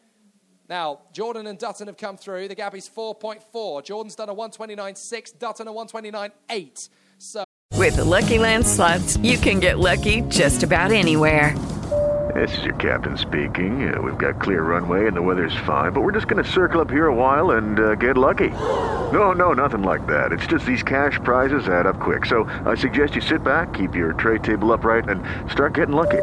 [0.68, 2.48] Now, Jordan and Dutton have come through.
[2.48, 3.84] The gap is 4.4.
[3.84, 6.88] Jordan's done a 129.6, Dutton a 129.8.
[7.18, 7.44] So.
[7.74, 11.56] With the Lucky Land slots, you can get lucky just about anywhere.
[12.34, 13.94] This is your captain speaking.
[13.94, 16.80] Uh, we've got clear runway and the weather's fine, but we're just going to circle
[16.80, 18.51] up here a while and uh, get lucky.
[18.51, 20.32] No, no, nothing like that.
[20.32, 22.26] It's just these cash prizes add up quick.
[22.26, 26.22] So I suggest you sit back, keep your tray table upright, and start getting lucky.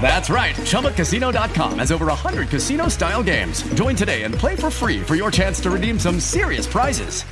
[0.00, 0.54] That's right.
[0.54, 3.62] ChumbaCasino.com has over 100 casino style games.
[3.74, 7.24] Join today and play for free for your chance to redeem some serious prizes.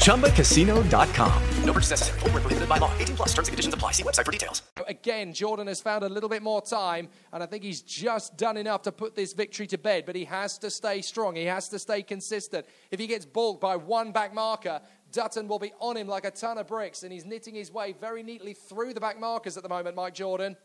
[0.00, 1.42] ChumbaCasino.com.
[1.64, 2.18] No purchase necessary.
[2.20, 2.92] Full prohibited by law.
[2.98, 3.92] 18 plus terms and conditions apply.
[3.92, 4.62] See website for details.
[4.86, 8.56] Again, Jordan has found a little bit more time, and I think he's just done
[8.56, 11.36] enough to put this victory to bed, but he has to stay strong.
[11.36, 12.66] He has to stay consistent.
[12.90, 14.80] If he gets balked by one back marker,
[15.12, 17.94] Dutton will be on him like a ton of bricks, and he's knitting his way
[17.98, 20.56] very neatly through the back markers at the moment, Mike Jordan.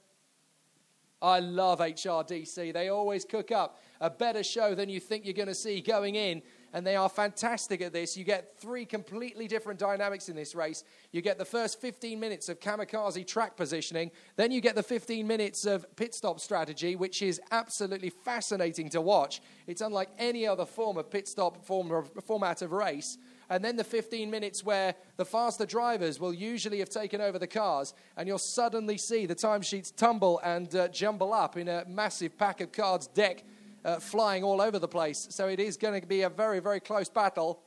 [1.21, 2.73] I love HRDC.
[2.73, 6.15] They always cook up a better show than you think you're going to see going
[6.15, 6.43] in,
[6.73, 8.17] and they are fantastic at this.
[8.17, 10.83] You get three completely different dynamics in this race.
[11.11, 15.25] You get the first 15 minutes of kamikaze track positioning, then you get the 15
[15.25, 19.41] minutes of pit stop strategy, which is absolutely fascinating to watch.
[19.67, 23.17] It's unlike any other form of pit stop form format of race
[23.49, 27.47] and then the 15 minutes where the faster drivers will usually have taken over the
[27.47, 32.37] cars, and you'll suddenly see the timesheets tumble and uh, jumble up in a massive
[32.37, 33.43] pack of cards deck
[33.83, 35.27] uh, flying all over the place.
[35.29, 37.61] So it is going to be a very, very close battle.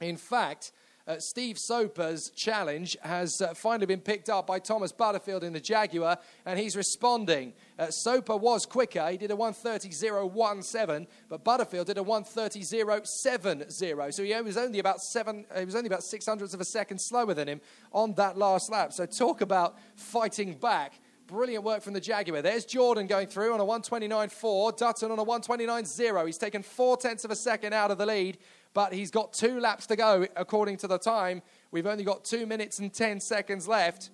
[0.00, 0.72] In fact,
[1.06, 5.60] uh, Steve Soper's challenge has uh, finally been picked up by Thomas Butterfield in the
[5.60, 7.52] Jaguar, and he's responding.
[7.82, 9.10] Uh, Soper was quicker.
[9.10, 14.12] He did a 130.017, but Butterfield did a 130.070.
[14.12, 15.44] So he was only about seven.
[15.58, 17.60] He was only about six hundredths of a second slower than him
[17.92, 18.92] on that last lap.
[18.92, 20.92] So talk about fighting back.
[21.26, 22.40] Brilliant work from the Jaguar.
[22.40, 26.26] There's Jordan going through on a 129.4, Dutton on a 129.0.
[26.26, 28.38] He's taken four tenths of a second out of the lead
[28.74, 31.42] but he's got two laps to go according to the time.
[31.70, 34.08] We've only got two minutes and 10 seconds left.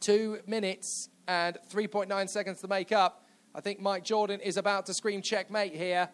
[0.00, 3.26] Two minutes and 3.9 seconds to make up.
[3.54, 6.08] I think Mike Jordan is about to scream checkmate here.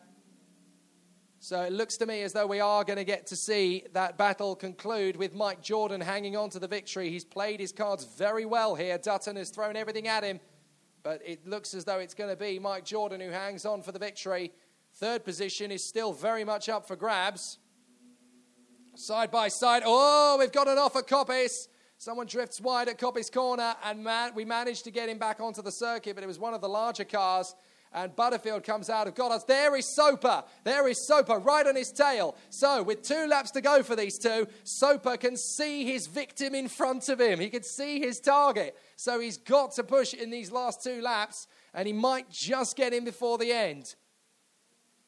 [1.43, 4.19] So it looks to me as though we are going to get to see that
[4.19, 7.09] battle conclude with Mike Jordan hanging on to the victory.
[7.09, 8.99] He's played his cards very well here.
[8.99, 10.39] Dutton has thrown everything at him,
[11.03, 13.91] but it looks as though it's going to be Mike Jordan who hangs on for
[13.91, 14.53] the victory.
[14.97, 17.57] Third position is still very much up for grabs.
[18.95, 19.83] Side by side.
[19.87, 21.69] Oh, we've got an offer, Coppice.
[22.01, 25.61] Someone drifts wide at Coppice corner, and man, we managed to get him back onto
[25.61, 27.55] the circuit, but it was one of the larger cars.
[27.93, 29.45] And Butterfield comes out of Goddard's.
[29.45, 30.43] There is Soper.
[30.65, 32.37] There is Soper right on his tail.
[32.49, 36.69] So, with two laps to go for these two, Soper can see his victim in
[36.69, 37.39] front of him.
[37.39, 38.79] He can see his target.
[38.97, 42.95] So, he's got to push in these last two laps, and he might just get
[42.95, 43.95] in before the end.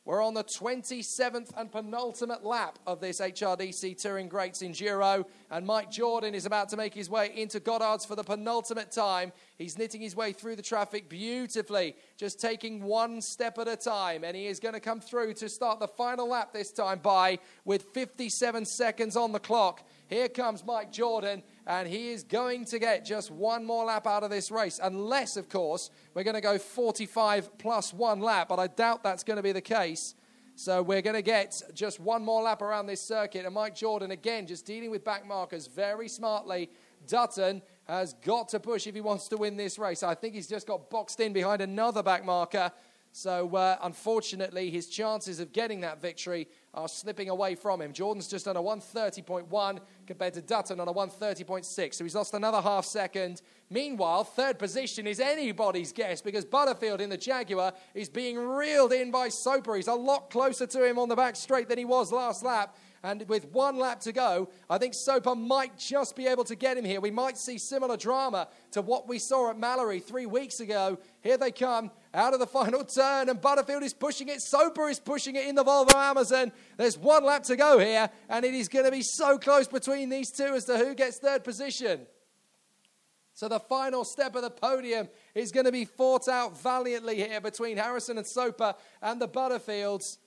[0.05, 5.93] We're on the 27th and penultimate lap of this HRDC Touring Greats Enduro, and Mike
[5.93, 9.31] Jordan is about to make his way into Goddard's for the penultimate time.
[9.59, 14.25] He's knitting his way through the traffic beautifully, just taking one step at a time,
[14.25, 17.39] and he is going to come through to start the final lap this time by
[17.65, 19.87] with 57 seconds on the clock.
[20.13, 24.23] Here comes Mike Jordan, and he is going to get just one more lap out
[24.23, 28.59] of this race, unless, of course, we're going to go 45 plus one lap, but
[28.59, 30.15] I doubt that's going to be the case.
[30.55, 34.11] So we're going to get just one more lap around this circuit, and Mike Jordan,
[34.11, 36.69] again, just dealing with back markers very smartly.
[37.07, 40.03] Dutton has got to push if he wants to win this race.
[40.03, 42.71] I think he's just got boxed in behind another back marker.
[43.13, 47.93] So, uh, unfortunately, his chances of getting that victory are slipping away from him.
[47.93, 51.95] Jordan's just on a 130.1 compared to Dutton on a 130.6.
[51.95, 53.43] So he's lost another half second.
[53.69, 59.11] Meanwhile, third position is anybody's guess because Butterfield in the Jaguar is being reeled in
[59.11, 59.77] by Soper.
[59.77, 62.77] He's a lot closer to him on the back straight than he was last lap.
[63.05, 66.79] And with one lap to go, I think Soper might just be able to get
[66.79, 67.01] him here.
[67.01, 70.99] We might see similar drama to what we saw at Mallory three weeks ago.
[71.21, 74.43] Here they come out of the final turn, and Butterfield is pushing it.
[74.43, 76.53] Soper is pushing it in the Volvo Amazon.
[76.77, 80.09] There's one lap to go here, and it is going to be so close between
[80.09, 82.07] these two as to who gets third position.
[83.35, 87.41] So the final step of the podium is going to be fought out valiantly here
[87.41, 90.19] between Harrison and Soper and the Butterfields.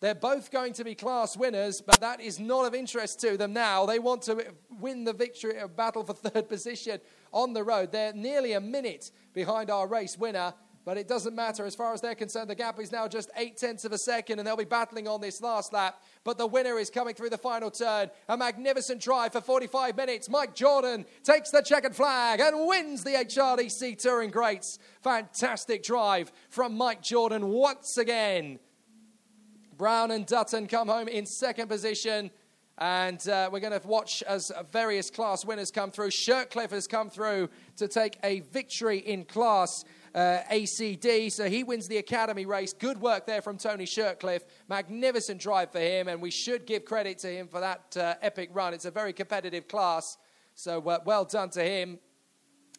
[0.00, 3.52] They're both going to be class winners, but that is not of interest to them
[3.54, 3.86] now.
[3.86, 7.00] They want to win the victory uh, battle for third position
[7.32, 7.90] on the road.
[7.90, 10.52] They're nearly a minute behind our race winner.
[10.84, 11.64] But it doesn't matter.
[11.64, 14.38] As far as they're concerned, the gap is now just eight tenths of a second,
[14.38, 16.02] and they'll be battling on this last lap.
[16.24, 18.10] But the winner is coming through the final turn.
[18.28, 20.28] A magnificent drive for 45 minutes.
[20.28, 24.78] Mike Jordan takes the checkered flag and wins the HRDC Touring Greats.
[25.02, 28.58] Fantastic drive from Mike Jordan once again.
[29.78, 32.30] Brown and Dutton come home in second position.
[32.76, 36.10] And uh, we're going to watch as various class winners come through.
[36.10, 39.84] Shirtcliffe has come through to take a victory in class
[40.14, 41.30] uh, ACD.
[41.32, 42.72] So he wins the Academy race.
[42.72, 44.44] Good work there from Tony Shirtcliffe.
[44.68, 48.50] Magnificent drive for him, and we should give credit to him for that uh, epic
[48.52, 48.74] run.
[48.74, 50.16] It's a very competitive class.
[50.54, 51.98] So uh, well done to him.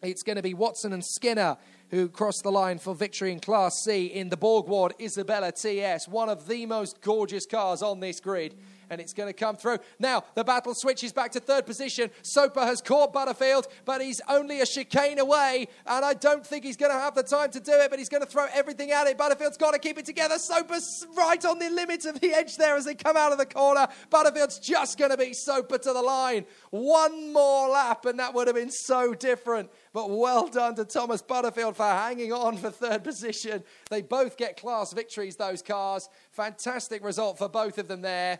[0.01, 1.57] It's going to be Watson and Skinner
[1.89, 6.29] who crossed the line for victory in Class C in the Borgward Isabella TS, one
[6.29, 8.55] of the most gorgeous cars on this grid
[8.89, 9.79] and it's going to come through.
[9.99, 12.09] Now, the battle switches back to third position.
[12.21, 16.77] Soper has caught Butterfield, but he's only a chicane away, and I don't think he's
[16.77, 19.07] going to have the time to do it, but he's going to throw everything at
[19.07, 19.17] it.
[19.17, 20.37] Butterfield's got to keep it together.
[20.37, 23.45] Soper's right on the limit of the edge there as they come out of the
[23.45, 23.87] corner.
[24.09, 26.45] Butterfield's just going to beat Soper to the line.
[26.71, 29.69] One more lap, and that would have been so different.
[29.93, 33.63] But well done to Thomas Butterfield for hanging on for third position.
[33.89, 36.09] They both get class victories, those cars.
[36.31, 38.39] Fantastic result for both of them there.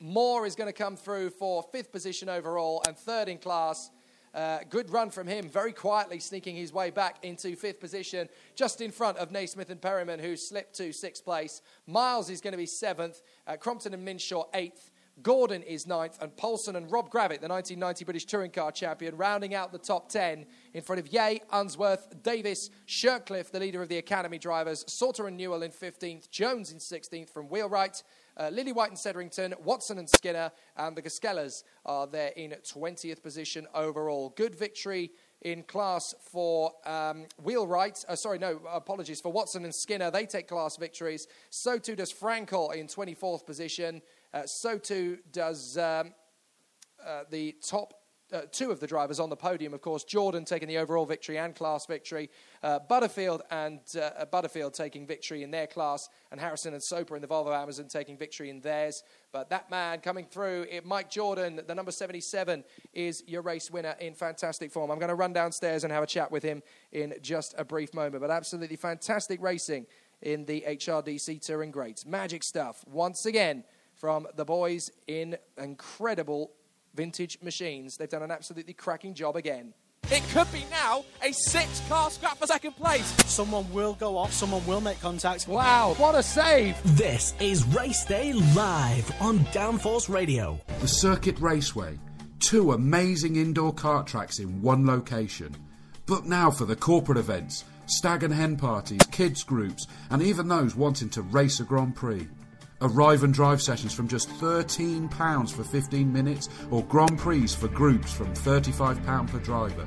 [0.00, 3.90] Moore is going to come through for fifth position overall and third in class.
[4.34, 8.80] Uh, good run from him, very quietly sneaking his way back into fifth position, just
[8.80, 11.62] in front of Naismith and Perryman, who slipped to sixth place.
[11.86, 14.90] Miles is going to be seventh, uh, Crompton and Minshaw eighth.
[15.22, 19.54] Gordon is ninth, and Polson and Robb Gravett, the 1990 British Touring Car champion, rounding
[19.54, 23.98] out the top 10 in front of Yeh, Unsworth, Davis, Shirtcliffe, the leader of the
[23.98, 28.02] Academy drivers, Sauter and Newell in 15th, Jones in 16th from Wheelwright,
[28.36, 33.66] uh, Lillywhite and Sederington, Watson and Skinner, and the Gaskellas are there in 20th position
[33.74, 34.34] overall.
[34.36, 35.12] Good victory
[35.42, 38.04] in class for um, Wheelwright.
[38.08, 40.10] Uh, sorry, no, apologies for Watson and Skinner.
[40.10, 41.26] They take class victories.
[41.50, 44.02] So too does Frankel in 24th position.
[44.32, 46.12] Uh, so too does um,
[47.04, 47.94] uh, the top
[48.32, 50.04] uh, two of the drivers on the podium, of course.
[50.04, 52.30] Jordan taking the overall victory and class victory.
[52.62, 57.16] Uh, Butterfield and uh, uh, Butterfield taking victory in their class, and Harrison and Soper
[57.16, 59.02] in the Volvo Amazon taking victory in theirs.
[59.32, 63.94] But that man coming through, it, Mike Jordan, the number 77, is your race winner
[64.00, 64.90] in fantastic form.
[64.90, 67.92] I'm going to run downstairs and have a chat with him in just a brief
[67.94, 68.20] moment.
[68.20, 69.86] But absolutely fantastic racing
[70.22, 72.06] in the HRDC Touring Greats.
[72.06, 73.64] Magic stuff once again
[73.94, 76.50] from the boys in incredible
[76.94, 77.96] vintage machines.
[77.96, 79.74] They've done an absolutely cracking job again.
[80.10, 83.06] It could be now a six car scrap for second place.
[83.24, 85.48] Someone will go off, someone will make contact.
[85.48, 86.76] Wow, what a save!
[86.96, 90.60] This is Race Day Live on Downforce Radio.
[90.80, 91.98] The Circuit Raceway.
[92.38, 95.56] Two amazing indoor kart tracks in one location.
[96.04, 100.76] Book now for the corporate events, stag and hen parties, kids groups, and even those
[100.76, 102.28] wanting to race a Grand Prix.
[102.86, 108.12] Arrive and drive sessions from just £13 for 15 minutes or Grand Prix for groups
[108.12, 109.86] from £35 per driver.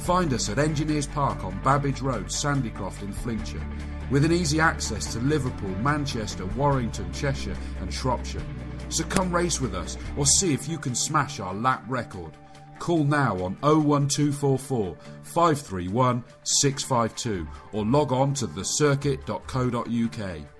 [0.00, 3.66] Find us at Engineers Park on Babbage Road, Sandycroft in Flintshire,
[4.10, 8.44] with an easy access to Liverpool, Manchester, Warrington, Cheshire, and Shropshire.
[8.90, 12.32] So come race with us or see if you can smash our lap record.
[12.78, 20.55] Call now on 01244 531 652 or log on to thecircuit.co.uk.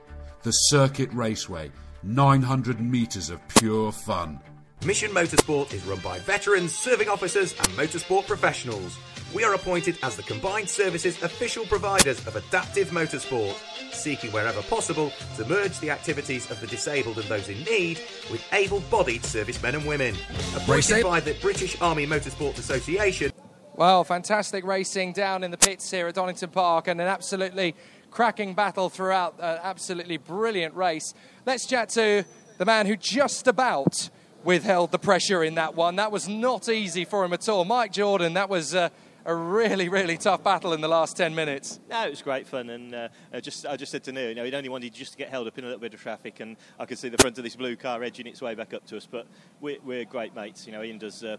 [0.47, 1.73] The Circuit Raceway,
[2.05, 4.39] 900 metres of pure fun.
[4.85, 8.97] Mission Motorsport is run by veterans, serving officers, and motorsport professionals.
[9.35, 13.57] We are appointed as the combined services official providers of adaptive motorsport,
[13.93, 18.01] seeking wherever possible to merge the activities of the disabled and those in need
[18.31, 20.15] with able bodied servicemen and women.
[20.55, 23.33] Appointed by the British Army Motorsport Association.
[23.77, 27.75] Well, fantastic racing down in the pits here at Donington Park and an absolutely
[28.11, 29.37] cracking battle throughout.
[29.39, 31.15] An absolutely brilliant race.
[31.45, 32.25] Let's chat to
[32.59, 34.09] the man who just about
[34.45, 35.97] withheld the pressure in that one.
[35.97, 37.65] That was not easy for him at all.
[37.65, 38.75] Mike Jordan, that was.
[38.75, 38.91] Uh,
[39.27, 41.81] a really, really tough battle in the last 10 minutes.
[41.91, 44.35] No, it was great fun, and uh, I just I just said to Neil, you
[44.37, 46.39] know, he'd only wanted just to get held up in a little bit of traffic,
[46.39, 48.87] and I could see the front of this blue car edging its way back up
[48.87, 49.07] to us.
[49.11, 49.27] But
[49.61, 50.83] we're, we're great mates, you know.
[50.83, 51.37] Ian does uh,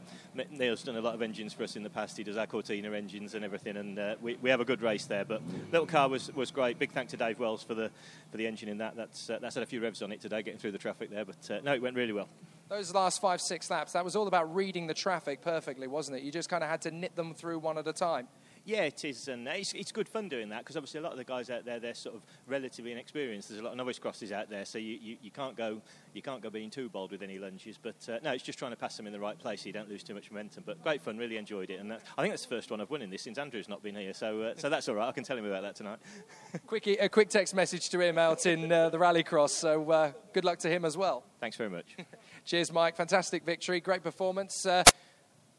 [0.52, 2.18] Neil's done a lot of engines for us in the past.
[2.18, 5.06] He does our Cortina engines and everything, and uh, we, we have a good race
[5.06, 5.24] there.
[5.24, 5.42] But
[5.72, 6.78] little car was, was great.
[6.78, 7.90] Big thanks to Dave Wells for the
[8.32, 8.98] for the engine in that.
[8.98, 11.24] That's uh, that's had a few revs on it today, getting through the traffic there.
[11.24, 12.28] But uh, no, it went really well.
[12.70, 16.24] Those last five, six laps, that was all about reading the traffic perfectly, wasn't it?
[16.24, 18.28] You just kind of had to knit them through one at a time.
[18.66, 21.18] Yeah, it is, and it's, it's good fun doing that because obviously a lot of
[21.18, 23.48] the guys out there they're sort of relatively inexperienced.
[23.48, 25.82] There's a lot of novice crosses out there, so you, you, you can't go
[26.14, 27.80] you can't go being too bold with any lunges.
[27.82, 29.72] But uh, no, it's just trying to pass them in the right place so you
[29.72, 30.64] don't lose too much momentum.
[30.66, 32.90] But great fun, really enjoyed it, and that, I think that's the first one I've
[32.90, 34.14] won in this since Andrew's not been here.
[34.14, 35.08] So uh, so that's all right.
[35.08, 36.00] I can tell him about that tonight.
[36.68, 39.52] quick, a quick text message to him out in uh, the rallycross.
[39.52, 41.24] So uh, good luck to him as well.
[41.40, 41.96] Thanks very much.
[42.48, 42.96] Cheers, Mike.
[42.96, 44.66] Fantastic victory, great performance.
[44.66, 44.82] Uh,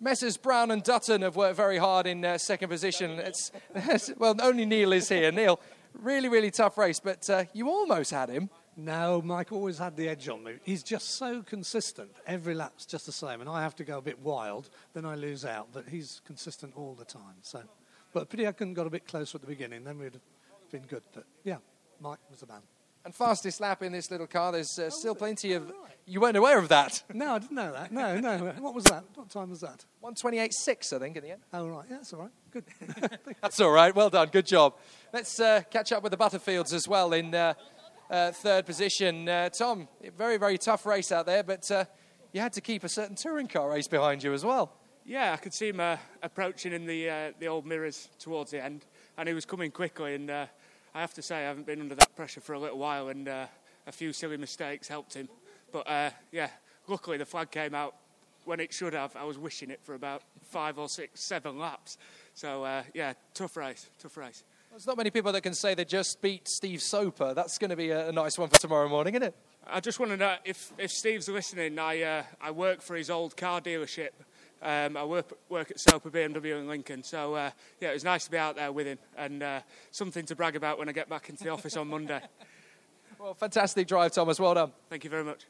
[0.01, 0.39] Messrs.
[0.39, 3.19] Brown and Dutton have worked very hard in uh, second position.
[3.19, 3.53] It's,
[4.17, 5.31] well, only Neil is here.
[5.31, 5.61] Neil,
[5.93, 8.49] really, really tough race, but uh, you almost had him.
[8.75, 10.55] No, Mike always had the edge on me.
[10.65, 12.11] He's just so consistent.
[12.27, 15.15] Every lap's just the same, and I have to go a bit wild, then I
[15.15, 15.69] lose out.
[15.75, 17.37] But he's consistent all the time.
[17.43, 17.61] So,
[18.15, 19.85] but pity I couldn't got a bit closer at the beginning.
[19.85, 20.23] Then we'd have
[20.73, 21.03] been good.
[21.13, 21.59] But yeah,
[22.01, 22.63] Mike was the man.
[23.09, 24.53] And fastest lap in this little car.
[24.53, 25.73] There's uh, still plenty of.
[26.05, 27.03] You weren't aware of that.
[27.15, 27.91] No, I didn't know that.
[27.91, 28.37] No, no.
[28.59, 29.03] What was that?
[29.15, 29.87] What time was that?
[30.05, 31.41] 128.6, I think, in the end.
[31.55, 31.87] Oh, right.
[31.89, 32.31] Yeah, that's all right.
[32.51, 32.65] Good.
[33.41, 33.97] That's all right.
[33.97, 34.29] Well done.
[34.31, 34.75] Good job.
[35.11, 37.55] Let's uh, catch up with the Butterfields as well in uh,
[38.11, 39.27] uh, third position.
[39.27, 41.87] Uh, Tom, very, very tough race out there, but uh,
[42.35, 44.75] you had to keep a certain touring car race behind you as well.
[45.07, 48.63] Yeah, I could see him uh, approaching in the uh, the old mirrors towards the
[48.63, 48.85] end,
[49.17, 50.15] and he was coming quickly.
[50.15, 50.47] And uh,
[50.99, 53.29] I have to say, I haven't been under that pressure for a little while, and
[53.29, 53.47] uh,
[53.87, 55.29] a few silly mistakes helped him.
[55.71, 56.49] But uh, yeah,
[56.89, 57.95] luckily the flag came out
[58.45, 59.15] when it should have.
[59.15, 61.99] I was wishing it for about five or six, seven laps.
[62.35, 64.43] So uh, yeah, tough race, tough race.
[64.71, 67.33] There's not many people that can say they just beat Steve Soper.
[67.33, 69.37] That's going to be a, a nice one for tomorrow morning, isn't it?
[69.69, 71.79] I just want to know if, if Steve's listening.
[71.79, 74.11] I uh, I work for his old car dealership.
[74.63, 77.03] Um, I work work at Soper BMW in Lincoln.
[77.03, 79.61] So uh, yeah, it was nice to be out there with him and uh,
[79.91, 82.21] something to brag about when I get back into the office on Monday.
[83.19, 84.39] Well, fantastic drive, Thomas.
[84.39, 84.71] Well done.
[84.89, 85.45] Thank you very much.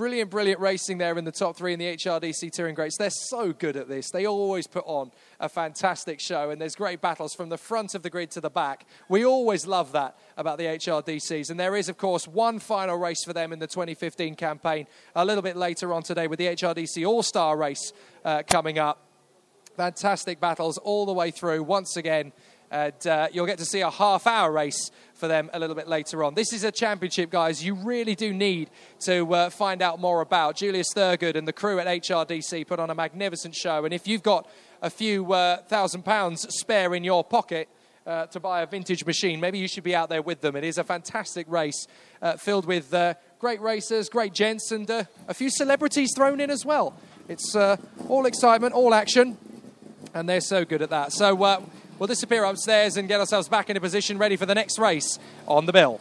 [0.00, 2.96] Brilliant, brilliant racing there in the top three in the HRDC Touring Greats.
[2.96, 4.10] They're so good at this.
[4.10, 8.02] They always put on a fantastic show, and there's great battles from the front of
[8.02, 8.86] the grid to the back.
[9.10, 11.50] We always love that about the HRDCs.
[11.50, 15.22] And there is, of course, one final race for them in the 2015 campaign a
[15.22, 17.92] little bit later on today with the HRDC All Star race
[18.24, 19.06] uh, coming up.
[19.76, 22.32] Fantastic battles all the way through once again.
[22.70, 25.88] And uh, you'll get to see a half hour race for them a little bit
[25.88, 26.34] later on.
[26.34, 28.70] This is a championship, guys, you really do need
[29.00, 30.56] to uh, find out more about.
[30.56, 33.84] Julius Thurgood and the crew at HRDC put on a magnificent show.
[33.84, 34.48] And if you've got
[34.82, 37.68] a few uh, thousand pounds spare in your pocket,
[38.06, 40.56] uh, to buy a vintage machine, maybe you should be out there with them.
[40.56, 41.86] It is a fantastic race
[42.22, 46.64] uh, filled with uh, great racers, great gents, and a few celebrities thrown in as
[46.64, 46.94] well.
[47.28, 49.36] It's all excitement, all action,
[50.14, 51.12] and they're so good at that.
[51.12, 51.60] So
[52.00, 55.66] we'll disappear upstairs and get ourselves back into position, ready for the next race on
[55.66, 56.00] the bill.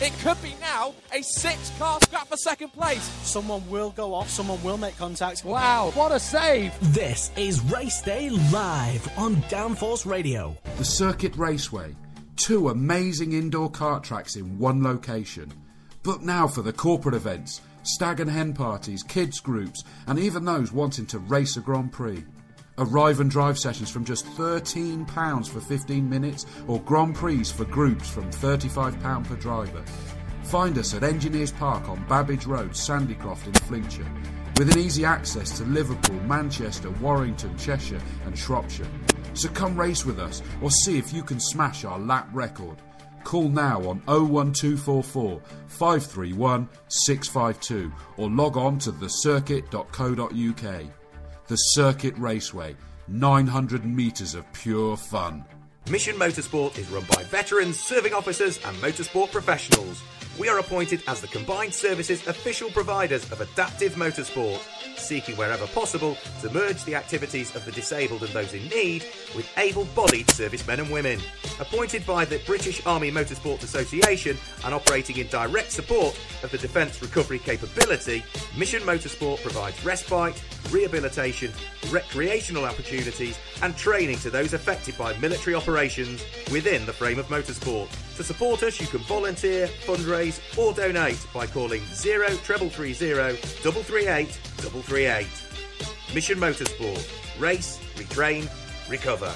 [0.00, 3.02] It could be now a six car scrap for second place.
[3.22, 5.44] Someone will go off, someone will make contact.
[5.44, 6.72] Wow, what a save!
[6.94, 10.56] This is Race Day Live on Downforce Radio.
[10.78, 11.94] The Circuit Raceway.
[12.36, 15.52] Two amazing indoor kart tracks in one location.
[16.02, 20.72] Book now for the corporate events, stag and hen parties, kids groups, and even those
[20.72, 22.24] wanting to race a Grand Prix.
[22.80, 28.08] Arrive and drive sessions from just £13 for 15 minutes or Grand Prix for groups
[28.08, 29.84] from £35 per driver.
[30.44, 34.10] Find us at Engineers Park on Babbage Road, Sandycroft in Flintshire,
[34.56, 38.88] with an easy access to Liverpool, Manchester, Warrington, Cheshire, and Shropshire.
[39.34, 42.78] So come race with us or see if you can smash our lap record.
[43.24, 50.99] Call now on 01244 531 652 or log on to thecircuit.co.uk.
[51.50, 52.76] The Circuit Raceway,
[53.08, 55.44] 900 metres of pure fun.
[55.90, 60.00] Mission Motorsport is run by veterans, serving officers, and motorsport professionals.
[60.40, 64.58] We are appointed as the combined services official providers of adaptive motorsport,
[64.96, 69.04] seeking wherever possible to merge the activities of the disabled and those in need
[69.36, 71.20] with able bodied servicemen and women.
[71.60, 77.02] Appointed by the British Army Motorsport Association and operating in direct support of the Defence
[77.02, 78.24] Recovery Capability,
[78.56, 81.52] Mission Motorsport provides respite, rehabilitation,
[81.90, 87.88] recreational opportunities, and training to those affected by military operations within the frame of motorsport.
[88.16, 95.26] To support us, you can volunteer, fundraise, or donate by calling 0330 338 338.
[96.14, 97.40] Mission Motorsport.
[97.40, 98.48] Race, retrain,
[98.88, 99.34] recover.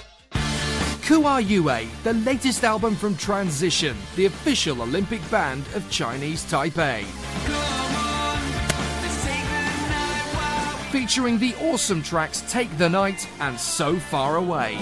[1.06, 7.04] Kua Yue, the latest album from Transition, the official Olympic band of Chinese Taipei.
[10.90, 14.78] Featuring the awesome tracks Take the Night and So Far Away.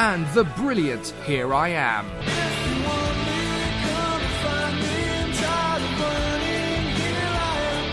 [0.00, 2.06] And the brilliant Here I Am.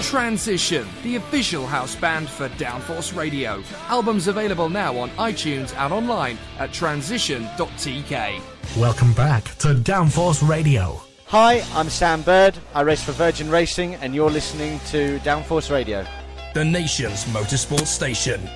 [0.01, 3.61] Transition, the official house band for Downforce Radio.
[3.89, 8.41] Albums available now on iTunes and online at transition.tk.
[8.77, 11.01] Welcome back to Downforce Radio.
[11.25, 12.57] Hi, I'm Sam Bird.
[12.73, 16.07] I race for Virgin Racing, and you're listening to Downforce Radio.
[16.53, 18.49] The nation's motorsport station.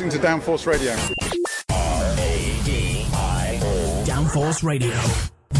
[0.00, 0.94] Listening to Downforce Radio.
[4.04, 4.98] Downforce Radio.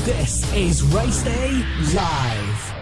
[0.05, 1.63] This is Race Day
[1.95, 2.75] Live.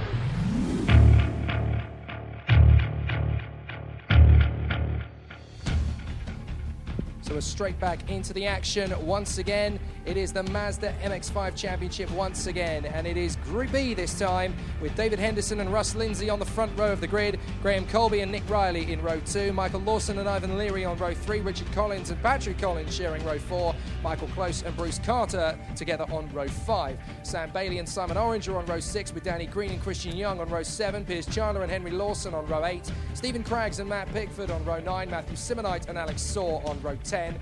[7.22, 9.80] So we're straight back into the action once again.
[10.06, 14.54] It is the Mazda MX-5 Championship once again, and it is Group B this time
[14.80, 18.20] with David Henderson and Russ Lindsay on the front row of the grid, Graham Colby
[18.20, 21.70] and Nick Riley in row two, Michael Lawson and Ivan Leary on row three, Richard
[21.72, 26.48] Collins and Patrick Collins sharing row four, Michael Close and Bruce Carter together on row
[26.48, 26.98] five.
[27.22, 30.40] Sam Bailey and Simon Orange are on row six with Danny Green and Christian Young
[30.40, 34.12] on row seven, Piers Chandler and Henry Lawson on row eight, Stephen Craggs and Matt
[34.12, 37.38] Pickford on row nine, Matthew Simonite and Alex Saw on row 10.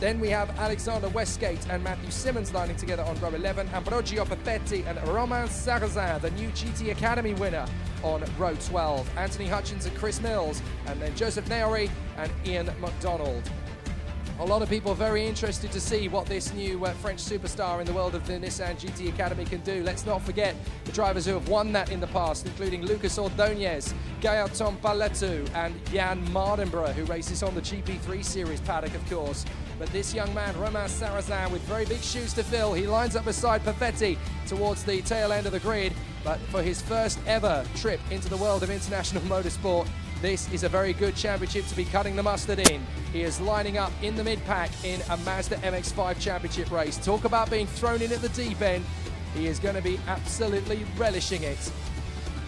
[0.00, 4.86] Then we have Alexander Westgate and Matthew Simmons lining together on row 11, Ambrogio Perfetti
[4.86, 7.66] and Romain Sarrazin, the new GT Academy winner,
[8.04, 9.18] on row 12.
[9.18, 13.42] Anthony Hutchins and Chris Mills, and then Joseph Naori and Ian McDonald.
[14.40, 17.86] A lot of people very interested to see what this new uh, French superstar in
[17.86, 19.82] the world of the Nissan GT Academy can do.
[19.82, 20.54] Let's not forget
[20.84, 25.74] the drivers who have won that in the past, including Lucas Ordonez, Gaëtan Paletou, and
[25.86, 29.44] Jan Mardenborough, who races on the GP3 Series paddock, of course.
[29.76, 33.24] But this young man, Romain Sarrazin, with very big shoes to fill, he lines up
[33.24, 34.16] beside Perfetti
[34.46, 35.92] towards the tail end of the grid.
[36.22, 39.88] But for his first ever trip into the world of international motorsport,
[40.20, 42.84] this is a very good championship to be cutting the mustard in.
[43.12, 46.96] He is lining up in the mid pack in a Mazda MX5 championship race.
[47.04, 48.84] Talk about being thrown in at the deep end.
[49.34, 51.58] He is going to be absolutely relishing it.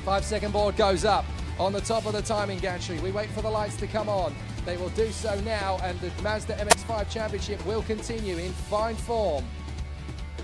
[0.04, 1.24] Five second board goes up
[1.58, 2.98] on the top of the timing gantry.
[3.00, 4.34] We wait for the lights to come on.
[4.66, 9.44] They will do so now, and the Mazda MX5 Championship will continue in fine form.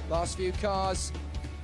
[0.09, 1.13] Last few cars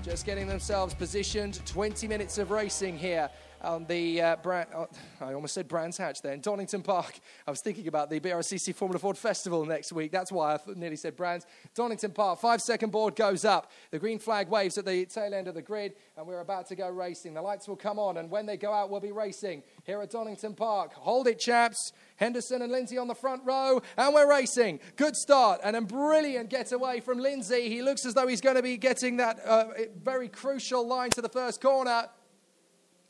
[0.03, 1.65] just getting themselves positioned.
[1.65, 3.31] 20 minutes of racing here
[3.63, 4.89] on the uh, brand, oh,
[5.21, 7.19] I almost said Brands Hatch then, Donington Park.
[7.47, 10.11] I was thinking about the BRCC Formula Ford Festival next week.
[10.11, 11.47] That's why I nearly said Brands.
[11.75, 13.71] Donington Park, five second board goes up.
[13.91, 16.77] The green flag waves at the tail end of the grid, and we're about to
[16.77, 17.35] go racing.
[17.35, 20.11] The lights will come on, and when they go out, we'll be racing here at
[20.11, 20.93] Donington Park.
[20.95, 21.93] Hold it, chaps.
[22.17, 24.81] Henderson and Lindsay on the front row, and we're racing.
[24.97, 27.69] Good start, and a brilliant getaway from Lindsay.
[27.69, 29.67] He looks as though he's going to be getting that uh,
[30.03, 32.09] very crucial line to the first corner.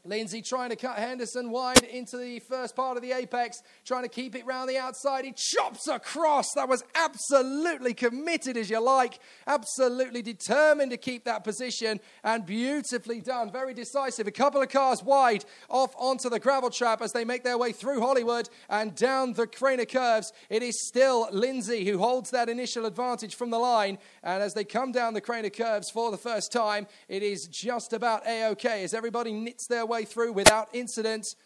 [0.04, 4.08] Lindsay trying to cut Henderson wide into the first part of the apex, trying to
[4.08, 5.24] keep it round the outside.
[5.24, 6.52] He chops across.
[6.54, 13.20] That was absolutely committed, as you like, absolutely determined to keep that position, and beautifully
[13.20, 13.52] done.
[13.52, 14.26] Very decisive.
[14.26, 17.70] A couple of cars wide off onto the gravel trap as they make their way
[17.70, 20.32] through Hollywood and down the Craner curves.
[20.50, 24.64] It is still Lindsay who holds that initial advantage from the line, and as they
[24.64, 28.82] come down the Craner curves for the first time, it is just about a okay
[28.82, 31.36] as everybody knits their way through without incident.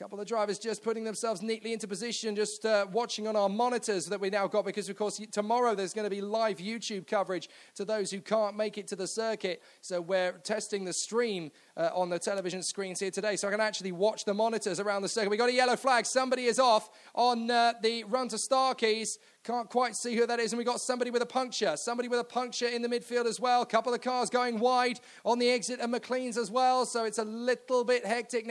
[0.00, 4.06] Couple of drivers just putting themselves neatly into position, just uh, watching on our monitors
[4.06, 7.50] that we now got because, of course, tomorrow there's going to be live YouTube coverage
[7.74, 9.62] to those who can't make it to the circuit.
[9.82, 13.60] So we're testing the stream uh, on the television screens here today, so I can
[13.60, 15.28] actually watch the monitors around the circuit.
[15.28, 16.06] We got a yellow flag.
[16.06, 19.18] Somebody is off on uh, the run to Starkeys.
[19.44, 20.54] Can't quite see who that is.
[20.54, 21.76] And we got somebody with a puncture.
[21.76, 23.66] Somebody with a puncture in the midfield as well.
[23.66, 26.86] Couple of cars going wide on the exit and McLean's as well.
[26.86, 28.50] So it's a little bit hectic.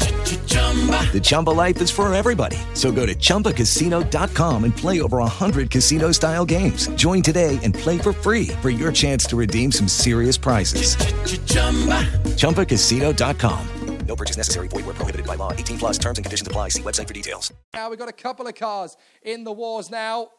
[1.11, 2.57] The Chumba life is for everybody.
[2.73, 6.87] So go to ChumbaCasino.com and play over 100 casino style games.
[6.95, 10.95] Join today and play for free for your chance to redeem some serious prizes.
[12.37, 13.67] ChumbaCasino.com.
[14.07, 14.67] No purchase necessary.
[14.67, 15.53] Void where prohibited by law.
[15.53, 16.69] 18 plus terms and conditions apply.
[16.69, 17.53] See website for details.
[17.73, 20.31] Now we've got a couple of cars in the wars now.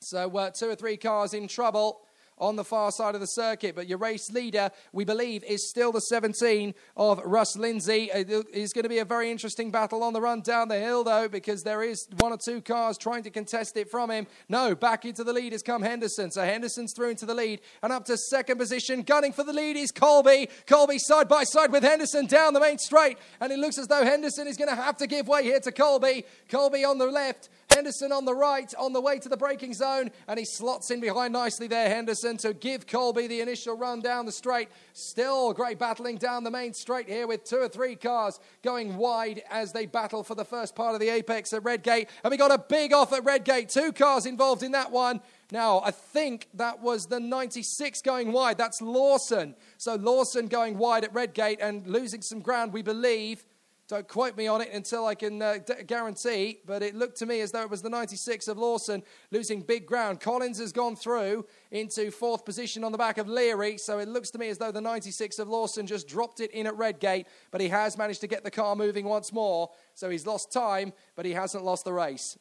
[0.00, 2.00] So uh, two or three cars in trouble
[2.40, 3.74] on the far side of the circuit.
[3.76, 8.10] But your race leader, we believe, is still the 17 of Russ Lindsay.
[8.10, 10.78] Uh, it is going to be a very interesting battle on the run down the
[10.78, 14.26] hill, though, because there is one or two cars trying to contest it from him.
[14.48, 16.30] No, back into the lead has come Henderson.
[16.30, 19.02] So Henderson's through into the lead and up to second position.
[19.02, 20.48] Gunning for the lead is Colby.
[20.66, 23.18] Colby side by side with Henderson down the main straight.
[23.40, 25.72] And it looks as though Henderson is going to have to give way here to
[25.72, 26.24] Colby.
[26.48, 27.48] Colby on the left.
[27.74, 31.00] Henderson on the right, on the way to the braking zone, and he slots in
[31.00, 34.68] behind nicely there, Henderson, to give Colby the initial run down the straight.
[34.92, 39.42] Still great battling down the main straight here with two or three cars going wide
[39.50, 42.08] as they battle for the first part of the apex at Redgate.
[42.24, 45.20] And we got a big off at Redgate, two cars involved in that one.
[45.52, 48.58] Now, I think that was the 96 going wide.
[48.58, 49.54] That's Lawson.
[49.78, 53.44] So Lawson going wide at Redgate and losing some ground, we believe.
[53.90, 57.26] Don't quote me on it until I can uh, d- guarantee, but it looked to
[57.26, 59.02] me as though it was the 96 of Lawson
[59.32, 60.20] losing big ground.
[60.20, 64.30] Collins has gone through into fourth position on the back of Leary, so it looks
[64.30, 67.60] to me as though the 96 of Lawson just dropped it in at Redgate, but
[67.60, 69.70] he has managed to get the car moving once more.
[69.94, 72.38] So he's lost time, but he hasn't lost the race.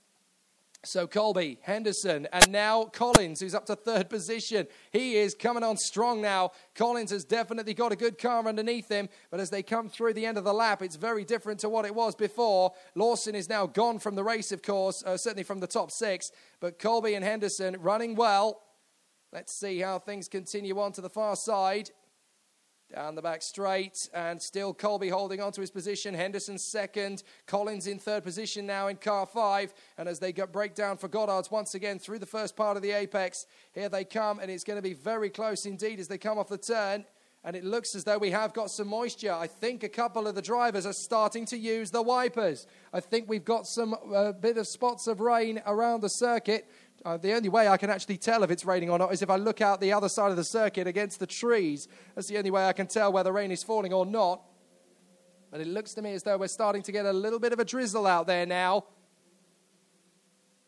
[0.86, 4.66] So Colby, Henderson, and now Collins, who's up to third position.
[4.92, 6.52] He is coming on strong now.
[6.74, 10.26] Collins has definitely got a good car underneath him, but as they come through the
[10.26, 12.72] end of the lap, it's very different to what it was before.
[12.96, 16.32] Lawson is now gone from the race, of course, uh, certainly from the top six,
[16.62, 18.62] but Colby and Henderson running well.
[19.34, 21.92] Let's see how things continue on to the far side.
[22.96, 26.16] Down the back straight, and still Colby holding on to his position.
[26.16, 29.76] Henderson second, Collins in third position now in car five.
[30.00, 32.92] And as they get breakdown for Goddard's once again through the first part of the
[32.92, 36.40] apex, here they come, and it's going to be very close indeed as they come
[36.40, 37.06] off the turn.
[37.44, 39.32] And it looks as though we have got some moisture.
[39.32, 42.66] I think a couple of the drivers are starting to use the wipers.
[42.92, 46.68] I think we've got some uh, bit of spots of rain around the circuit.
[47.06, 49.30] Uh, the only way I can actually tell if it's raining or not is if
[49.30, 51.88] I look out the other side of the circuit against the trees.
[52.16, 54.42] That's the only way I can tell whether rain is falling or not.
[55.50, 57.60] But it looks to me as though we're starting to get a little bit of
[57.60, 58.86] a drizzle out there now.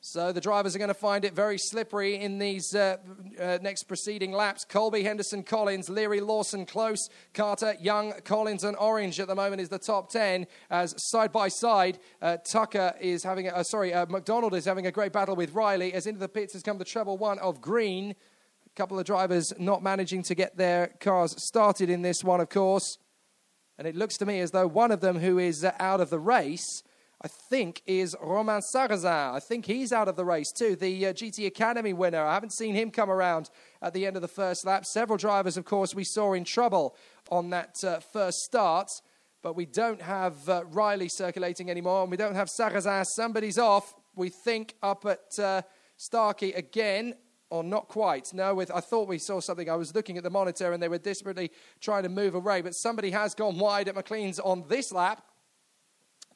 [0.03, 2.97] So the drivers are going to find it very slippery in these uh,
[3.39, 4.65] uh, next preceding laps.
[4.65, 9.69] Colby, Henderson, Collins, Leary, Lawson, Close, Carter, Young, Collins, and Orange at the moment is
[9.69, 10.47] the top 10.
[10.71, 14.87] As side by side, uh, Tucker is having, a, uh, sorry, uh, McDonald is having
[14.87, 15.93] a great battle with Riley.
[15.93, 18.15] As into the pits has come the treble one of Green.
[18.65, 22.49] A couple of drivers not managing to get their cars started in this one, of
[22.49, 22.97] course.
[23.77, 26.09] And it looks to me as though one of them who is uh, out of
[26.09, 26.81] the race
[27.23, 29.33] I think, is Romain Sarrazin.
[29.33, 32.25] I think he's out of the race too, the uh, GT Academy winner.
[32.25, 34.87] I haven't seen him come around at the end of the first lap.
[34.87, 36.95] Several drivers, of course, we saw in trouble
[37.29, 38.89] on that uh, first start,
[39.43, 43.05] but we don't have uh, Riley circulating anymore, and we don't have Sarrazin.
[43.05, 45.61] Somebody's off, we think, up at uh,
[45.97, 47.13] Starkey again.
[47.51, 48.33] Or not quite.
[48.33, 49.69] No, with I thought we saw something.
[49.69, 52.73] I was looking at the monitor and they were desperately trying to move away, but
[52.73, 55.21] somebody has gone wide at McLean's on this lap.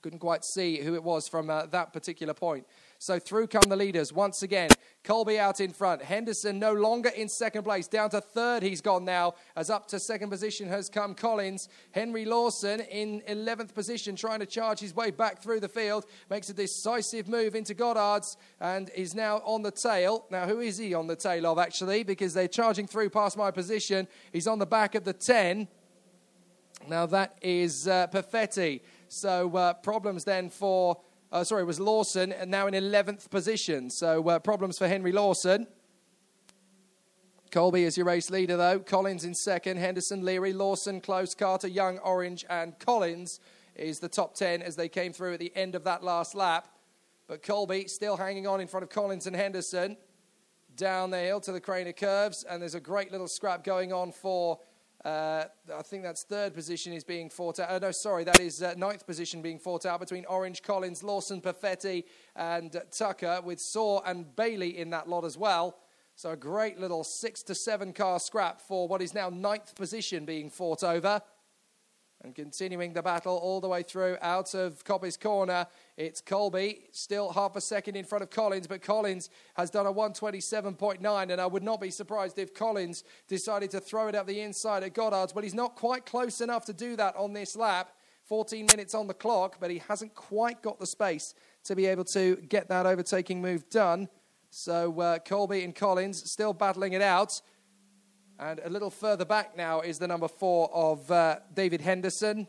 [0.06, 2.68] Couldn't quite see who it was from uh, that particular point.
[2.99, 4.69] So through come the leaders once again.
[5.03, 6.03] Colby out in front.
[6.03, 7.88] Henderson no longer in second place.
[7.88, 9.34] Down to third he's gone now.
[9.56, 11.69] As up to second position has come Collins.
[11.90, 16.06] Henry Lawson in 11th position trying to charge his way back through the field.
[16.30, 20.27] Makes a decisive move into Goddard's and is now on the tail.
[20.30, 22.03] Now, who is he on the tail of actually?
[22.03, 24.07] Because they're charging through past my position.
[24.32, 25.68] He's on the back of the 10.
[26.88, 28.82] Now that is uh, Perfetti.
[29.15, 30.97] So uh, problems then for,
[31.31, 33.89] uh, sorry, it was Lawson, and now in 11th position.
[33.89, 35.67] So uh, problems for Henry Lawson.
[37.49, 38.79] Colby is your race leader, though.
[38.79, 39.77] Collins in second.
[39.77, 43.39] Henderson, Leary, Lawson, Close, Carter, Young, Orange, and Collins
[43.77, 46.67] is the top 10 as they came through at the end of that last lap.
[47.29, 49.95] But Colby still hanging on in front of Collins and Henderson.
[50.75, 54.11] Down the hill to the Craner curves, and there's a great little scrap going on
[54.11, 54.59] for
[55.06, 55.45] uh,
[55.77, 57.68] I think that's third position is being fought out.
[57.69, 61.41] Oh, no, sorry, that is uh, ninth position being fought out between Orange, Collins, Lawson,
[61.41, 62.06] Perfetti,
[62.36, 65.77] and uh, Tucker, with Saw and Bailey in that lot as well.
[66.15, 70.26] So a great little six to seven car scrap for what is now ninth position
[70.26, 71.22] being fought over.
[72.26, 77.31] And continuing the battle all the way through out of Coppice Corner, it's Colby, still
[77.31, 81.45] half a second in front of Collins, but Collins has done a 127.9, and I
[81.45, 85.34] would not be surprised if Collins decided to throw it up the inside at Goddard's,
[85.34, 87.91] but he's not quite close enough to do that on this lap.
[88.23, 91.35] 14 minutes on the clock, but he hasn't quite got the space
[91.65, 94.10] to be able to get that overtaking move done.
[94.49, 97.39] So uh, Colby and Collins still battling it out.
[98.38, 102.48] And a little further back now is the number four of uh, David Henderson.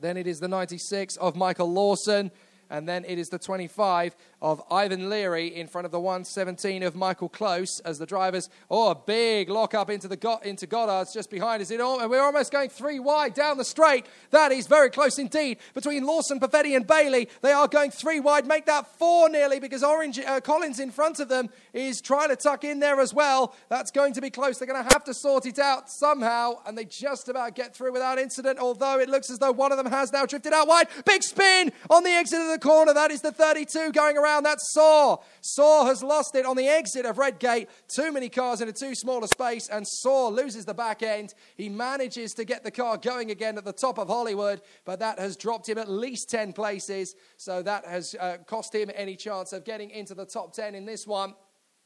[0.00, 2.32] Then it is the 96 of Michael Lawson.
[2.68, 6.94] And then it is the 25 of Ivan Leary in front of the 117 of
[6.94, 11.30] Michael Close as the drivers, oh, a big lock up into, the into Goddard's just
[11.30, 11.70] behind us.
[11.70, 14.06] It and we're almost going three wide down the straight.
[14.30, 15.58] That is very close indeed.
[15.74, 18.46] Between Lawson, Perfetti, and Bailey, they are going three wide.
[18.46, 22.36] Make that four nearly because Orange uh, Collins in front of them is trying to
[22.36, 23.54] tuck in there as well.
[23.68, 24.58] That's going to be close.
[24.58, 27.92] They're going to have to sort it out somehow, and they just about get through
[27.92, 30.86] without incident, although it looks as though one of them has now drifted out wide.
[31.04, 32.94] Big spin on the exit of the corner.
[32.94, 34.27] That is the 32 going around.
[34.42, 35.18] That's Saw.
[35.40, 37.68] Saw has lost it on the exit of Redgate.
[37.88, 41.34] Too many cars in a too small a space, and Saw loses the back end.
[41.56, 45.18] He manages to get the car going again at the top of Hollywood, but that
[45.18, 47.14] has dropped him at least 10 places.
[47.36, 50.84] So that has uh, cost him any chance of getting into the top 10 in
[50.84, 51.34] this one.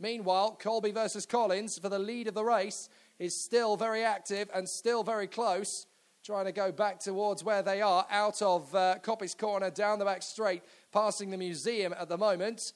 [0.00, 2.88] Meanwhile, Colby versus Collins for the lead of the race
[3.18, 5.86] is still very active and still very close
[6.24, 10.04] trying to go back towards where they are, out of uh, Coppice Corner, down the
[10.04, 10.62] back straight,
[10.92, 12.72] passing the museum at the moment.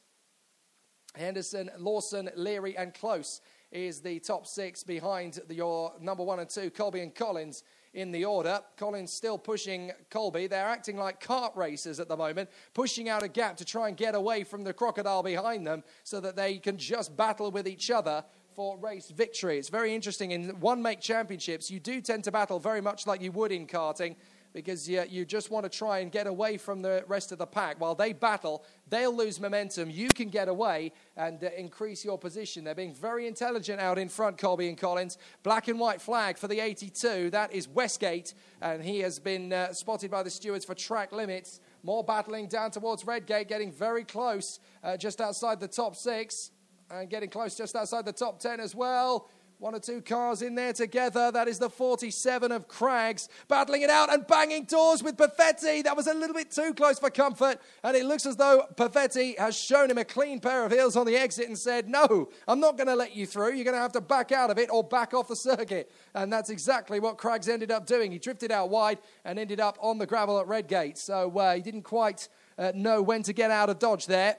[1.14, 3.40] Henderson, Lawson, Leary, and Close
[3.72, 7.62] is the top six behind the, your number one and two, Colby and Collins
[7.94, 8.60] in the order.
[8.76, 10.46] Collins still pushing Colby.
[10.46, 13.96] They're acting like kart racers at the moment, pushing out a gap to try and
[13.96, 17.90] get away from the crocodile behind them so that they can just battle with each
[17.90, 18.22] other
[18.54, 19.58] for race victory.
[19.58, 20.30] It's very interesting.
[20.30, 23.66] In one make championships, you do tend to battle very much like you would in
[23.66, 24.16] karting
[24.56, 27.46] because you, you just want to try and get away from the rest of the
[27.46, 27.78] pack.
[27.78, 29.90] While they battle, they'll lose momentum.
[29.90, 32.64] You can get away and uh, increase your position.
[32.64, 35.18] They're being very intelligent out in front, Colby and Collins.
[35.42, 37.28] Black and white flag for the 82.
[37.28, 41.60] That is Westgate, and he has been uh, spotted by the stewards for track limits.
[41.82, 46.50] More battling down towards Redgate, getting very close, uh, just outside the top six
[46.90, 49.28] and getting close just outside the top 10 as well.
[49.58, 51.32] One or two cars in there together.
[51.32, 55.82] That is the 47 of Craggs battling it out and banging doors with Perfetti.
[55.82, 57.58] That was a little bit too close for comfort.
[57.82, 61.06] And it looks as though Perfetti has shown him a clean pair of heels on
[61.06, 63.54] the exit and said, No, I'm not going to let you through.
[63.54, 65.90] You're going to have to back out of it or back off the circuit.
[66.14, 68.12] And that's exactly what Craggs ended up doing.
[68.12, 70.98] He drifted out wide and ended up on the gravel at Redgate.
[70.98, 72.28] So uh, he didn't quite
[72.58, 74.36] uh, know when to get out of Dodge there.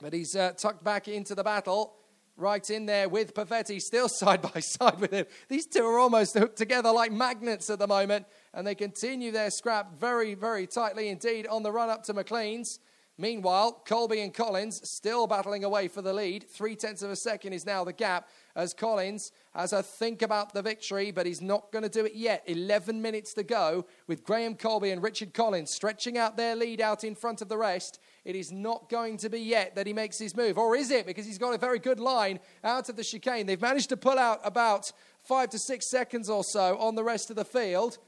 [0.00, 1.94] But he's uh, tucked back into the battle,
[2.36, 5.26] right in there with Perfetti, still side by side with him.
[5.48, 9.50] These two are almost hooked together like magnets at the moment, and they continue their
[9.50, 12.80] scrap very, very tightly indeed on the run up to McLean's.
[13.16, 16.50] Meanwhile, Colby and Collins still battling away for the lead.
[16.50, 20.52] Three tenths of a second is now the gap as Collins has a think about
[20.52, 22.42] the victory, but he's not going to do it yet.
[22.46, 27.04] 11 minutes to go with Graham Colby and Richard Collins stretching out their lead out
[27.04, 28.00] in front of the rest.
[28.24, 31.04] It is not going to be yet that he makes his move, or is it?
[31.04, 33.46] Because he's got a very good line out of the chicane.
[33.46, 37.28] They've managed to pull out about five to six seconds or so on the rest
[37.28, 37.98] of the field.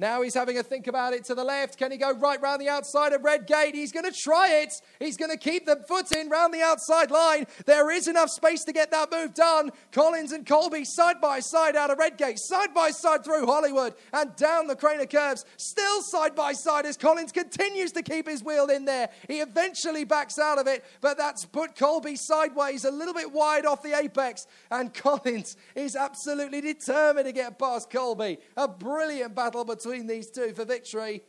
[0.00, 1.76] Now he's having a think about it to the left.
[1.76, 3.74] Can he go right round the outside of Redgate?
[3.74, 4.72] He's going to try it.
[4.98, 7.46] He's going to keep the foot in round the outside line.
[7.66, 9.70] There is enough space to get that move done.
[9.92, 14.34] Collins and Colby side by side out of Redgate, side by side through Hollywood and
[14.36, 15.44] down the Craner curves.
[15.58, 19.10] Still side by side as Collins continues to keep his wheel in there.
[19.28, 23.66] He eventually backs out of it, but that's put Colby sideways a little bit wide
[23.66, 24.46] off the apex.
[24.70, 28.38] And Collins is absolutely determined to get past Colby.
[28.56, 31.22] A brilliant battle between these two for victory.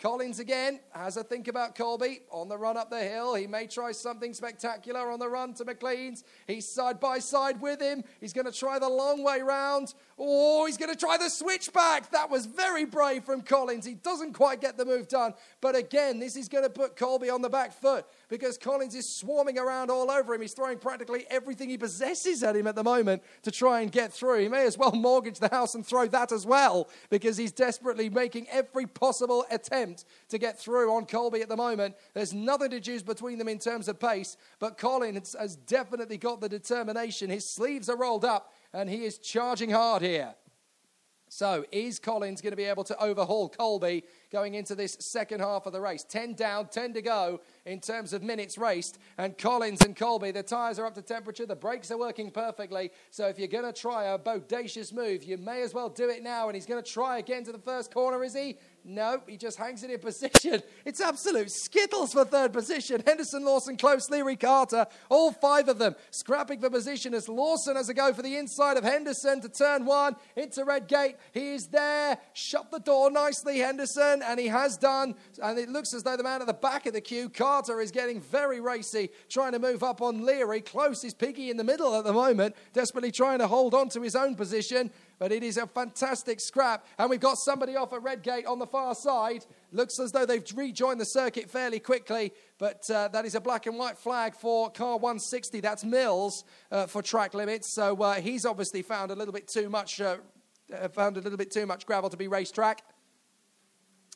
[0.00, 3.34] Collins again has a think about Colby on the run up the hill.
[3.34, 6.24] He may try something spectacular on the run to McLean's.
[6.46, 8.02] He's side by side with him.
[8.18, 9.92] He's going to try the long way round.
[10.22, 12.10] Oh, he's going to try the switchback.
[12.10, 13.86] That was very brave from Collins.
[13.86, 15.32] He doesn't quite get the move done.
[15.62, 19.08] But again, this is going to put Colby on the back foot because Collins is
[19.08, 20.42] swarming around all over him.
[20.42, 24.12] He's throwing practically everything he possesses at him at the moment to try and get
[24.12, 24.40] through.
[24.40, 28.10] He may as well mortgage the house and throw that as well because he's desperately
[28.10, 31.94] making every possible attempt to get through on Colby at the moment.
[32.12, 36.42] There's nothing to choose between them in terms of pace, but Collins has definitely got
[36.42, 37.30] the determination.
[37.30, 40.34] His sleeves are rolled up and he is charging hard here.
[41.32, 44.02] So, is Collins going to be able to overhaul Colby
[44.32, 46.02] going into this second half of the race?
[46.02, 48.98] 10 down, 10 to go in terms of minutes raced.
[49.16, 52.90] And Collins and Colby, the tyres are up to temperature, the brakes are working perfectly.
[53.12, 56.24] So, if you're going to try a bodacious move, you may as well do it
[56.24, 56.48] now.
[56.48, 58.58] And he's going to try again to the first corner, is he?
[58.84, 60.62] No, he just hangs it in position.
[60.84, 63.02] It's absolute skittles for third position.
[63.06, 67.88] Henderson, Lawson, Close, Leary, Carter, all five of them scrapping for position as Lawson has
[67.88, 71.16] a go for the inside of Henderson to turn one into Red Gate.
[71.32, 72.18] He is there.
[72.32, 75.14] Shut the door nicely, Henderson, and he has done.
[75.42, 77.90] And it looks as though the man at the back of the queue, Carter, is
[77.90, 80.62] getting very racy, trying to move up on Leary.
[80.62, 84.00] Close is Piggy in the middle at the moment, desperately trying to hold on to
[84.00, 84.90] his own position
[85.20, 86.84] but it is a fantastic scrap.
[86.98, 89.44] And we've got somebody off at Redgate on the far side.
[89.70, 93.66] Looks as though they've rejoined the circuit fairly quickly, but uh, that is a black
[93.66, 95.60] and white flag for car 160.
[95.60, 97.74] That's Mills uh, for track limits.
[97.74, 100.00] So uh, he's obviously found a little bit too much.
[100.00, 100.16] Uh,
[100.72, 102.82] uh, found a little bit too much gravel to be racetrack.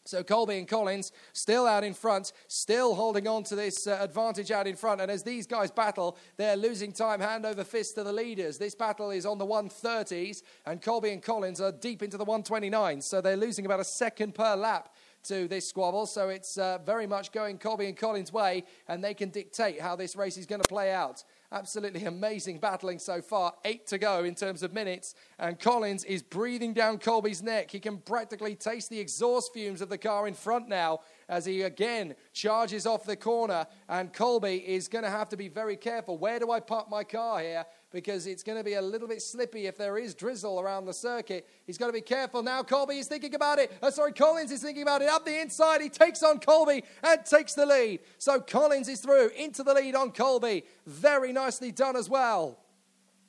[0.04, 4.50] So Colby and Collins still out in front, still holding on to this uh, advantage
[4.50, 5.00] out in front.
[5.00, 8.58] And as these guys battle, they're losing time hand over fist to the leaders.
[8.58, 13.04] This battle is on the 130s, and Colby and Collins are deep into the 129s.
[13.04, 14.94] So they're losing about a second per lap
[15.24, 16.06] to this squabble.
[16.06, 19.96] So it's uh, very much going Colby and Collins' way, and they can dictate how
[19.96, 21.24] this race is going to play out.
[21.54, 23.54] Absolutely amazing battling so far.
[23.64, 25.14] Eight to go in terms of minutes.
[25.38, 27.70] And Collins is breathing down Colby's neck.
[27.70, 30.98] He can practically taste the exhaust fumes of the car in front now
[31.28, 33.68] as he again charges off the corner.
[33.88, 36.18] And Colby is going to have to be very careful.
[36.18, 37.64] Where do I park my car here?
[37.94, 40.92] Because it's going to be a little bit slippy if there is drizzle around the
[40.92, 41.48] circuit.
[41.64, 42.42] He's got to be careful.
[42.42, 43.70] Now Colby is thinking about it.
[43.80, 45.08] Oh, sorry, Collins is thinking about it.
[45.08, 48.00] Up the inside, he takes on Colby and takes the lead.
[48.18, 50.64] So Collins is through into the lead on Colby.
[50.84, 52.58] Very nicely done as well.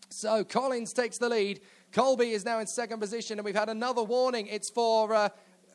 [0.09, 1.61] So Collins takes the lead.
[1.91, 4.47] Colby is now in second position, and we've had another warning.
[4.47, 5.13] It's for.
[5.13, 5.29] Uh,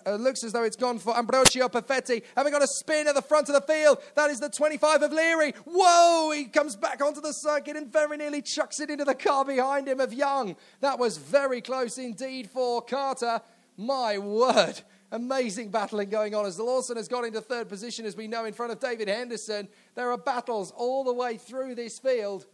[0.06, 2.22] uh, looks as though it's gone for Ambrogio Perfetti.
[2.36, 3.98] Having got a spin at the front of the field.
[4.14, 5.52] That is the 25 of Leary.
[5.64, 6.30] Whoa!
[6.32, 9.88] He comes back onto the circuit and very nearly chucks it into the car behind
[9.88, 10.56] him of Young.
[10.80, 13.40] That was very close indeed for Carter.
[13.76, 14.82] My word.
[15.12, 18.52] Amazing battling going on as Lawson has got into third position, as we know, in
[18.52, 19.66] front of David Henderson.
[19.96, 22.46] There are battles all the way through this field.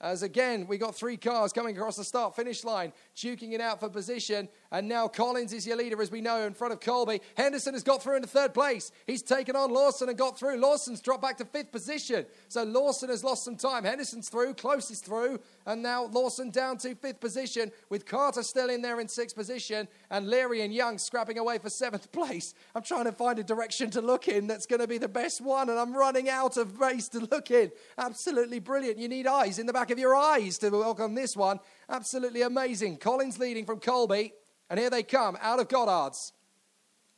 [0.00, 3.80] As again, we got three cars coming across the start finish line, duking it out
[3.80, 4.46] for position.
[4.70, 7.22] And now Collins is your leader, as we know, in front of Colby.
[7.34, 8.92] Henderson has got through into third place.
[9.06, 10.58] He's taken on Lawson and got through.
[10.58, 12.26] Lawson's dropped back to fifth position.
[12.48, 13.84] So Lawson has lost some time.
[13.84, 15.40] Henderson's through, closest through.
[15.66, 19.88] And now Lawson down to fifth position, with Carter still in there in sixth position.
[20.10, 22.54] And Leary and Young scrapping away for seventh place.
[22.74, 25.40] I'm trying to find a direction to look in that's going to be the best
[25.40, 25.68] one.
[25.68, 27.72] And I'm running out of race to look in.
[27.98, 28.98] Absolutely brilliant.
[28.98, 31.58] You need eyes in the back of your eyes to welcome this one.
[31.88, 32.98] Absolutely amazing.
[32.98, 34.32] Collins leading from Colby.
[34.70, 36.32] And here they come out of Goddard's.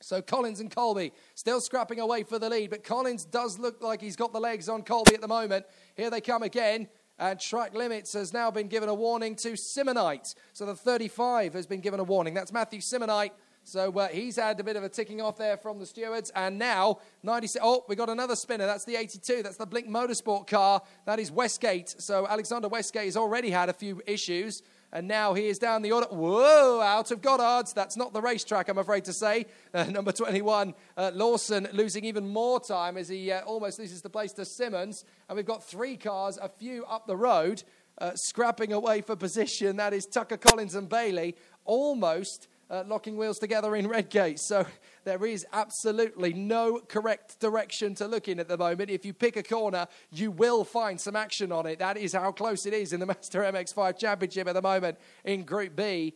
[0.01, 4.01] So Collins and Colby still scrapping away for the lead, but Collins does look like
[4.01, 5.67] he's got the legs on Colby at the moment.
[5.97, 6.89] Here they come again.
[7.19, 10.35] And track limits has now been given a warning to Simonite.
[10.53, 12.35] So the 35 has been given a warning.
[12.35, 13.33] That's Matthew Simonite.
[13.65, 16.31] So uh, he's had a bit of a ticking off there from the stewards.
[16.35, 17.63] And now, 96.
[17.63, 18.67] Oh, we got another spinner.
[18.67, 19.43] That's the 82.
[19.43, 20.81] That's the Blink Motorsport car.
[21.07, 21.95] That is Westgate.
[21.99, 24.63] So Alexander Westgate has already had a few issues.
[24.93, 26.07] And now he is down the order.
[26.07, 27.73] Whoa, out of Goddard's.
[27.73, 29.47] That's not the racetrack, I'm afraid to say.
[29.75, 34.09] Uh, number 21, uh, Lawson, losing even more time as he uh, almost loses the
[34.09, 35.05] place to Simmons.
[35.29, 37.63] And we've got three cars, a few up the road,
[37.99, 39.77] uh, scrapping away for position.
[39.77, 41.37] That is Tucker Collins and Bailey,
[41.67, 44.39] almost uh, locking wheels together in Redgate.
[44.39, 44.67] So
[45.05, 48.91] there is absolutely no correct direction to look in at the moment.
[48.91, 51.79] If you pick a corner, you will find some action on it.
[51.79, 55.45] That is how close it is in the Mazda MX5 Championship at the moment in
[55.45, 56.15] Group B.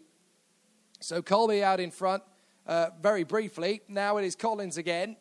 [1.00, 2.22] So Colby out in front
[2.66, 3.80] uh, very briefly.
[3.88, 5.16] Now it is Collins again.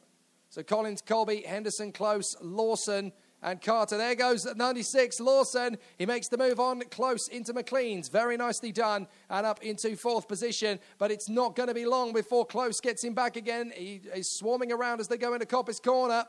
[0.50, 3.14] So Collins, Colby, Henderson, Close, Lawson,
[3.44, 3.98] and Carter.
[3.98, 5.20] There goes 96.
[5.20, 5.78] Lawson.
[5.98, 8.08] He makes the move on close into McLean's.
[8.08, 10.80] Very nicely done and up into fourth position.
[10.98, 13.72] But it's not going to be long before Close gets him back again.
[13.76, 16.26] He is swarming around as they go into Coppice Corner.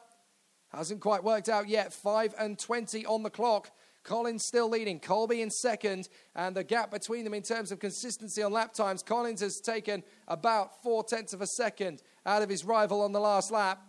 [0.73, 1.93] Hasn't quite worked out yet.
[1.93, 3.71] 5 and 20 on the clock.
[4.05, 4.99] Collins still leading.
[4.99, 6.09] Colby in second.
[6.35, 10.03] And the gap between them in terms of consistency on lap times, Collins has taken
[10.29, 13.83] about four tenths of a second out of his rival on the last lap.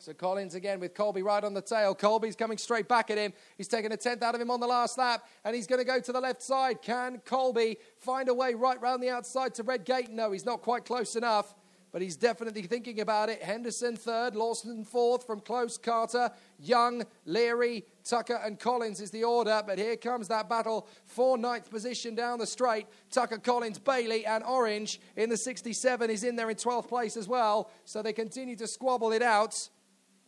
[0.00, 1.92] So Collins again with Colby right on the tail.
[1.92, 3.32] Colby's coming straight back at him.
[3.56, 5.84] He's taken a tenth out of him on the last lap, and he's going to
[5.84, 6.82] go to the left side.
[6.82, 10.10] Can Colby find a way right round the outside to Redgate?
[10.10, 11.52] No, he's not quite close enough,
[11.90, 13.42] but he's definitely thinking about it.
[13.42, 15.76] Henderson third, Lawson fourth from close.
[15.76, 16.30] Carter,
[16.60, 19.62] Young, Leary, Tucker, and Collins is the order.
[19.66, 22.86] But here comes that battle for ninth position down the straight.
[23.10, 27.26] Tucker, Collins, Bailey, and Orange in the 67 is in there in 12th place as
[27.26, 27.68] well.
[27.84, 29.68] So they continue to squabble it out.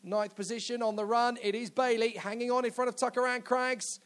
[0.02, 1.38] Ninth position on the run.
[1.42, 4.00] It is Bailey hanging on in front of Tucker and Craggs.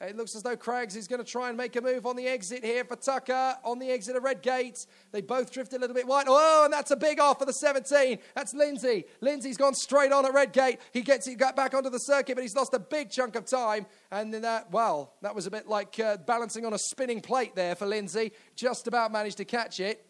[0.00, 2.28] It looks as though Craggs is going to try and make a move on the
[2.28, 4.86] exit here for Tucker on the exit of Redgate.
[5.10, 6.26] They both drift a little bit wide.
[6.28, 8.18] Oh, and that's a big off for the 17.
[8.34, 9.06] That's Lindsay.
[9.20, 10.78] Lindsay's gone straight on at Redgate.
[10.92, 13.86] He gets got back onto the circuit, but he's lost a big chunk of time.
[14.12, 17.56] And then that, well, that was a bit like uh, balancing on a spinning plate
[17.56, 18.32] there for Lindsay.
[18.54, 20.07] Just about managed to catch it.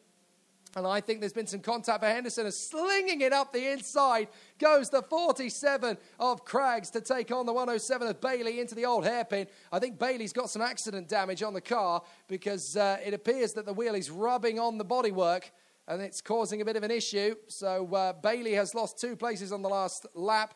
[0.77, 4.28] And I think there's been some contact for Henderson and slinging it up the inside
[4.59, 9.05] goes the 47 of Craggs to take on the 107 of Bailey into the old
[9.05, 9.47] hairpin.
[9.73, 13.65] I think Bailey's got some accident damage on the car because uh, it appears that
[13.65, 15.45] the wheel is rubbing on the bodywork
[15.86, 17.35] and it's causing a bit of an issue.
[17.49, 20.55] So uh, Bailey has lost two places on the last lap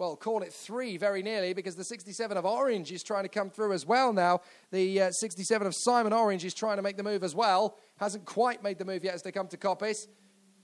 [0.00, 3.50] well, call it three very nearly because the 67 of Orange is trying to come
[3.50, 4.40] through as well now.
[4.70, 7.76] The uh, 67 of Simon Orange is trying to make the move as well.
[8.00, 10.08] Hasn't quite made the move yet as they come to Coppice.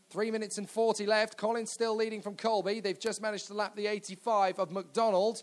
[0.08, 1.36] Three minutes and 40 left.
[1.36, 2.80] Collins still leading from Colby.
[2.80, 5.42] They've just managed to lap the 85 of McDonald.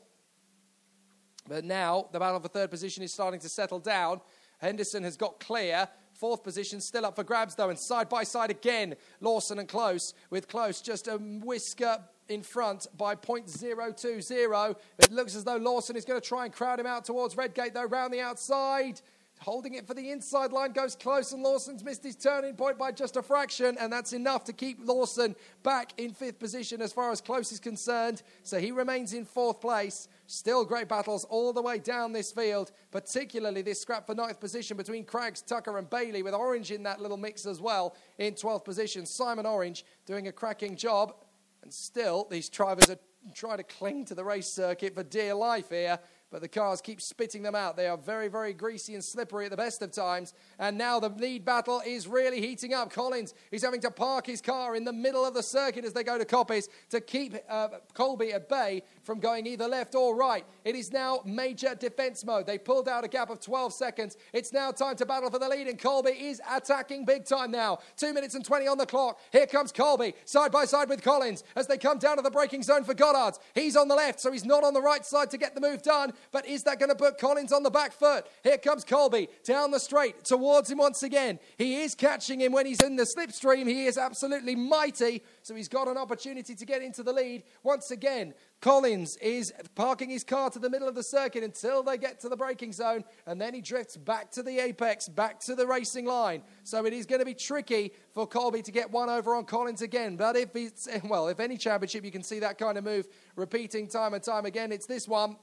[1.48, 4.22] But now the battle for third position is starting to settle down.
[4.58, 5.88] Henderson has got clear.
[6.14, 10.16] Fourth position still up for grabs though, and side by side again, Lawson and Close.
[10.32, 14.76] With Close just a whisker in front by 0.020.
[14.98, 17.76] It looks as though Lawson is going to try and crowd him out towards Redgate
[17.76, 19.02] though, round the outside.
[19.44, 22.94] Holding it for the inside line goes close, and Lawson's missed his turning point by
[22.94, 27.12] just a fraction, and that's enough to keep Lawson back in fifth position as far
[27.12, 28.24] as close is concerned.
[28.44, 30.08] So he remains in fourth place.
[30.28, 34.78] Still great battles all the way down this field, particularly this scrap for ninth position
[34.78, 38.64] between Craggs, Tucker, and Bailey, with Orange in that little mix as well in 12th
[38.64, 39.06] position.
[39.06, 41.16] Simon Orange doing a cracking job,
[41.64, 43.00] and still these drivers are
[43.34, 46.00] trying to cling to the race circuit for dear life here
[46.34, 47.78] but the cars keep spitting them out.
[47.78, 50.34] They are very, very greasy and slippery at the best of times.
[50.58, 52.92] And now the lead battle is really heating up.
[52.92, 56.04] Collins is having to park his car in the middle of the circuit as they
[56.04, 60.44] go to Coppice to keep uh, Colby at bay from going either left or right.
[60.66, 62.48] It is now major defense mode.
[62.48, 64.18] They pulled out a gap of 12 seconds.
[64.34, 67.78] It's now time to battle for the lead, and Colby is attacking big time now.
[67.96, 69.20] Two minutes and 20 on the clock.
[69.32, 72.64] Here comes Colby, side by side with Collins as they come down to the braking
[72.64, 73.40] zone for Goddard's.
[73.54, 75.84] He's on the left, so he's not on the right side to get the move
[75.84, 76.14] done.
[76.32, 78.26] But is that going to put Collins on the back foot?
[78.44, 81.40] Here comes Colby down the straight towards him once again.
[81.58, 83.68] He is catching him when he's in the slipstream.
[83.68, 87.92] He is absolutely mighty, so he's got an opportunity to get into the lead once
[87.92, 88.34] again.
[88.64, 92.30] Collins is parking his car to the middle of the circuit until they get to
[92.30, 96.06] the braking zone, and then he drifts back to the apex, back to the racing
[96.06, 96.42] line.
[96.64, 99.82] So it is going to be tricky for Colby to get one over on Collins
[99.82, 100.16] again.
[100.16, 103.88] But if it's, well, if any championship you can see that kind of move repeating
[103.90, 105.36] time and time again, it's this one.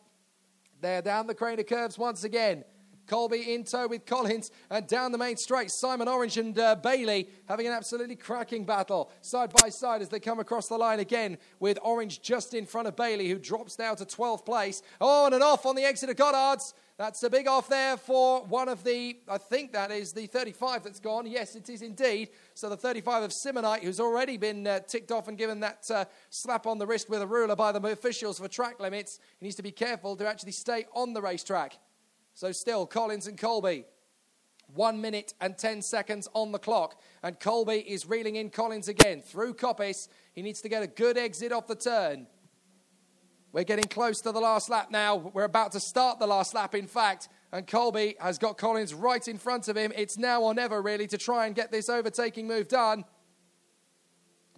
[0.81, 2.65] They're down the Craner curves once again.
[3.07, 5.71] Colby in tow with Collins and down the main straight.
[5.71, 10.21] Simon Orange and uh, Bailey having an absolutely cracking battle side by side as they
[10.21, 13.95] come across the line again with Orange just in front of Bailey who drops now
[13.95, 14.81] to 12th place.
[15.01, 16.73] On and off on the exit of Goddard's.
[17.01, 20.85] That's a big off there for one of the, I think that is the 35
[20.85, 21.27] that's gone.
[21.27, 22.29] Yes, it is indeed.
[22.53, 26.05] So the 35 of Simonite, who's already been uh, ticked off and given that uh,
[26.29, 29.19] slap on the wrist with a ruler by the officials for track limits.
[29.39, 31.79] He needs to be careful to actually stay on the racetrack.
[32.35, 33.87] So still, Collins and Colby.
[34.75, 37.01] One minute and 10 seconds on the clock.
[37.23, 40.09] And Colby is reeling in Collins again through Coppice.
[40.35, 42.27] He needs to get a good exit off the turn.
[43.53, 45.17] We're getting close to the last lap now.
[45.17, 47.29] We're about to start the last lap, in fact.
[47.53, 49.93] And Colby has got Collins right in front of him.
[49.97, 53.05] It's now or never, really, to try and get this overtaking move done.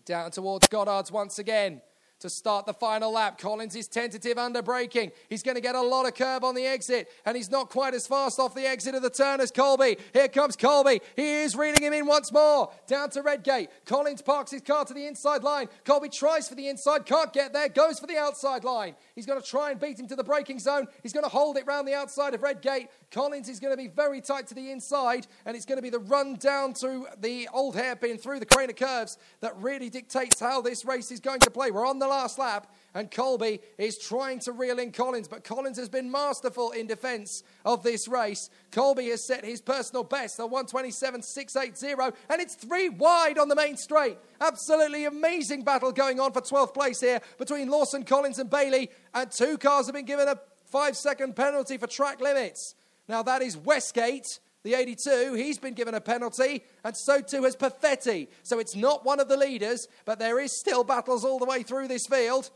[0.04, 1.80] Down towards Goddard's once again
[2.22, 3.38] to start the final lap.
[3.38, 5.12] Collins is tentative under braking.
[5.28, 7.94] He's going to get a lot of curb on the exit, and he's not quite
[7.94, 9.98] as fast off the exit of the turn as Colby.
[10.12, 11.00] Here comes Colby.
[11.14, 12.72] He is reeling him in once more.
[12.86, 13.68] Down to Redgate.
[13.84, 15.68] Collins parks his car to the inside line.
[15.84, 18.94] Colby tries for the inside, can't get there, goes for the outside line.
[19.14, 20.86] He's going to try and beat him to the braking zone.
[21.02, 22.88] He's going to hold it round the outside of Redgate.
[23.10, 25.90] Collins is going to be very tight to the inside, and it's going to be
[25.90, 30.62] the run down to the old hairpin through the Craner curves that really dictates how
[30.62, 31.70] this race is going to play.
[31.70, 35.78] We're on the last lap, and Colby is trying to reel in Collins, but Collins
[35.78, 38.50] has been masterful in defense of this race.
[38.70, 43.78] Colby has set his personal best on 127.680, and it's three wide on the main
[43.78, 44.18] straight.
[44.42, 49.30] Absolutely amazing battle going on for 12th place here between Lawson, Collins, and Bailey, and
[49.30, 52.74] two cars have been given a five second penalty for track limits.
[53.08, 54.38] Now, that is Westgate.
[54.64, 58.28] The 82, he's been given a penalty, and so too has Perfetti.
[58.44, 61.62] So it's not one of the leaders, but there is still battles all the way
[61.64, 62.50] through this field.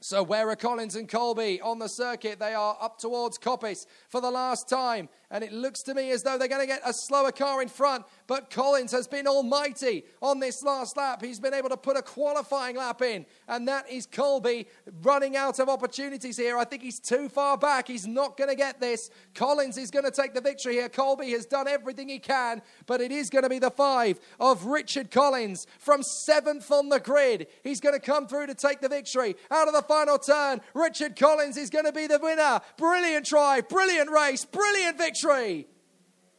[0.00, 2.40] So where are Collins and Colby on the circuit?
[2.40, 5.08] They are up towards Coppice for the last time.
[5.32, 7.68] And it looks to me as though they're going to get a slower car in
[7.68, 8.04] front.
[8.26, 11.22] But Collins has been almighty on this last lap.
[11.22, 13.24] He's been able to put a qualifying lap in.
[13.48, 14.68] And that is Colby
[15.00, 16.58] running out of opportunities here.
[16.58, 17.88] I think he's too far back.
[17.88, 19.08] He's not going to get this.
[19.34, 20.90] Collins is going to take the victory here.
[20.90, 22.60] Colby has done everything he can.
[22.84, 27.00] But it is going to be the five of Richard Collins from seventh on the
[27.00, 27.46] grid.
[27.64, 29.36] He's going to come through to take the victory.
[29.50, 32.60] Out of the final turn, Richard Collins is going to be the winner.
[32.76, 35.21] Brilliant drive, brilliant race, brilliant victory.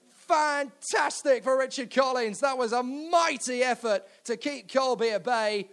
[0.10, 2.39] Fantastic for Richard Collins.
[2.39, 5.69] That was a mighty effort to keep Colby at bay.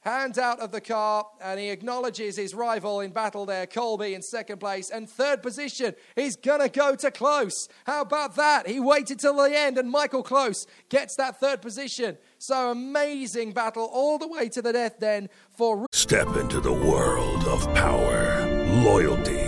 [0.00, 4.22] Hand out of the car, and he acknowledges his rival in battle there, Colby in
[4.22, 4.90] second place.
[4.90, 7.68] And third position, he's going to go to Close.
[7.84, 8.68] How about that?
[8.68, 12.16] He waited till the end, and Michael Close gets that third position.
[12.38, 15.84] So amazing battle all the way to the death then for.
[15.90, 18.46] Step into the world of power,
[18.84, 19.47] loyalty,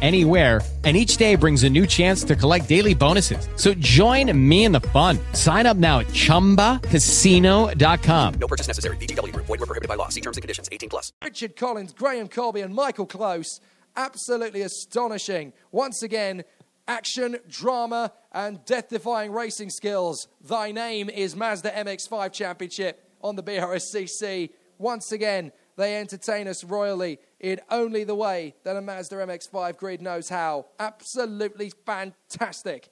[0.00, 3.48] anywhere and each day brings a new chance to collect daily bonuses.
[3.56, 5.18] So join me in the fun.
[5.32, 8.34] Sign up now at ChumbaCasino.com.
[8.34, 8.96] No purchase necessary.
[8.98, 9.46] VGW Group.
[9.46, 10.08] Void were prohibited by law.
[10.08, 10.68] See terms and conditions.
[10.70, 11.12] 18 plus.
[11.24, 13.60] Richard Collins, Graham Colby, and Michael Close.
[13.96, 15.52] Absolutely astonishing.
[15.72, 16.44] Once again,
[16.86, 20.28] action, drama, and death-defying racing skills.
[20.40, 24.50] Thy name is Mazda MX-5 Championship on the BRSCC.
[24.78, 30.02] Once again, they entertain us royally in only the way that a Mazda MX-5 grid
[30.02, 30.66] knows how.
[30.80, 32.90] Absolutely fantastic.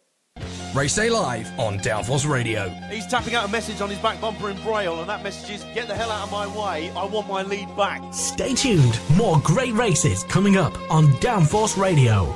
[0.72, 2.68] Race Day Live on Downforce Radio.
[2.88, 5.64] He's tapping out a message on his back bumper in Braille, and that message is
[5.74, 6.90] get the hell out of my way.
[6.90, 8.00] I want my lead back.
[8.14, 8.98] Stay tuned.
[9.16, 12.32] More great races coming up on Downforce Radio.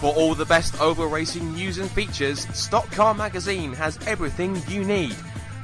[0.00, 4.84] For all the best oval racing news and features, Stock Car Magazine has everything you
[4.84, 5.16] need.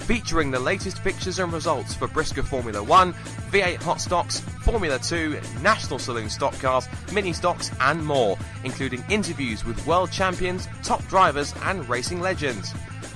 [0.06, 5.40] Featuring the latest pictures and results for BriSCA Formula 1, V8 Hot Stocks, Formula 2,
[5.62, 11.52] National Saloon Stock Cars, Mini Stocks, and more, including interviews with world champions, top drivers,
[11.64, 12.70] and racing legends.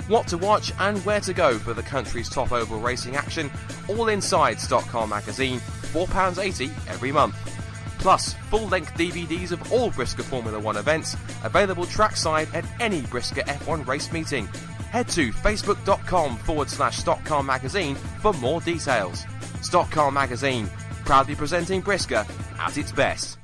[0.09, 3.53] What to watch and where to go for the country's top oval racing action,
[3.89, 5.61] all inside Stock Car Magazine,
[5.93, 7.37] £4.80 every month.
[8.01, 13.45] Plus, full length DVDs of all BriSCA Formula One events available trackside at any BriSCA
[13.45, 14.49] F1 race meeting.
[14.91, 19.25] Head to facebook.com forward slash Stock Car Magazine for more details.
[19.63, 20.69] Stock Car Magazine,
[21.05, 23.39] proudly presenting BriSCA at its best.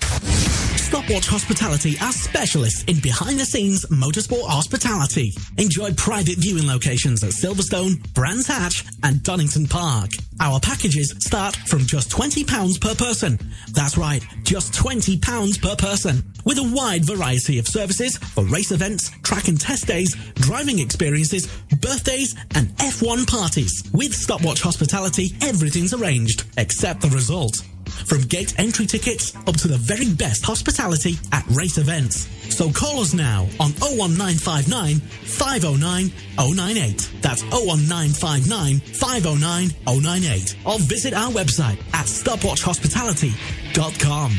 [0.96, 5.30] Stopwatch Hospitality are specialists in behind the scenes motorsport hospitality.
[5.58, 10.12] Enjoy private viewing locations at Silverstone, Brands Hatch, and Donington Park.
[10.40, 13.38] Our packages start from just £20 per person.
[13.72, 16.24] That's right, just £20 per person.
[16.46, 21.46] With a wide variety of services for race events, track and test days, driving experiences,
[21.78, 23.84] birthdays, and F1 parties.
[23.92, 27.60] With Stopwatch Hospitality, everything's arranged except the result.
[28.06, 32.28] From gate entry tickets up to the very best hospitality at race events.
[32.54, 37.10] So call us now on 01959 509 098.
[37.22, 40.56] That's 01959 509 098.
[40.64, 44.30] Or visit our website at stopwatchhospitality.com.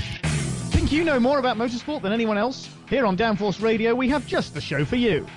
[0.71, 2.69] Think you know more about motorsport than anyone else?
[2.89, 5.27] Here on Downforce Radio, we have just the show for you.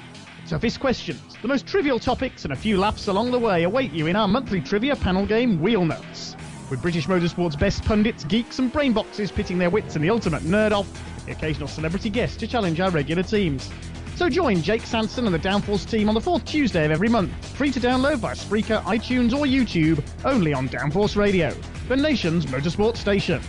[0.47, 4.07] Toughest questions, the most trivial topics, and a few laughs along the way await you
[4.07, 6.35] in our monthly trivia panel game, Wheel Notes.
[6.71, 10.71] With British motorsport's best pundits, geeks, and brainboxes pitting their wits in the ultimate nerd
[10.71, 10.89] off,
[11.27, 13.69] the occasional celebrity guest to challenge our regular teams.
[14.15, 17.33] So join Jake Sanson and the Downforce team on the fourth Tuesday of every month,
[17.57, 21.53] free to download via Spreaker, iTunes, or YouTube, only on Downforce Radio,
[21.89, 23.43] the nation's motorsport station.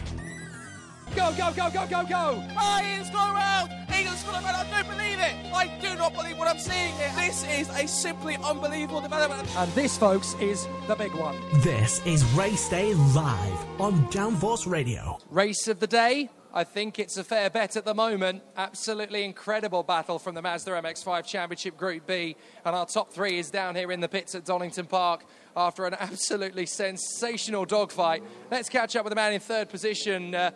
[1.16, 2.44] Go, go, go, go, go, go!
[2.58, 3.72] Oh, Eagles gone around!
[3.94, 4.56] Eagles gone around!
[4.56, 5.54] I don't believe it!
[5.54, 7.12] I do not believe what I'm seeing here.
[7.18, 9.48] This is a simply unbelievable development.
[9.58, 11.36] And this, folks, is the big one.
[11.56, 15.18] This is Race Day Live on Downforce Radio.
[15.30, 16.30] Race of the day.
[16.54, 18.44] I think it's a fair bet at the moment.
[18.58, 22.36] Absolutely incredible battle from the Mazda MX5 Championship Group B.
[22.66, 25.24] And our top three is down here in the pits at Donington Park
[25.56, 28.24] after an absolutely sensational dogfight.
[28.50, 30.36] Let's catch up with the man in third position.
[30.36, 30.52] Uh,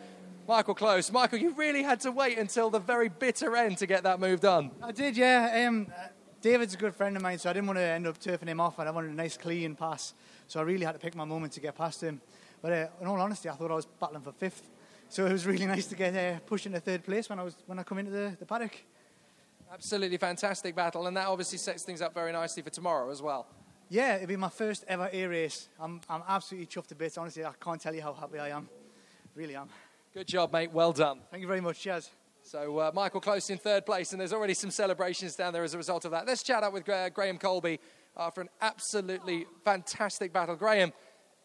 [0.48, 1.12] Michael Close.
[1.12, 4.42] Michael, you really had to wait until the very bitter end to get that move
[4.42, 4.72] done.
[4.82, 5.66] I did, yeah.
[5.68, 5.88] Um,
[6.42, 8.60] David's a good friend of mine, so I didn't want to end up turfing him
[8.60, 10.14] off, and I wanted a nice clean pass.
[10.48, 12.22] So I really had to pick my moment to get past him.
[12.62, 14.70] But uh, in all honesty, I thought I was battling for fifth.
[15.10, 17.56] So it was really nice to get uh, pushed into third place when I was
[17.66, 18.76] when I come into the, the paddock.
[19.74, 23.48] Absolutely fantastic battle, and that obviously sets things up very nicely for tomorrow as well.
[23.90, 25.70] Yeah, it'll be my first ever A race.
[25.80, 27.18] I'm, I'm absolutely chuffed to bits.
[27.18, 28.70] Honestly, I can't tell you how happy I am.
[29.36, 29.70] Really am.
[30.16, 30.72] Good job, mate.
[30.72, 31.20] Well done.
[31.30, 31.82] Thank you very much.
[31.82, 32.10] Cheers.
[32.42, 35.74] So uh, Michael Close in third place, and there's already some celebrations down there as
[35.74, 36.26] a result of that.
[36.26, 37.82] Let's chat up with uh, Graham Colby
[38.16, 40.56] after an absolutely fantastic battle.
[40.56, 40.94] Graham,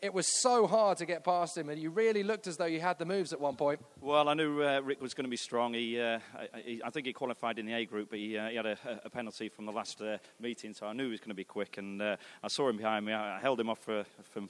[0.00, 2.78] it was so hard to get past him, and you really looked as though you
[2.78, 3.80] had the moves at one point.
[4.00, 5.74] Well, I knew uh, Rick was going to be strong.
[5.74, 8.50] He, uh, I, he, I think he qualified in the A group, but he, uh,
[8.50, 11.18] he had a, a, penalty from the last uh, meeting, so I knew he was
[11.18, 11.78] going to be quick.
[11.78, 13.14] And uh, I saw him behind me.
[13.14, 14.42] I, I held him off for, for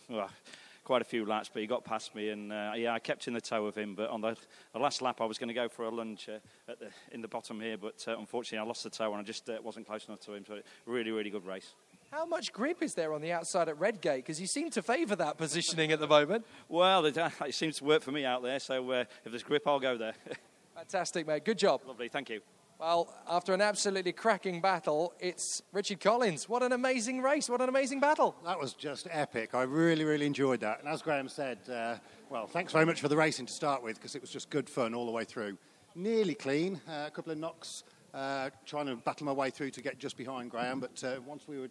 [0.90, 3.34] quite a few laps, but he got past me, and uh, yeah, I kept in
[3.34, 3.94] the tow of him.
[3.94, 4.36] But on the,
[4.72, 7.22] the last lap, I was going to go for a lunge uh, at the, in
[7.22, 9.86] the bottom here, but uh, unfortunately, I lost the tow and I just uh, wasn't
[9.86, 10.44] close enough to him.
[10.44, 11.74] So, really, really good race.
[12.10, 14.24] How much grip is there on the outside at Redgate?
[14.24, 16.44] Because you seem to favour that positioning at the moment.
[16.68, 19.44] Well, it, uh, it, seems to work for me out there, so uh, if there's
[19.44, 20.14] grip, I'll go there.
[20.74, 21.44] Fantastic, mate.
[21.44, 21.82] Good job.
[21.86, 22.40] Lovely, thank you.
[22.80, 26.48] Well, after an absolutely cracking battle, it's Richard Collins.
[26.48, 27.46] What an amazing race.
[27.46, 28.34] What an amazing battle.
[28.46, 29.54] That was just epic.
[29.54, 30.80] I really, really enjoyed that.
[30.80, 31.96] And as Graham said, uh,
[32.30, 34.66] well, thanks very much for the racing to start with because it was just good
[34.66, 35.58] fun all the way through.
[35.94, 37.84] Nearly clean, uh, a couple of knocks,
[38.14, 40.80] uh, trying to battle my way through to get just behind Graham.
[40.80, 41.68] But uh, once we were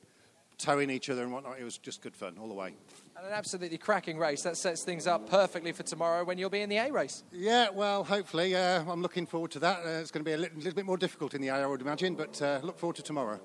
[0.60, 2.76] towing each other and whatnot, it was just good fun all the way.
[3.18, 4.44] And an absolutely cracking race.
[4.44, 7.24] That sets things up perfectly for tomorrow when you'll be in the A race.
[7.32, 8.56] Yeah, well, hopefully.
[8.56, 9.80] Uh, I'm looking forward to that.
[9.86, 11.66] Uh, it's going to be a little, little, bit more difficult in the A, I
[11.66, 13.40] would imagine, but uh, look forward to tomorrow.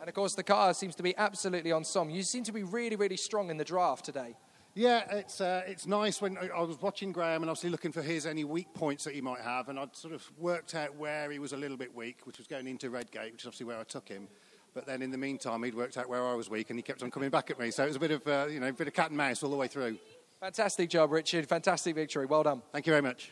[0.00, 2.10] And of course, the car seems to be absolutely on song.
[2.10, 4.34] You seem to be really, really strong in the draft today.
[4.74, 8.24] Yeah, it's uh, it's nice when I was watching Graham and obviously looking for his
[8.24, 11.38] any weak points that he might have, and I'd sort of worked out where he
[11.38, 13.84] was a little bit weak, which was going into Redgate, which is obviously where I
[13.84, 14.28] took him.
[14.74, 17.02] But then in the meantime, he'd worked out where I was weak, and he kept
[17.02, 17.70] on coming back at me.
[17.70, 19.42] So it was a bit of uh, you know a bit of cat and mouse
[19.42, 19.98] all the way through.
[20.40, 21.46] Fantastic job, Richard.
[21.46, 22.26] Fantastic victory.
[22.26, 22.62] Well done.
[22.72, 23.30] Thank you very much.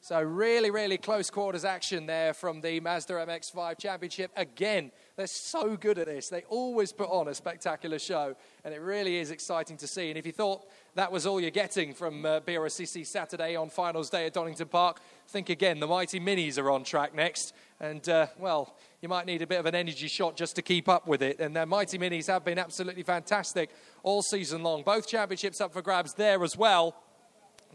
[0.00, 4.30] So really, really close quarters action there from the Mazda MX-5 Championship.
[4.36, 6.28] Again, they're so good at this.
[6.28, 10.10] They always put on a spectacular show, and it really is exciting to see.
[10.10, 14.08] And if you thought that was all you're getting from uh, BRSCC Saturday on finals
[14.08, 15.78] day at Donington Park, think again.
[15.78, 19.60] The Mighty Minis are on track next, and uh, well, you might need a bit
[19.60, 21.38] of an energy shot just to keep up with it.
[21.38, 23.68] And the Mighty Minis have been absolutely fantastic
[24.02, 24.84] all season long.
[24.84, 26.96] Both championships up for grabs there as well.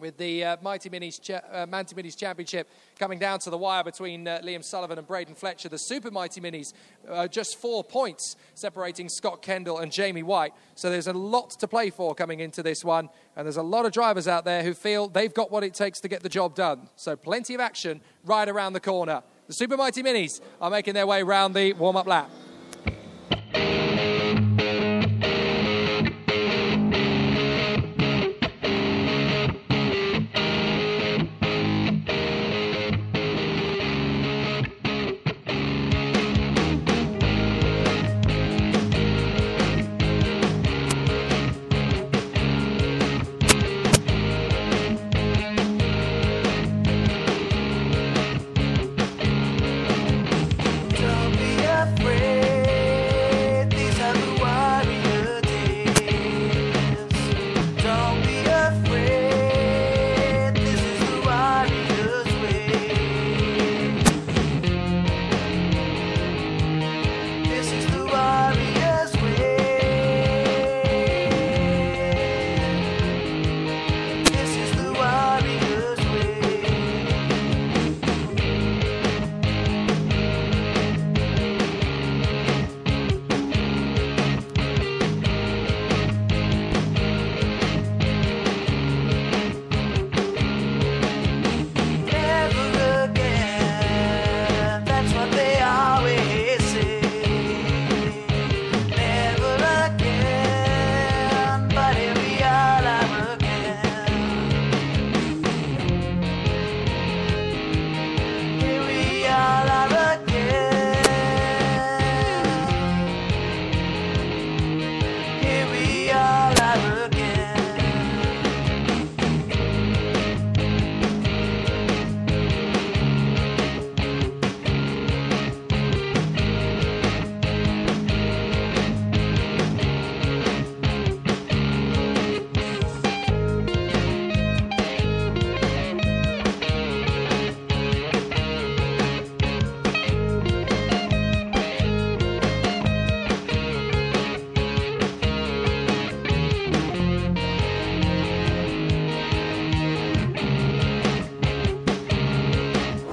[0.02, 2.68] With the uh, Mighty Minis cha- uh, Manty Minis Championship
[3.00, 5.70] coming down to the wire between uh, Liam Sullivan and Braden Fletcher.
[5.70, 6.74] The Super Mighty Minis,
[7.08, 10.54] uh, just four points separating Scott Kendall and Jamie White.
[10.76, 13.86] So there's a lot to play for coming into this one, and there's a lot
[13.86, 16.56] of drivers out there who feel they've got what it takes to get the job
[16.56, 16.90] done.
[16.96, 19.22] So plenty of action right around the corner.
[19.48, 22.30] The Super Mighty Minis are making their way round the warm up lap.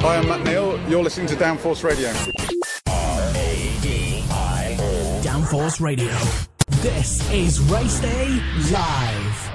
[0.01, 0.79] Hi, I'm Matt Neal.
[0.89, 2.11] You're listening to Downforce Radio.
[2.87, 4.31] R-A-D-I-O.
[5.25, 6.15] Downforce Radio.
[6.83, 9.48] This is Race Day Live.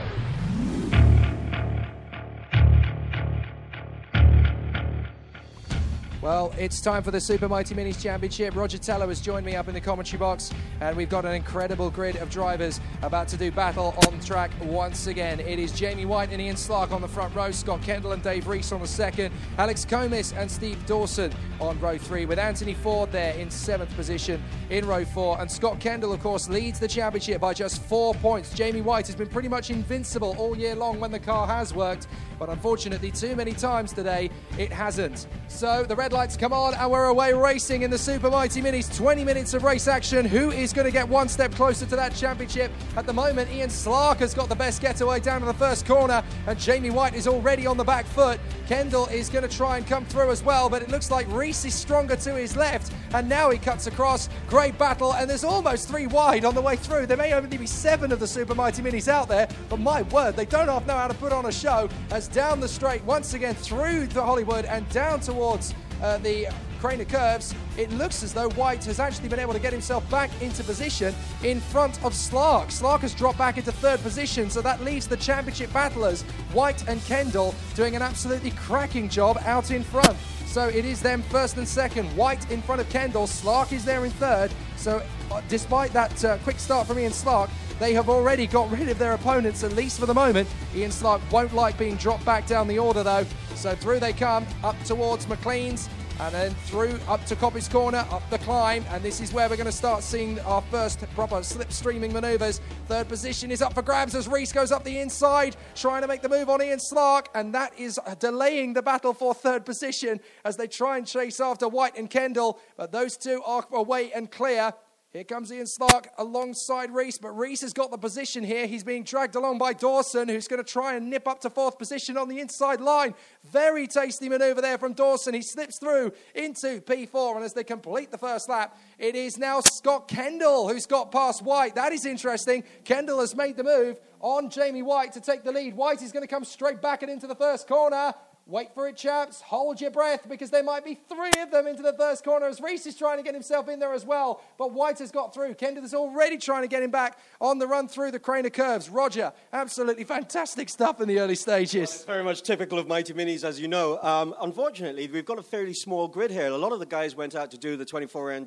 [6.23, 8.55] Well, it's time for the Super Mighty Minis Championship.
[8.55, 11.89] Roger Tolley has joined me up in the commentary box, and we've got an incredible
[11.89, 15.41] grid of drivers about to do battle on track once again.
[15.41, 18.47] It is Jamie White and Ian Slark on the front row, Scott Kendall and Dave
[18.47, 21.29] Reese on the second, Alex Comis and Steve Dawson
[21.59, 25.41] on row three, with Anthony Ford there in seventh position in row four.
[25.41, 28.53] And Scott Kendall, of course, leads the championship by just four points.
[28.53, 32.07] Jamie White has been pretty much invincible all year long when the car has worked,
[32.39, 35.27] but unfortunately, too many times today, it hasn't.
[35.49, 38.95] So the red lights come on, and we're away racing in the Super Mighty Minis.
[38.95, 40.25] 20 minutes of race action.
[40.25, 42.71] Who is going to get one step closer to that championship?
[42.95, 46.23] At the moment, Ian Slark has got the best getaway down to the first corner,
[46.45, 48.39] and Jamie White is already on the back foot.
[48.67, 51.65] Kendall is going to try and come through as well, but it looks like Reese
[51.65, 54.29] is stronger to his left, and now he cuts across.
[54.47, 57.07] Great battle, and there's almost three wide on the way through.
[57.07, 60.35] There may only be seven of the Super Mighty Minis out there, but my word,
[60.35, 61.89] they don't half know how to put on a show.
[62.11, 65.73] As down the straight, once again through the Hollywood and down towards
[66.03, 66.47] uh, the
[66.79, 70.29] Craner curves, it looks as though White has actually been able to get himself back
[70.41, 72.67] into position in front of Slark.
[72.67, 77.01] Slark has dropped back into third position, so that leaves the championship battlers, White and
[77.05, 80.17] Kendall, doing an absolutely cracking job out in front.
[80.45, 82.05] So it is them first and second.
[82.15, 83.25] White in front of Kendall.
[83.25, 84.51] Slark is there in third.
[84.75, 85.01] So
[85.31, 87.49] uh, despite that uh, quick start from Ian Slark,
[87.83, 90.47] they have already got rid of their opponents, at least for the moment.
[90.73, 93.25] Ian Slark won't like being dropped back down the order, though.
[93.55, 95.89] So through they come, up towards McLean's,
[96.21, 99.57] and then through up to Coppice Corner, up the climb, and this is where we're
[99.57, 102.61] going to start seeing our first proper slipstreaming manoeuvres.
[102.87, 106.21] Third position is up for grabs as Reese goes up the inside, trying to make
[106.21, 110.55] the move on Ian Slark, and that is delaying the battle for third position as
[110.55, 114.71] they try and chase after White and Kendall, but those two are away and clear.
[115.13, 118.65] Here comes Ian Slark alongside Reese, but Reese has got the position here.
[118.65, 121.77] He's being dragged along by Dawson, who's going to try and nip up to fourth
[121.77, 123.13] position on the inside line.
[123.43, 125.35] Very tasty maneuver there from Dawson.
[125.35, 129.59] He slips through into P4, and as they complete the first lap, it is now
[129.59, 131.75] Scott Kendall who's got past White.
[131.75, 132.63] That is interesting.
[132.83, 135.75] Kendall has made the move on Jamie White to take the lead.
[135.75, 138.15] White is going to come straight back and into the first corner.
[138.45, 139.39] Wait for it, chaps.
[139.39, 142.59] Hold your breath because there might be three of them into the first corner as
[142.59, 144.43] Reese is trying to get himself in there as well.
[144.57, 145.53] But White has got through.
[145.53, 148.89] Kendall is already trying to get him back on the run through the Craner curves.
[148.89, 151.95] Roger, absolutely fantastic stuff in the early stages.
[151.95, 153.97] It's very much typical of Mighty Minis, as you know.
[154.01, 156.47] Um, unfortunately, we've got a fairly small grid here.
[156.47, 158.45] A lot of the guys went out to do the 24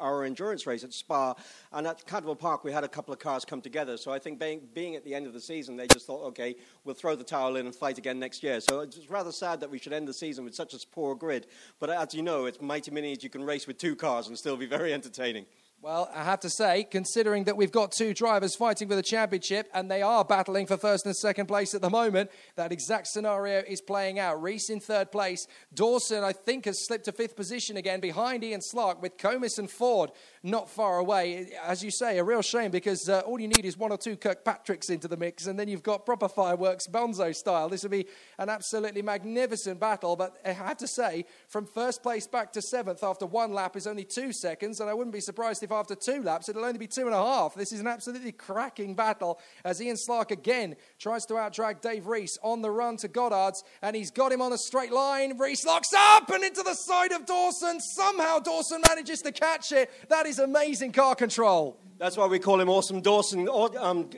[0.00, 1.34] hour endurance race at Spa,
[1.72, 3.96] and at Cadwell Park, we had a couple of cars come together.
[3.98, 6.56] So I think being, being at the end of the season, they just thought, okay,
[6.82, 8.60] we'll throw the towel in and fight again next year.
[8.60, 11.46] So it's rather sad that we should end the season with such a poor grid.
[11.80, 14.56] But as you know, it's Mighty Minis, you can race with two cars and still
[14.56, 15.46] be very entertaining.
[15.80, 19.68] Well, I have to say, considering that we've got two drivers fighting for the championship
[19.72, 23.60] and they are battling for first and second place at the moment, that exact scenario
[23.60, 24.42] is playing out.
[24.42, 25.46] Reese in third place.
[25.72, 29.70] Dawson, I think, has slipped to fifth position again behind Ian Slark with Comis and
[29.70, 30.10] Ford
[30.42, 31.52] not far away.
[31.64, 34.16] As you say, a real shame because uh, all you need is one or two
[34.16, 37.68] Kirkpatricks into the mix and then you've got proper fireworks Bonzo style.
[37.68, 38.06] This would be
[38.38, 40.16] an absolutely magnificent battle.
[40.16, 43.86] But I have to say, from first place back to seventh after one lap is
[43.86, 46.86] only two seconds, and I wouldn't be surprised if after two laps it'll only be
[46.86, 47.54] two and a half.
[47.54, 52.38] This is an absolutely cracking battle as Ian Slark again tries to outdrag Dave Reese
[52.42, 55.38] on the run to Goddard's, and he's got him on a straight line.
[55.38, 57.80] Reese locks up and into the side of Dawson.
[57.80, 59.90] Somehow Dawson manages to catch it.
[60.08, 61.78] That is amazing car control.
[61.98, 63.48] That's why we call him Awesome Dawson.
[63.48, 64.10] Um,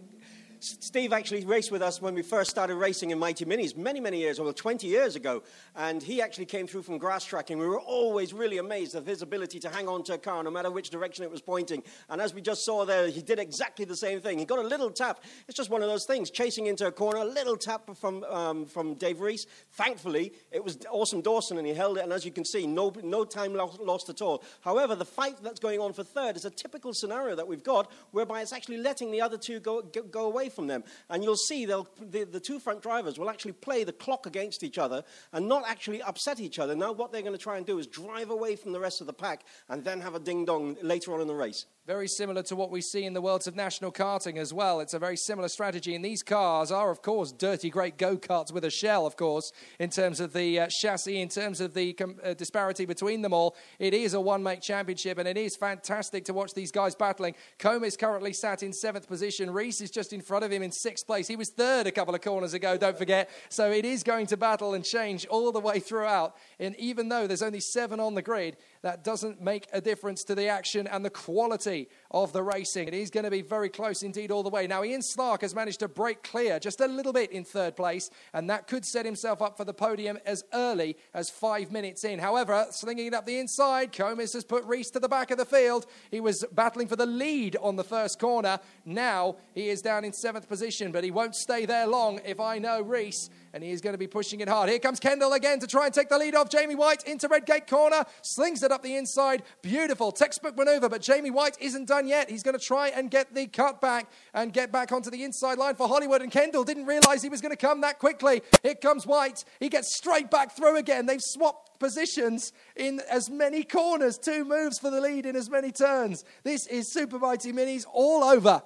[0.61, 4.19] Steve actually raced with us when we first started racing in Mighty Minis many, many
[4.19, 5.43] years, well, 20 years ago.
[5.75, 7.59] And he actually came through from grass tracking.
[7.59, 10.51] We were always really amazed at his ability to hang on to a car no
[10.51, 11.83] matter which direction it was pointing.
[12.11, 14.39] And as we just saw there, he did exactly the same thing.
[14.39, 15.25] He got a little tap.
[15.49, 18.67] It's just one of those things, chasing into a corner, a little tap from, um,
[18.67, 19.47] from Dave Reese.
[19.73, 22.05] Thankfully, it was awesome Dawson, and he held it.
[22.05, 24.43] And as you can see, no, no time lost, at all.
[24.63, 27.91] However, the fight that's going on for third is a typical scenario that we've got
[28.11, 30.85] whereby it's actually letting the other two go, go away from them.
[31.09, 34.79] And you'll see the, the two front drivers will actually play the clock against each
[34.79, 36.75] other and not actually upset each other.
[36.75, 39.07] Now, what they're going to try and do is drive away from the rest of
[39.07, 41.67] the pack and then have a ding dong later on in the race.
[41.87, 44.79] Very similar to what we see in the worlds of national karting as well.
[44.79, 45.95] It's a very similar strategy.
[45.95, 49.51] And these cars are, of course, dirty, great go karts with a shell, of course,
[49.81, 53.33] in terms of the uh, chassis, in terms of the com- uh, disparity between them
[53.33, 53.57] all.
[53.79, 57.35] It is a one make championship, and it is fantastic to watch these guys battling.
[57.59, 59.51] Comis currently sat in seventh position.
[59.51, 61.29] Reese is just in front of him in sixth place.
[61.29, 63.31] He was third a couple of corners ago, don't forget.
[63.49, 66.37] So it is going to battle and change all the way throughout.
[66.59, 70.35] And even though there's only seven on the grid, that doesn't make a difference to
[70.35, 72.89] the action and the quality of the racing.
[72.89, 74.67] It is going to be very close indeed all the way.
[74.67, 78.11] Now, Ian Slark has managed to break clear just a little bit in third place,
[78.33, 82.19] and that could set himself up for the podium as early as five minutes in.
[82.19, 85.45] However, slinging it up the inside, Comis has put Reese to the back of the
[85.45, 85.87] field.
[86.11, 88.61] He was battling for the lead on the first corner.
[88.85, 92.59] Now he is down in seventh position, but he won't stay there long if I
[92.59, 94.69] know Reese and he is going to be pushing it hard.
[94.69, 97.67] Here comes Kendall again to try and take the lead off Jamie White into Redgate
[97.67, 99.43] corner, slings it up the inside.
[99.63, 102.31] Beautiful textbook maneuver, but Jamie White isn't done yet.
[102.31, 105.59] He's going to try and get the cut back and get back onto the inside
[105.59, 106.23] line for Hollywood.
[106.23, 108.43] And Kendall didn't realize he was going to come that quickly.
[108.63, 109.45] Here comes White.
[109.59, 111.07] He gets straight back through again.
[111.07, 115.73] They've swapped positions in as many corners, two moves for the lead in as many
[115.73, 116.25] turns.
[116.45, 118.63] This is Super Mighty Minis all over.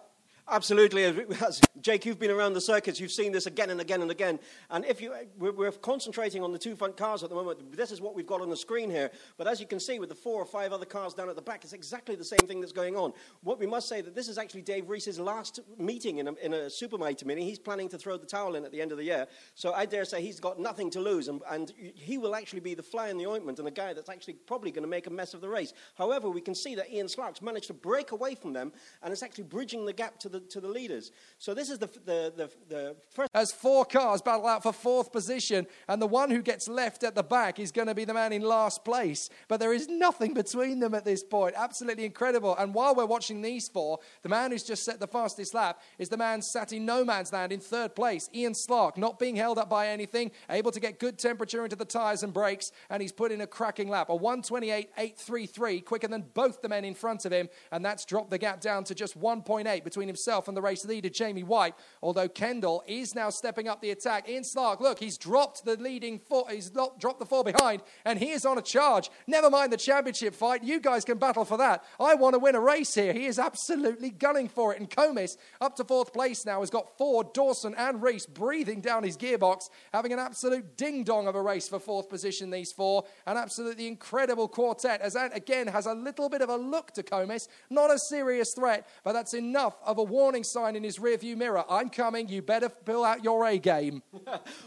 [0.49, 1.05] Absolutely.
[1.47, 4.39] As Jake, you've been around the circuits, you've seen this again and again and again.
[4.71, 7.75] And if you, we're, concentrating on the two front cars at the moment.
[7.77, 9.11] This is what we've got on the screen here.
[9.39, 11.43] But as you can see, with the four or five other cars down at the
[11.43, 13.13] back, it's exactly the same thing that's going on.
[13.43, 16.55] What we must say that this is actually Dave Reese's last meeting in a, in
[16.55, 17.45] a Super Mighty Mini.
[17.45, 19.27] He's planning to throw the towel in at the end of the year.
[19.55, 21.29] So I dare say he's got nothing to lose.
[21.29, 24.11] And, and he will actually be the fly in the ointment and the guy that's
[24.11, 25.73] actually probably going to make a mess of the race.
[25.97, 29.23] However, we can see that Ian Slark's managed to break away from them and is
[29.23, 31.11] actually bridging the gap to the, to the leaders.
[31.39, 33.31] So this is the, the, the, the first.
[33.35, 37.15] As four cars battle out for fourth position, and the one who gets left at
[37.15, 39.31] the back is going to be the man in last place.
[39.49, 41.55] But there is nothing between them at this point.
[41.57, 42.57] Absolutely incredible.
[42.57, 46.09] And while we're watching these four, the man who's just set the fastest lap is
[46.09, 49.59] the man sat in no man's land in third place, Ian Slark, not being held
[49.59, 53.13] up by anything, able to get good temperature into the tyres and brakes, and he's
[53.13, 54.11] put in a cracking lap.
[54.11, 58.39] A 128.833, quicker than both the men in front of him, and that's dropped the
[58.39, 61.75] gap down to just 1.8 between himself and the race leader, Jamie White.
[62.03, 64.29] Although Kendall is now stepping up the attack.
[64.29, 68.31] Ian Slark, look, he's dropped the leading four, he's dropped the four behind, and he
[68.31, 69.11] is on a charge.
[69.27, 70.65] Never mind the championship fight.
[70.65, 71.85] You guys can battle for that.
[72.01, 73.13] I want to win a race here.
[73.13, 74.81] He is absolutely gunning for it.
[74.81, 79.03] And Comis, up to fourth place now, has got Ford, Dawson, and Reese breathing down
[79.03, 83.05] his gearbox, having an absolute ding dong of a race for fourth position, these four.
[83.27, 87.03] An absolutely incredible quartet, as that again has a little bit of a look to
[87.03, 87.49] Comis.
[87.71, 91.65] Not a serious threat, but that's enough of a warning sign in his rearview mirror.
[91.69, 92.29] I'm coming.
[92.29, 94.03] You better pull out your A game.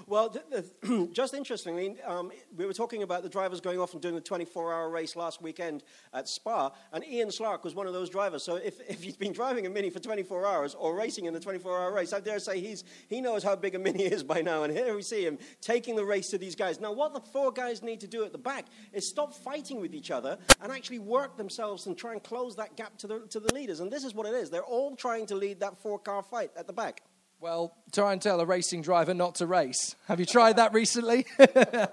[0.06, 0.34] Well,
[1.12, 4.74] just interestingly, um, we were talking about the drivers going off and doing the 24
[4.74, 8.42] hour race last weekend at Spa, and Ian Slark was one of those drivers.
[8.42, 11.42] So if, if he's been driving a Mini for 24 hours or racing in the
[11.42, 14.42] 24 hour race, I dare say he's, he knows how big a Mini is by
[14.42, 14.64] now.
[14.64, 16.80] And here we see him taking the race to these guys.
[16.80, 19.94] Now, what the four guys need to do at the back is stop fighting with
[19.94, 23.42] each other and actually work themselves and try and close that gap to the, to
[23.42, 23.82] the leaders.
[23.82, 24.50] And this is what it is.
[24.50, 27.02] They're all trying to lead that four car fight at the back.
[27.40, 29.96] Well, try and tell a racing driver not to race.
[30.08, 31.28] Have you tried that recently?
[31.40, 31.92] it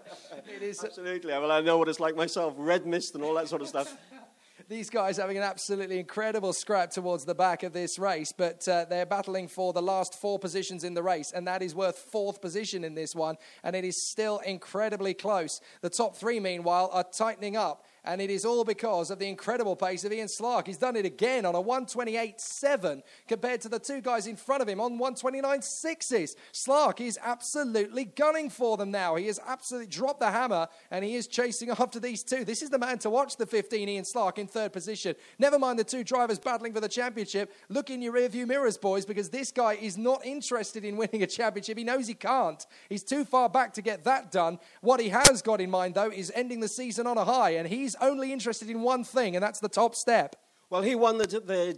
[0.62, 1.32] is Absolutely.
[1.32, 3.94] Well, I know what it's like myself red mist and all that sort of stuff.
[4.68, 8.86] These guys having an absolutely incredible scrap towards the back of this race, but uh,
[8.89, 12.40] they're battling for the last four positions in the race, and that is worth fourth
[12.40, 15.60] position in this one, and it is still incredibly close.
[15.82, 17.84] The top three, meanwhile, are tightening up.
[18.05, 20.66] And it is all because of the incredible pace of Ian Slark.
[20.66, 24.68] He's done it again on a 128.7 compared to the two guys in front of
[24.68, 26.36] him on 129.6s.
[26.52, 29.15] Slark is absolutely gunning for them now.
[29.16, 32.44] He has absolutely dropped the hammer and he is chasing after these two.
[32.44, 35.15] This is the man to watch the 15 Ian Slark in third position.
[35.39, 37.52] Never mind the two drivers battling for the championship.
[37.68, 41.26] Look in your rearview mirrors, boys, because this guy is not interested in winning a
[41.26, 41.78] championship.
[41.78, 42.65] He knows he can't.
[42.89, 44.58] He's too far back to get that done.
[44.81, 47.68] What he has got in mind, though, is ending the season on a high, and
[47.68, 50.36] he's only interested in one thing, and that's the top step.
[50.70, 51.26] Well, he won the,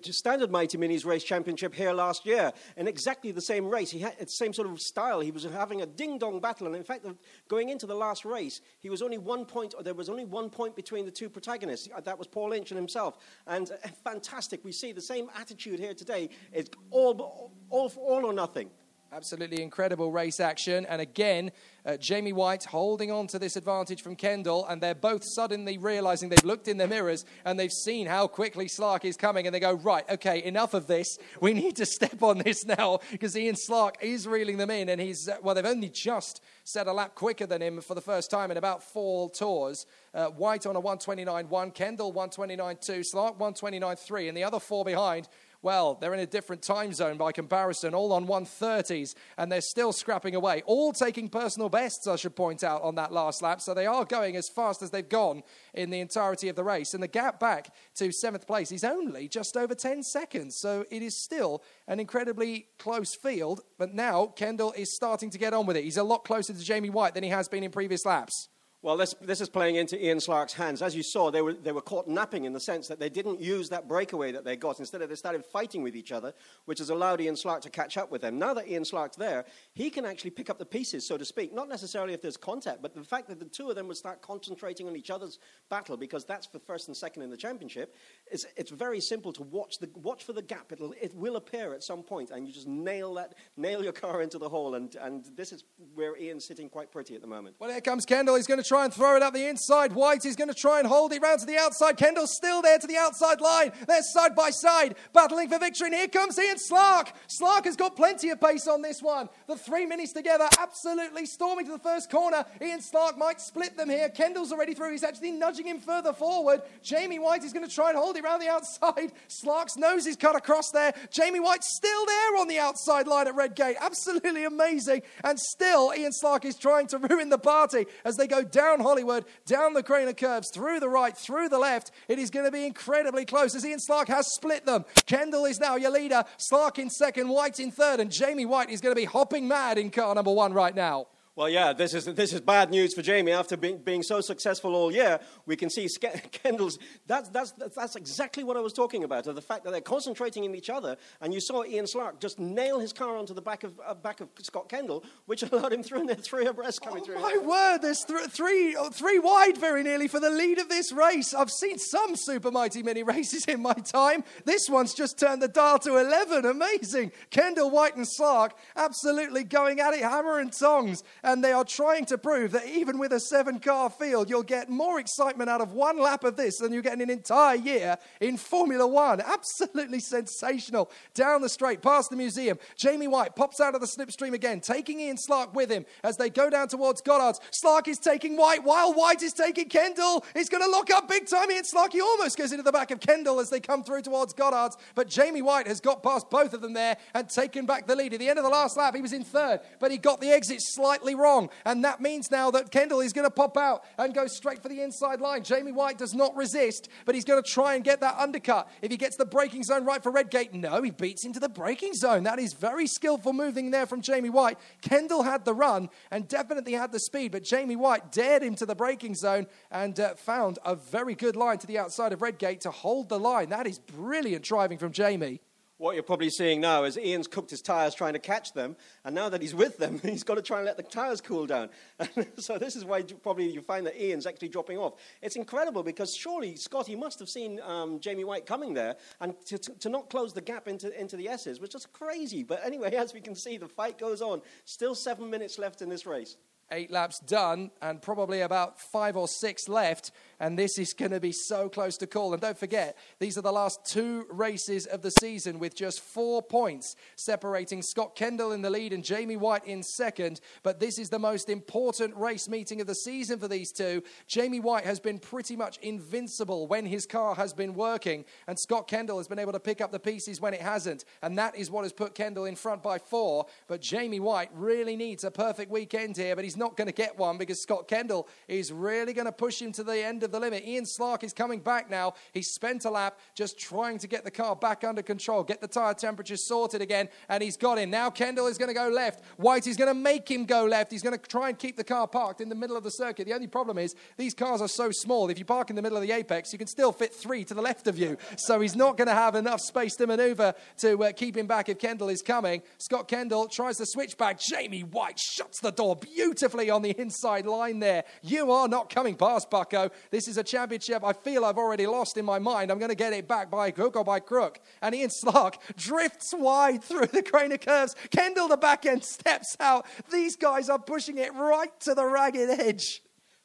[0.02, 3.90] the Standard Mighty Minis Race Championship here last year in exactly the same race.
[3.90, 5.20] He had the same sort of style.
[5.20, 7.04] He was having a ding dong battle, and in fact,
[7.48, 9.74] going into the last race, he was only one point.
[9.82, 11.88] There was only one point between the two protagonists.
[11.94, 14.64] Uh, That was Paul Lynch and himself, and uh, fantastic.
[14.64, 16.30] We see the same attitude here today.
[16.52, 18.70] It's all, all, all or nothing.
[19.12, 20.84] Absolutely incredible race action.
[20.86, 21.52] And again,
[21.86, 24.66] uh, Jamie White holding on to this advantage from Kendall.
[24.66, 28.66] And they're both suddenly realizing they've looked in their mirrors and they've seen how quickly
[28.66, 29.46] Slark is coming.
[29.46, 31.18] And they go, right, okay, enough of this.
[31.40, 34.88] We need to step on this now because Ian Slark is reeling them in.
[34.88, 38.00] And he's, uh, well, they've only just set a lap quicker than him for the
[38.00, 39.86] first time in about four tours.
[40.12, 45.28] Uh, White on a 129.1, Kendall 129.2, Slark 129.3, and the other four behind
[45.66, 49.92] well, they're in a different time zone by comparison, all on 130s, and they're still
[49.92, 53.60] scrapping away, all taking personal bests, I should point out, on that last lap.
[53.60, 55.42] So they are going as fast as they've gone
[55.74, 56.94] in the entirety of the race.
[56.94, 60.56] And the gap back to seventh place is only just over 10 seconds.
[60.56, 63.62] So it is still an incredibly close field.
[63.76, 65.82] But now Kendall is starting to get on with it.
[65.82, 68.48] He's a lot closer to Jamie White than he has been in previous laps.
[68.86, 70.80] Well, this, this is playing into Ian Slark's hands.
[70.80, 73.40] As you saw, they were, they were caught napping in the sense that they didn't
[73.40, 74.78] use that breakaway that they got.
[74.78, 76.32] Instead, they started fighting with each other,
[76.66, 78.38] which has allowed Ian Slark to catch up with them.
[78.38, 81.52] Now that Ian Slark's there, he can actually pick up the pieces, so to speak.
[81.52, 84.22] Not necessarily if there's contact, but the fact that the two of them would start
[84.22, 87.96] concentrating on each other's battle, because that's for first and second in the championship,
[88.30, 90.70] it's, it's very simple to watch, the, watch for the gap.
[90.70, 94.22] It'll, it will appear at some point, and you just nail, that, nail your car
[94.22, 94.76] into the hole.
[94.76, 95.64] And, and this is
[95.96, 97.56] where Ian's sitting quite pretty at the moment.
[97.58, 98.36] Well, here comes Kendall.
[98.36, 99.92] He's going to try and throw it up the inside.
[99.92, 101.96] White is going to try and hold it round to the outside.
[101.96, 103.72] Kendall's still there to the outside line.
[103.86, 105.88] They're side by side, battling for victory.
[105.88, 107.08] And here comes Ian Slark.
[107.28, 109.28] Slark has got plenty of pace on this one.
[109.46, 112.44] The three minis together, absolutely storming to the first corner.
[112.60, 114.08] Ian Slark might split them here.
[114.08, 114.92] Kendall's already through.
[114.92, 116.62] He's actually nudging him further forward.
[116.82, 119.12] Jamie White is going to try and hold it round the outside.
[119.28, 120.94] Slark's nose is cut across there.
[121.10, 123.76] Jamie White's still there on the outside line at Redgate.
[123.80, 125.02] Absolutely amazing.
[125.24, 129.24] And still, Ian Slark is trying to ruin the party as they go down Hollywood,
[129.46, 131.90] down the Craner curves, through the right, through the left.
[132.08, 134.84] It is going to be incredibly close as Ian Slark has split them.
[135.06, 136.24] Kendall is now your leader.
[136.38, 139.78] Slark in second, White in third, and Jamie White is going to be hopping mad
[139.78, 141.06] in car number one right now.
[141.36, 143.30] Well, yeah, this is, this is bad news for Jamie.
[143.30, 145.86] After being, being so successful all year, we can see
[146.32, 146.78] Kendall's.
[147.06, 150.54] That's, that's, that's exactly what I was talking about, the fact that they're concentrating in
[150.54, 150.96] each other.
[151.20, 154.22] And you saw Ian Slark just nail his car onto the back of, uh, back
[154.22, 157.20] of Scott Kendall, which allowed him through, and there three abreast coming through.
[157.20, 160.90] My word, there's th- three, oh, three wide very nearly for the lead of this
[160.90, 161.34] race.
[161.34, 164.24] I've seen some Super Mighty Mini races in my time.
[164.46, 166.46] This one's just turned the dial to 11.
[166.46, 167.12] Amazing.
[167.28, 171.04] Kendall, White, and Slark absolutely going at it, hammer and tongs.
[171.26, 174.70] And they are trying to prove that even with a seven car field, you'll get
[174.70, 177.98] more excitement out of one lap of this than you get in an entire year
[178.20, 179.20] in Formula One.
[179.20, 180.88] Absolutely sensational.
[181.14, 185.00] Down the straight, past the museum, Jamie White pops out of the slipstream again, taking
[185.00, 187.40] Ian Slark with him as they go down towards Goddard's.
[187.50, 190.24] Slark is taking White while White is taking Kendall.
[190.32, 191.50] He's going to lock up big time.
[191.50, 194.32] Ian Slark, he almost goes into the back of Kendall as they come through towards
[194.32, 197.96] Goddard's, but Jamie White has got past both of them there and taken back the
[197.96, 198.14] lead.
[198.14, 200.30] At the end of the last lap, he was in third, but he got the
[200.30, 204.14] exit slightly wrong, and that means now that Kendall is going to pop out and
[204.14, 205.42] go straight for the inside line.
[205.42, 208.68] Jamie White does not resist, but he's going to try and get that undercut.
[208.82, 211.94] If he gets the braking zone right for Redgate, no, he beats into the braking
[211.94, 212.24] zone.
[212.24, 214.58] That is very skillful moving there from Jamie White.
[214.80, 218.66] Kendall had the run and definitely had the speed, but Jamie White dared him to
[218.66, 222.60] the braking zone and uh, found a very good line to the outside of Redgate
[222.62, 223.50] to hold the line.
[223.50, 225.40] That is brilliant driving from Jamie.
[225.78, 229.14] What you're probably seeing now is Ian's cooked his tyres trying to catch them, and
[229.14, 231.68] now that he's with them, he's got to try and let the tyres cool down.
[232.38, 234.94] so this is why probably you find that Ian's actually dropping off.
[235.20, 239.58] It's incredible because surely Scotty must have seen um, Jamie White coming there, and to,
[239.58, 242.42] to, to not close the gap into, into the S's was just crazy.
[242.42, 244.40] But anyway, as we can see, the fight goes on.
[244.64, 246.38] Still seven minutes left in this race.
[246.72, 250.10] Eight laps done, and probably about five or six left.
[250.40, 252.32] And this is going to be so close to call.
[252.32, 256.42] And don't forget, these are the last two races of the season with just four
[256.42, 260.40] points separating Scott Kendall in the lead and Jamie White in second.
[260.62, 264.02] But this is the most important race meeting of the season for these two.
[264.26, 268.88] Jamie White has been pretty much invincible when his car has been working, and Scott
[268.88, 271.04] Kendall has been able to pick up the pieces when it hasn't.
[271.22, 273.46] And that is what has put Kendall in front by four.
[273.68, 277.16] But Jamie White really needs a perfect weekend here, but he's not going to get
[277.18, 280.40] one because Scott Kendall is really going to push him to the end of the
[280.40, 280.64] limit.
[280.66, 282.12] Ian Slark is coming back now.
[282.32, 285.68] He's spent a lap just trying to get the car back under control, get the
[285.68, 287.90] tyre temperature sorted again, and he's got him.
[287.90, 289.24] Now Kendall is going to go left.
[289.38, 290.92] White is going to make him go left.
[290.92, 293.26] He's going to try and keep the car parked in the middle of the circuit.
[293.26, 295.30] The only problem is these cars are so small.
[295.30, 297.54] If you park in the middle of the apex, you can still fit three to
[297.54, 298.18] the left of you.
[298.36, 301.68] So he's not going to have enough space to maneuver to uh, keep him back
[301.68, 302.62] if Kendall is coming.
[302.78, 304.40] Scott Kendall tries to switch back.
[304.40, 308.04] Jamie White shuts the door beautifully on the inside line there.
[308.22, 309.90] You are not coming past Bucko.
[310.16, 312.70] This is a championship I feel I've already lost in my mind.
[312.70, 314.58] I'm going to get it back by hook or by crook.
[314.80, 317.94] And Ian Slark drifts wide through the Craner curves.
[318.08, 319.84] Kendall, the back end, steps out.
[320.10, 323.02] These guys are pushing it right to the ragged edge.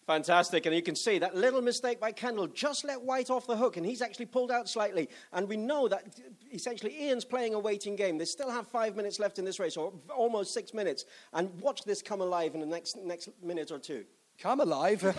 [0.08, 3.58] Fantastic, and you can see that little mistake by Kendall just let White off the
[3.58, 5.10] hook, and he's actually pulled out slightly.
[5.34, 6.06] And we know that
[6.54, 8.18] essentially Ian's playing a waiting game.
[8.18, 11.04] They still have five minutes left in this race, or almost six minutes.
[11.34, 14.06] And watch this come alive in the next next minute or two.
[14.42, 15.04] Come alive?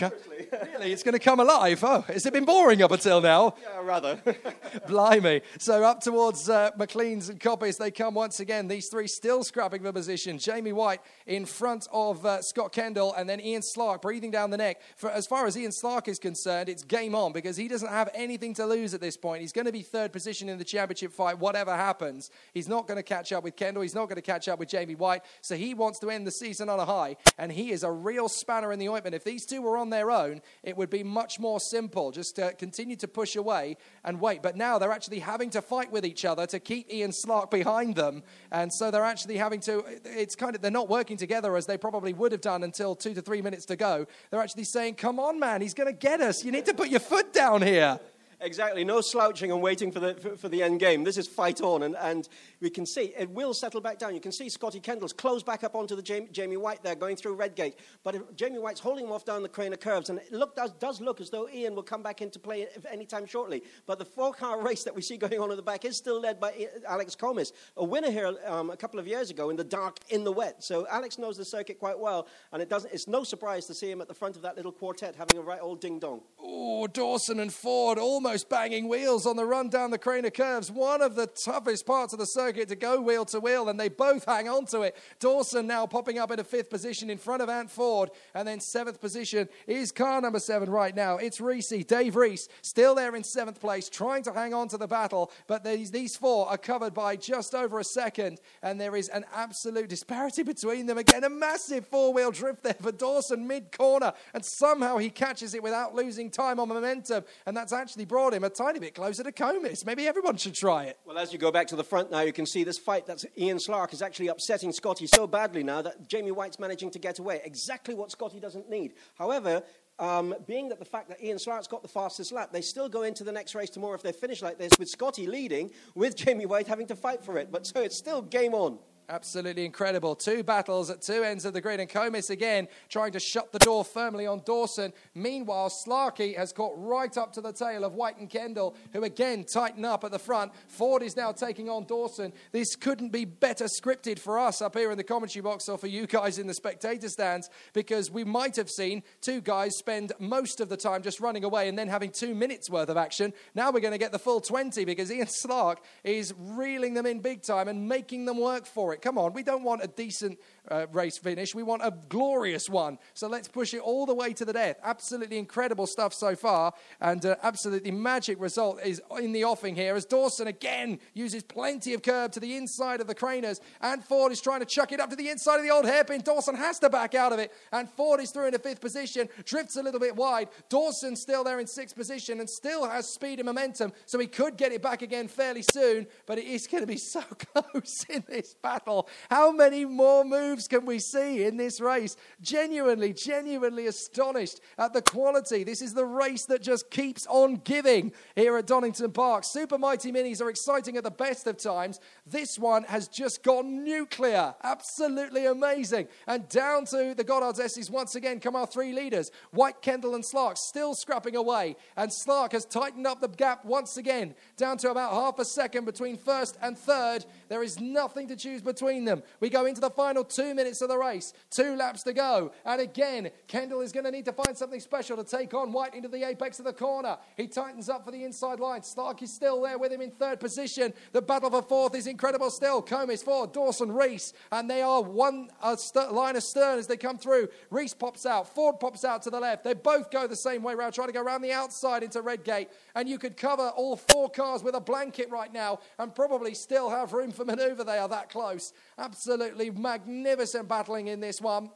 [0.00, 0.92] really?
[0.92, 1.82] It's going to come alive?
[1.84, 3.54] Oh, has it been boring up until now?
[3.62, 4.20] Yeah, rather.
[4.88, 5.42] Blimey.
[5.58, 8.66] So up towards uh, McLean's and Coppice, they come once again.
[8.66, 10.38] These three still scrapping for position.
[10.38, 14.56] Jamie White in front of uh, Scott Kendall, and then Ian Slark breathing down the
[14.56, 14.80] neck.
[14.96, 18.10] For as far as Ian Slark is concerned, it's game on because he doesn't have
[18.12, 19.42] anything to lose at this point.
[19.42, 22.30] He's going to be third position in the championship fight, whatever happens.
[22.52, 23.82] He's not going to catch up with Kendall.
[23.82, 25.22] He's not going to catch up with Jamie White.
[25.42, 28.28] So he wants to end the season on a high, and he is a real
[28.32, 29.14] spanner in the ointment.
[29.14, 32.10] If these two were on their own, it would be much more simple.
[32.10, 34.42] Just to continue to push away and wait.
[34.42, 37.94] But now they're actually having to fight with each other to keep Ian Slark behind
[37.94, 39.84] them, and so they're actually having to.
[40.04, 43.14] It's kind of they're not working together as they probably would have done until two
[43.14, 44.06] to three minutes to go.
[44.30, 46.44] They're actually saying, "Come on, man, he's going to get us.
[46.44, 48.00] You need to put your foot down here."
[48.42, 51.04] Exactly, no slouching and waiting for the, for, for the end game.
[51.04, 52.28] This is fight on, and, and
[52.60, 54.14] we can see it will settle back down.
[54.14, 57.14] You can see Scotty Kendall's close back up onto the Jamie, Jamie White there, going
[57.14, 57.78] through Redgate.
[58.02, 61.00] But Jamie White's holding him off down the Craner curves, and it look, does, does
[61.00, 63.62] look as though Ian will come back into play if- any time shortly.
[63.86, 66.20] But the four car race that we see going on in the back is still
[66.20, 69.64] led by Alex Comis, a winner here um, a couple of years ago in the
[69.64, 70.64] dark, in the wet.
[70.64, 73.88] So Alex knows the circuit quite well, and it doesn't, it's no surprise to see
[73.88, 76.22] him at the front of that little quartet having a right old ding dong.
[76.40, 80.70] Oh, Dawson and Ford almost banging wheels on the run down the Craner curves.
[80.70, 83.88] One of the toughest parts of the circuit to go wheel to wheel, and they
[83.88, 84.96] both hang on to it.
[85.20, 89.00] Dawson now popping up into fifth position in front of Ant Ford, and then seventh
[89.00, 91.18] position is car number seven right now.
[91.18, 94.86] It's Reese, Dave Reese, still there in seventh place, trying to hang on to the
[94.86, 99.08] battle, but these, these four are covered by just over a second, and there is
[99.08, 100.96] an absolute disparity between them.
[100.96, 105.54] Again, a massive four wheel drift there for Dawson mid corner, and somehow he catches
[105.54, 109.22] it without losing time on momentum, and that's actually brought him a tiny bit closer
[109.22, 109.84] to Comis.
[109.84, 110.98] Maybe everyone should try it.
[111.04, 113.24] Well, as you go back to the front now, you can see this fight that
[113.36, 117.18] Ian Slark is actually upsetting Scotty so badly now that Jamie White's managing to get
[117.18, 117.40] away.
[117.44, 118.94] Exactly what Scotty doesn't need.
[119.16, 119.62] However,
[119.98, 123.02] um, being that the fact that Ian Slark's got the fastest lap, they still go
[123.02, 126.46] into the next race tomorrow if they finish like this with Scotty leading, with Jamie
[126.46, 127.50] White having to fight for it.
[127.50, 128.78] But so it's still game on.
[129.12, 130.14] Absolutely incredible.
[130.14, 133.58] Two battles at two ends of the grid, and Comis again trying to shut the
[133.58, 134.90] door firmly on Dawson.
[135.14, 139.44] Meanwhile, Slarky has caught right up to the tail of White and Kendall, who again
[139.44, 140.52] tighten up at the front.
[140.66, 142.32] Ford is now taking on Dawson.
[142.52, 145.88] This couldn't be better scripted for us up here in the commentary box or for
[145.88, 150.58] you guys in the spectator stands because we might have seen two guys spend most
[150.58, 153.34] of the time just running away and then having two minutes worth of action.
[153.54, 157.20] Now we're going to get the full 20 because Ian Slark is reeling them in
[157.20, 159.01] big time and making them work for it.
[159.02, 160.38] Come on, we don't want a decent
[160.70, 161.54] uh, race finish.
[161.54, 162.98] We want a glorious one.
[163.14, 164.76] So let's push it all the way to the death.
[164.82, 169.94] Absolutely incredible stuff so far, and uh, absolutely magic result is in the offing here
[169.94, 174.32] as Dawson again uses plenty of curb to the inside of the Craners, and Ford
[174.32, 176.20] is trying to chuck it up to the inside of the old hairpin.
[176.20, 179.76] Dawson has to back out of it, and Ford is through into fifth position, drifts
[179.76, 180.48] a little bit wide.
[180.68, 184.56] Dawson still there in sixth position and still has speed and momentum, so he could
[184.56, 187.22] get it back again fairly soon, but it is going to be so
[187.54, 189.08] close in this battle.
[189.30, 190.51] How many more moves?
[190.60, 192.16] Can we see in this race?
[192.40, 195.64] Genuinely, genuinely astonished at the quality.
[195.64, 199.44] This is the race that just keeps on giving here at Donington Park.
[199.44, 202.00] Super Mighty Minis are exciting at the best of times.
[202.26, 204.54] This one has just gone nuclear.
[204.62, 206.08] Absolutely amazing.
[206.26, 210.24] And down to the Goddard's S's once again come our three leaders White, Kendall, and
[210.24, 211.76] Slark still scrapping away.
[211.96, 215.84] And Slark has tightened up the gap once again down to about half a second
[215.84, 217.24] between first and third.
[217.48, 219.22] There is nothing to choose between them.
[219.40, 222.52] We go into the final two two minutes of the race, two laps to go.
[222.64, 225.94] And again, Kendall is going to need to find something special to take on White
[225.94, 227.16] into the apex of the corner.
[227.36, 228.80] He tightens up for the inside line.
[228.80, 230.92] Slark is still there with him in third position.
[231.12, 232.82] The battle for fourth is incredible still.
[232.82, 237.18] Comis Ford, Dawson, Reese, and they are one uh, st- line astern as they come
[237.18, 237.48] through.
[237.70, 239.64] Reese pops out, Ford pops out to the left.
[239.64, 242.68] They both go the same way around, trying to go around the outside into Redgate.
[242.94, 246.90] And you could cover all four cars with a blanket right now and probably still
[246.90, 247.84] have room for maneuver.
[247.84, 248.72] They are that close.
[249.02, 251.70] Absolutely magnificent battling in this one.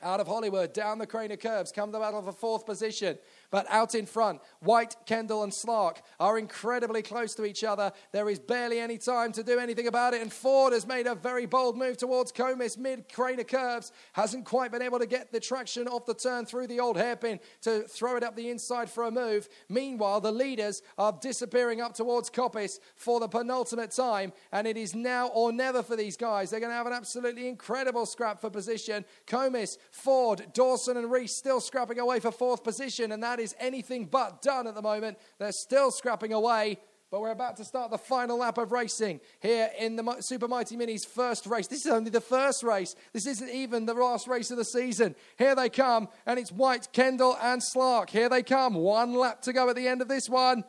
[0.00, 3.18] Out of Hollywood, down the Craner curves, come the battle for fourth position.
[3.50, 7.92] But out in front, White, Kendall, and Slark are incredibly close to each other.
[8.12, 10.22] There is barely any time to do anything about it.
[10.22, 13.92] And Ford has made a very bold move towards Comis mid Craner curves.
[14.12, 17.40] Hasn't quite been able to get the traction off the turn through the old hairpin
[17.62, 19.48] to throw it up the inside for a move.
[19.68, 24.32] Meanwhile, the leaders are disappearing up towards Coppice for the penultimate time.
[24.52, 26.50] And it is now or never for these guys.
[26.50, 29.04] They're going to have an absolutely incredible scrap for position.
[29.26, 33.12] Comis, Ford, Dawson, and Reese still scrapping away for fourth position.
[33.12, 35.18] And that that is anything but done at the moment.
[35.38, 36.78] They're still scrapping away.
[37.08, 40.76] But we're about to start the final lap of racing here in the Super Mighty
[40.76, 41.68] Minis first race.
[41.68, 42.96] This is only the first race.
[43.12, 45.14] This isn't even the last race of the season.
[45.38, 48.10] Here they come, and it's White, Kendall, and Slark.
[48.10, 48.74] Here they come.
[48.74, 50.64] One lap to go at the end of this one.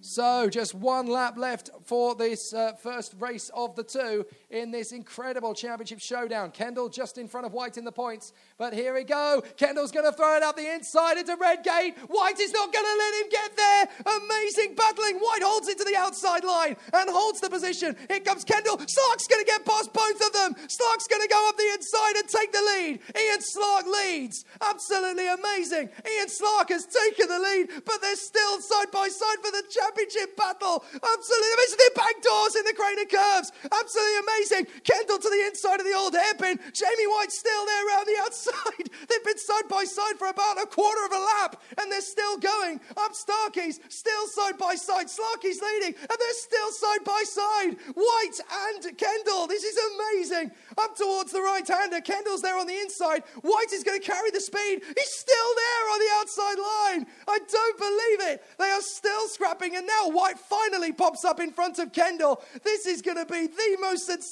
[0.00, 4.92] So, just one lap left for this uh, first race of the two in this
[4.92, 6.50] incredible championship showdown.
[6.50, 9.42] Kendall just in front of White in the points, but here we go.
[9.56, 11.96] Kendall's going to throw it out the inside into Redgate.
[12.08, 13.88] White is not going to let him get there.
[14.18, 15.18] Amazing battling.
[15.18, 17.96] White holds it to the outside line and holds the position.
[18.08, 18.76] Here comes Kendall.
[18.76, 20.54] Slark's going to get past both of them.
[20.66, 23.00] Slark's going to go up the inside and take the lead.
[23.14, 24.44] Ian Slark leads.
[24.60, 25.88] Absolutely amazing.
[26.02, 30.36] Ian Slark has taken the lead, but they're still side by side for the championship
[30.36, 30.82] battle.
[30.90, 31.78] Absolutely amazing.
[31.78, 33.52] The back doors in the Craner curves.
[33.70, 34.39] Absolutely amazing.
[34.48, 36.58] Kendall to the inside of the old hairpin.
[36.72, 38.90] Jamie White still there around the outside.
[39.08, 42.38] They've been side by side for about a quarter of a lap, and they're still
[42.38, 42.80] going.
[42.96, 45.06] Up Starkey's still side by side.
[45.06, 47.76] Slarky's leading, and they're still side by side.
[47.94, 49.46] White and Kendall.
[49.46, 50.50] This is amazing.
[50.78, 52.00] Up towards the right hander.
[52.00, 53.22] Kendall's there on the inside.
[53.42, 54.82] White is going to carry the speed.
[54.82, 57.06] He's still there on the outside line.
[57.28, 58.44] I don't believe it.
[58.58, 62.42] They are still scrapping, and now White finally pops up in front of Kendall.
[62.64, 64.29] This is going to be the most sensational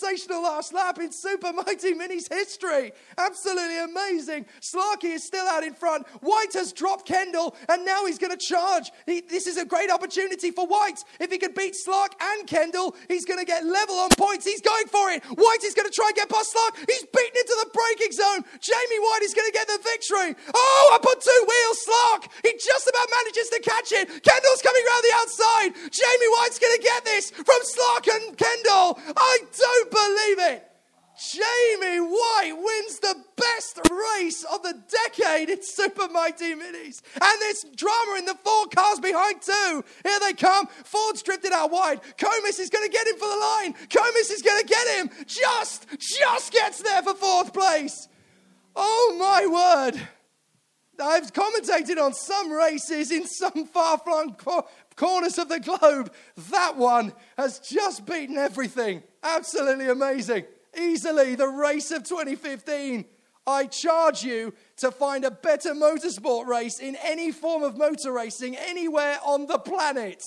[0.48, 2.92] last lap in Super Mighty Minis history.
[3.16, 4.46] Absolutely amazing.
[4.60, 6.06] Slarky is still out in front.
[6.20, 8.90] White has dropped Kendall, and now he's going to charge.
[9.06, 11.04] He, this is a great opportunity for White.
[11.20, 14.44] If he can beat Slark and Kendall, he's going to get level on points.
[14.44, 15.24] He's going for it.
[15.24, 16.76] White is going to try and get past Slark.
[16.88, 18.42] He's beaten into the braking zone.
[18.60, 20.34] Jamie White is going to get the victory.
[20.54, 22.22] Oh, up on two wheels, Slark.
[22.42, 24.08] He just about manages to catch it.
[24.22, 25.70] Kendall's coming around the outside.
[25.90, 28.47] Jamie White's going to get this from Slark and Kendall.
[36.28, 37.02] 19 minutes.
[37.14, 39.84] And there's drama in the four cars behind too.
[40.02, 40.66] Here they come.
[40.84, 42.00] Ford's drifted out wide.
[42.18, 43.74] Comis is going to get him for the line.
[43.88, 45.10] Comis is going to get him.
[45.26, 48.08] Just, just gets there for fourth place.
[48.76, 50.08] Oh my word.
[51.00, 54.66] I've commentated on some races in some far flung cor-
[54.96, 56.12] corners of the globe.
[56.50, 59.02] That one has just beaten everything.
[59.22, 60.44] Absolutely amazing.
[60.78, 63.04] Easily the race of 2015.
[63.48, 68.56] I charge you to find a better motorsport race in any form of motor racing
[68.56, 70.22] anywhere on the planet.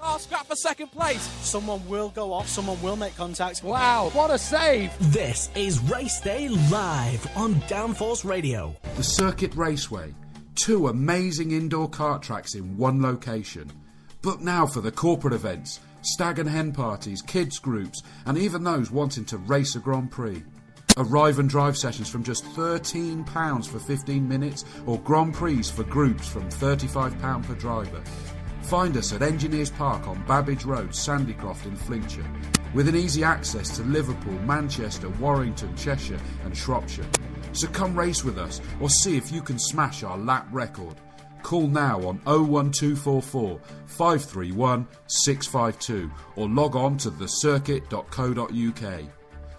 [0.00, 1.22] Oh, scrap for second place.
[1.42, 3.64] Someone will go off, someone will make contact.
[3.64, 4.92] Wow, what a save!
[5.12, 8.76] This is Race Day Live on Downforce Radio.
[8.96, 10.14] The Circuit Raceway.
[10.54, 13.72] Two amazing indoor kart tracks in one location.
[14.22, 18.92] Book now for the corporate events, stag and hen parties, kids groups, and even those
[18.92, 20.44] wanting to race a Grand Prix.
[20.96, 26.28] Arrive and drive sessions from just £13 for 15 minutes, or Grand Prix for groups
[26.28, 28.02] from £35 per driver.
[28.68, 32.30] Find us at Engineers Park on Babbage Road, Sandycroft in Flintshire,
[32.74, 37.06] with an easy access to Liverpool, Manchester, Warrington, Cheshire, and Shropshire.
[37.52, 40.96] So come race with us or see if you can smash our lap record.
[41.42, 49.04] Call now on 01244 531 652 or log on to thecircuit.co.uk.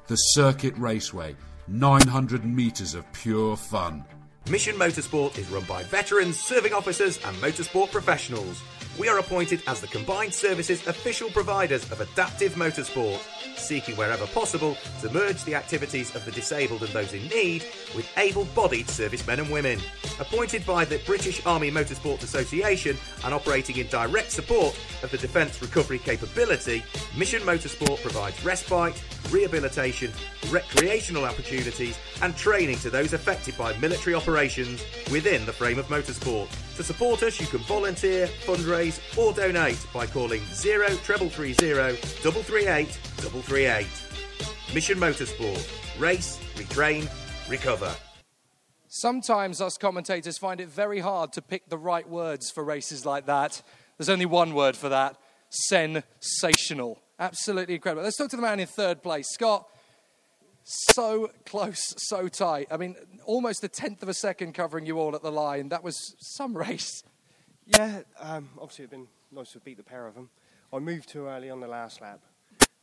[0.05, 1.35] The Circuit Raceway,
[1.67, 4.05] 900 metres of pure fun.
[4.51, 8.61] Mission Motorsport is run by veterans, serving officers, and motorsport professionals.
[8.99, 13.19] We are appointed as the combined services official providers of adaptive motorsport,
[13.55, 17.63] seeking wherever possible to merge the activities of the disabled and those in need
[17.95, 19.79] with able bodied servicemen and women.
[20.19, 25.61] Appointed by the British Army Motorsport Association and operating in direct support of the Defence
[25.61, 26.83] Recovery Capability,
[27.17, 30.11] Mission Motorsport provides respite, rehabilitation,
[30.49, 36.49] recreational opportunities, and training to those affected by military operations within the frame of motorsport.
[36.77, 43.87] To support us, you can volunteer, fundraise, or donate by calling 0330 338 338.
[44.73, 45.99] Mission Motorsport.
[45.99, 47.09] Race, retrain,
[47.49, 47.93] recover.
[48.87, 53.25] Sometimes us commentators find it very hard to pick the right words for races like
[53.25, 53.61] that.
[53.97, 55.17] There's only one word for that
[55.49, 56.99] sensational.
[57.19, 58.03] Absolutely incredible.
[58.03, 59.27] Let's talk to the man in third place.
[59.29, 59.67] Scott,
[60.63, 62.67] so close, so tight.
[62.71, 65.69] I mean, almost a tenth of a second covering you all at the line.
[65.69, 67.03] That was some race.
[67.65, 70.29] Yeah, um, obviously it'd been nice to beat the pair of them.
[70.71, 72.21] I moved too early on the last lap,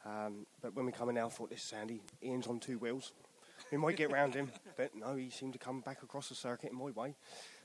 [0.05, 2.03] um, but when we come in now, I thought this is Sandy.
[2.23, 3.13] Ian's on two wheels.
[3.73, 6.73] We might get round him, but no, he seemed to come back across the circuit
[6.73, 7.15] in my way.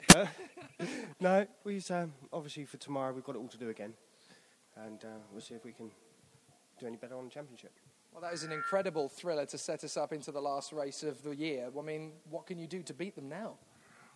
[0.07, 0.29] But
[1.19, 3.93] no, we um, obviously for tomorrow we've got it all to do again,
[4.77, 5.91] and uh, we'll see if we can
[6.81, 7.71] do any better on the championship.
[8.11, 11.23] Well, that is an incredible thriller to set us up into the last race of
[11.23, 11.69] the year.
[11.77, 13.53] I mean, what can you do to beat them now?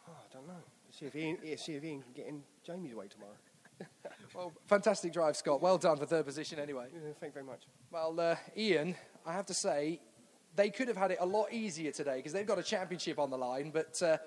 [0.08, 0.54] Oh, I don't know.
[0.92, 3.34] See if Ian, see if Ian can get in Jamie's way tomorrow.
[4.34, 5.62] Well, fantastic drive, Scott.
[5.62, 6.88] Well done for third position anyway.
[6.94, 7.62] Yeah, thank you very much.
[7.90, 8.96] Well, uh, Ian,
[9.26, 10.02] I have to say,
[10.58, 13.30] they could have had it a lot easier today because they've got a championship on
[13.30, 14.18] the line, but uh,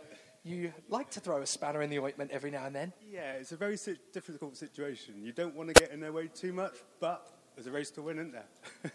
[0.44, 2.92] you like to throw a spanner in the ointment every now and then.
[3.10, 5.22] Yeah, it's a very si- difficult situation.
[5.22, 7.26] You don't want to get in their way too much, but
[7.58, 8.46] there's a race to win, isn't there?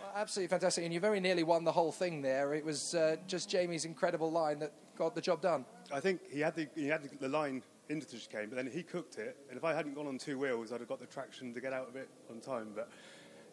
[0.00, 2.54] Well, absolutely fantastic, and you very nearly won the whole thing there.
[2.54, 5.64] It was uh, just Jamie's incredible line that got the job done.
[5.92, 8.70] I think he had the, he had the, the line into the chicane, but then
[8.72, 9.36] he cooked it.
[9.48, 11.72] And if I hadn't gone on two wheels, I'd have got the traction to get
[11.72, 12.68] out of it on time.
[12.74, 12.88] But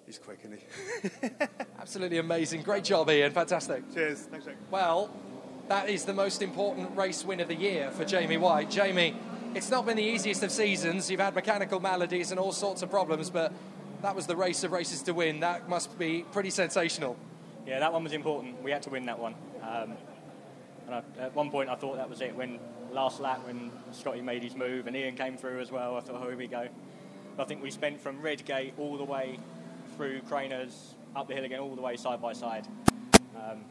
[0.06, 1.30] he's quick, isn't he?
[1.80, 2.62] Absolutely amazing.
[2.62, 3.32] Great job, Ian.
[3.32, 3.92] Fantastic.
[3.94, 4.20] Cheers.
[4.22, 4.56] Thanks, Jake.
[4.70, 5.10] Well,
[5.68, 8.70] that is the most important race win of the year for Jamie White.
[8.70, 9.16] Jamie,
[9.56, 11.12] it's not been the easiest of seasons.
[11.12, 13.54] You've had mechanical maladies and all sorts of problems, but
[14.04, 15.40] that was the race of races to win.
[15.40, 17.18] That must be pretty sensational.
[17.66, 18.62] Yeah, that one was important.
[18.62, 19.34] We had to win that one.
[19.62, 19.94] Um,
[20.86, 22.36] and I, at one point, I thought that was it.
[22.36, 22.60] When
[22.92, 26.22] last lap, when Scotty made his move and Ian came through as well, I thought,
[26.22, 26.68] oh, here we go.
[27.38, 29.40] But I think we spent from Redgate all the way
[29.96, 32.68] through Craners, up the hill again, all the way side by side.
[33.38, 33.62] Um,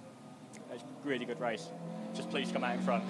[0.73, 1.69] it's a really good race.
[2.15, 3.05] Just please come out in front.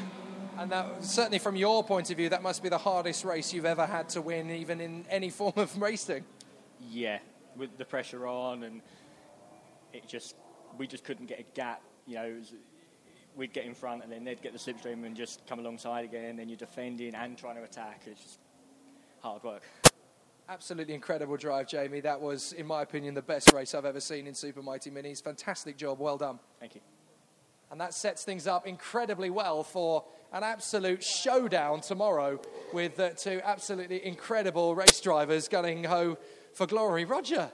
[0.58, 3.64] And that, certainly from your point of view, that must be the hardest race you've
[3.64, 6.24] ever had to win, even in any form of racing.
[6.90, 7.18] Yeah,
[7.56, 8.80] with the pressure on, and
[9.92, 10.36] it just
[10.78, 11.82] we just couldn't get a gap.
[12.06, 12.54] You know, was,
[13.36, 16.36] we'd get in front, and then they'd get the slipstream and just come alongside again.
[16.36, 18.02] Then you're defending and trying to attack.
[18.06, 18.38] It's just
[19.20, 19.62] hard work.
[20.48, 22.00] Absolutely incredible drive, Jamie.
[22.00, 25.22] That was, in my opinion, the best race I've ever seen in Super Mighty Minis.
[25.22, 26.00] Fantastic job.
[26.00, 26.40] Well done.
[26.58, 26.80] Thank you.
[27.70, 32.38] And that sets things up incredibly well for an absolute showdown tomorrow
[32.74, 36.18] with uh, two absolutely incredible race drivers gunning ho
[36.54, 37.04] for glory.
[37.04, 37.50] Roger,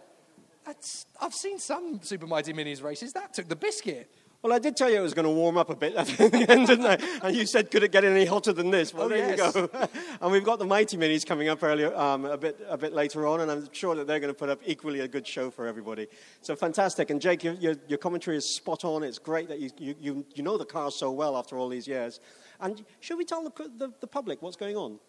[0.66, 3.12] that's, I've seen some Super Mighty Minis races.
[3.12, 4.10] That took the biscuit.
[4.40, 6.46] Well, I did tell you it was going to warm up a bit at the
[6.48, 6.96] end, didn't I?
[7.22, 8.94] And you said, could it get any hotter than this?
[8.94, 9.52] Well, Oh, there yes.
[9.56, 9.88] you go.
[10.20, 13.26] and we've got the Mighty Minis coming up earlier, um, a, bit, a bit later
[13.26, 15.66] on, and I'm sure that they're going to put up equally a good show for
[15.66, 16.06] everybody.
[16.40, 17.10] So fantastic.
[17.10, 19.02] And Jake, your, your, your commentary is spot on.
[19.02, 21.88] It's great that you, you, you, you know the car so well after all these
[21.88, 22.20] years.
[22.60, 25.00] And should we tell the, the, the public what's going on?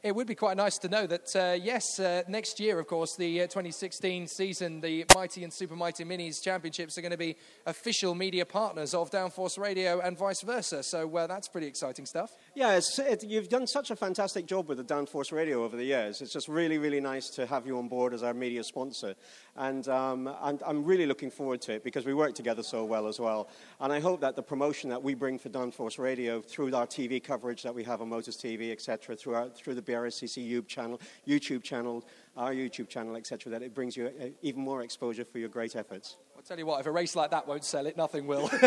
[0.00, 3.16] It would be quite nice to know that, uh, yes, uh, next year, of course,
[3.16, 7.34] the uh, 2016 season, the Mighty and Super Mighty Minis Championships are going to be
[7.66, 10.84] official media partners of Downforce Radio and vice versa.
[10.84, 12.30] So uh, that's pretty exciting stuff.
[12.54, 16.22] Yeah, it, you've done such a fantastic job with the Downforce Radio over the years.
[16.22, 19.16] It's just really, really nice to have you on board as our media sponsor.
[19.56, 23.08] And um, I'm, I'm really looking forward to it because we work together so well
[23.08, 23.48] as well.
[23.80, 27.20] And I hope that the promotion that we bring for Downforce Radio through our TV
[27.20, 31.00] coverage that we have on Motors TV, etc., through, our, through the BRSCC YouTube channel,
[31.26, 32.04] YouTube channel,
[32.36, 35.74] our YouTube channel, etc., that it brings you uh, even more exposure for your great
[35.74, 36.16] efforts.
[36.36, 38.48] I'll tell you what, if a race like that won't sell it, nothing will.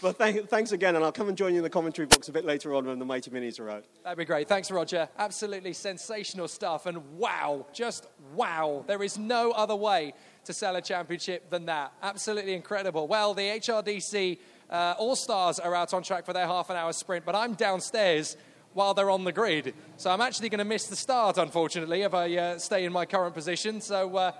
[0.00, 2.32] well, thank, thanks again, and I'll come and join you in the commentary box a
[2.32, 3.84] bit later on when the Mighty Minis are out.
[4.04, 4.48] That'd be great.
[4.48, 5.08] Thanks, Roger.
[5.18, 6.86] Absolutely sensational stuff.
[6.86, 8.84] And wow, just wow.
[8.86, 11.92] There is no other way to sell a championship than that.
[12.00, 13.08] Absolutely incredible.
[13.08, 14.38] Well, the HRDC
[14.70, 17.54] uh, All Stars are out on track for their half an hour sprint, but I'm
[17.54, 18.36] downstairs
[18.78, 19.74] while they're on the grid.
[19.96, 23.06] So I'm actually going to miss the start, unfortunately, if I uh, stay in my
[23.06, 23.80] current position.
[23.80, 24.16] So.
[24.16, 24.32] Uh,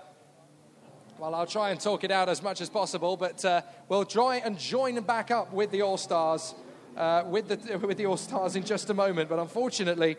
[1.17, 4.37] well, I'll try and talk it out as much as possible, but uh, we'll try
[4.37, 6.55] and join back up with the All Stars,
[6.95, 9.27] uh, with the with the All Stars in just a moment.
[9.27, 10.15] But unfortunately,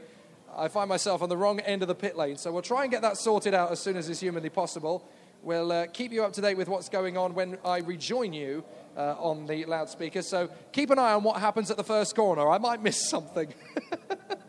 [0.55, 2.91] I find myself on the wrong end of the pit lane, so we'll try and
[2.91, 5.09] get that sorted out as soon as is humanly possible.
[5.43, 8.63] We'll uh, keep you up to date with what's going on when I rejoin you
[8.97, 10.23] uh, on the loudspeaker.
[10.23, 12.49] So keep an eye on what happens at the first corner.
[12.49, 13.53] I might miss something.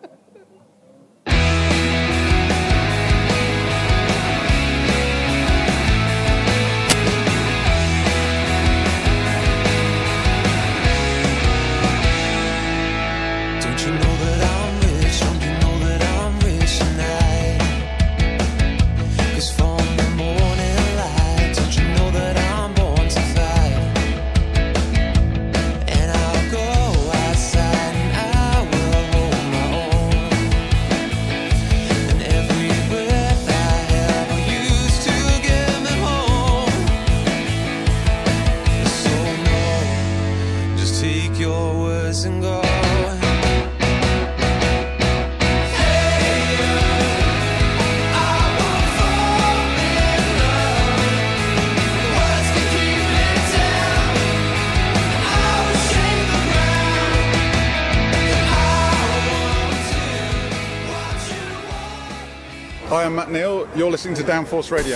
[63.92, 64.96] listening to Downforce Radio.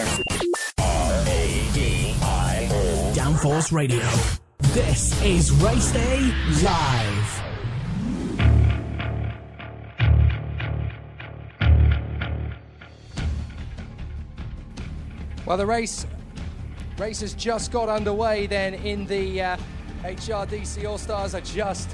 [3.14, 4.08] Downforce Radio.
[4.74, 6.34] This is Race Day
[6.64, 7.42] Live.
[15.46, 16.08] Well, the race
[16.98, 18.48] race has just got underway.
[18.48, 19.58] Then in the uh,
[20.04, 21.90] HRDC All Stars, are just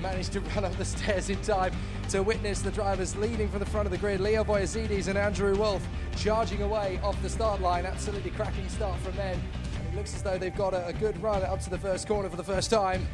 [0.00, 1.72] managed to run up the stairs in time
[2.08, 4.20] to witness the drivers leading from the front of the grid.
[4.20, 7.86] Leo Voyazides and Andrew Wolf charging away off the start line.
[7.86, 9.40] Absolutely cracking start from them.
[9.78, 12.08] And it looks as though they've got a, a good run up to the first
[12.08, 13.06] corner for the first time.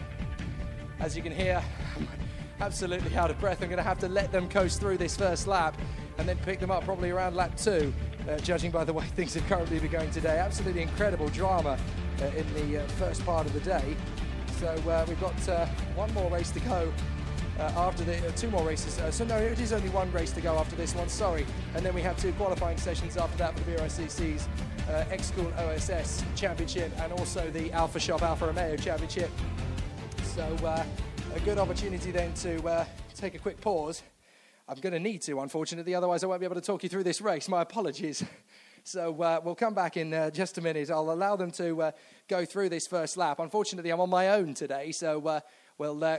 [1.00, 1.62] As you can hear,
[2.60, 3.62] absolutely out of breath.
[3.62, 5.76] I'm going to have to let them coast through this first lap
[6.18, 7.92] and then pick them up probably around lap two,
[8.28, 10.38] uh, judging by the way things have currently been going today.
[10.38, 11.78] Absolutely incredible drama
[12.22, 13.94] uh, in the uh, first part of the day.
[14.60, 16.90] So uh, we've got uh, one more race to go.
[17.58, 20.30] Uh, after the uh, two more races, uh, so no, it is only one race
[20.30, 21.08] to go after this one.
[21.08, 24.46] Sorry, and then we have two qualifying sessions after that for the BRSCC's
[24.90, 29.30] uh, X School OSS Championship and also the Alpha Shop Alfa Romeo Championship.
[30.22, 30.44] So
[31.34, 34.02] a good opportunity then to take a quick pause.
[34.68, 37.04] I'm going to need to, unfortunately, otherwise I won't be able to talk you through
[37.04, 37.48] this race.
[37.48, 38.22] My apologies.
[38.86, 40.92] So uh, we'll come back in uh, just a minute.
[40.92, 41.90] I'll allow them to uh,
[42.28, 43.38] go through this first lap.
[43.38, 45.40] Unfortunately, I'm on my own today, so uh,
[45.78, 46.18] we'll uh,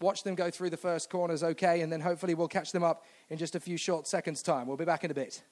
[0.00, 3.04] watch them go through the first corners okay, and then hopefully we'll catch them up
[3.30, 4.66] in just a few short seconds' time.
[4.66, 5.42] We'll be back in a bit.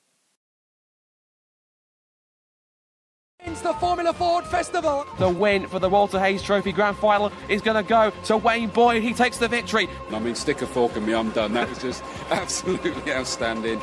[3.41, 5.07] It's the Formula Ford Festival.
[5.18, 8.70] The win for the Walter Hayes Trophy Grand Final is going to go to Wayne
[8.70, 9.02] Boyd.
[9.02, 9.89] He takes the victory.
[10.10, 11.52] I mean, stick a fork in me, I'm done.
[11.52, 13.81] That was just absolutely outstanding.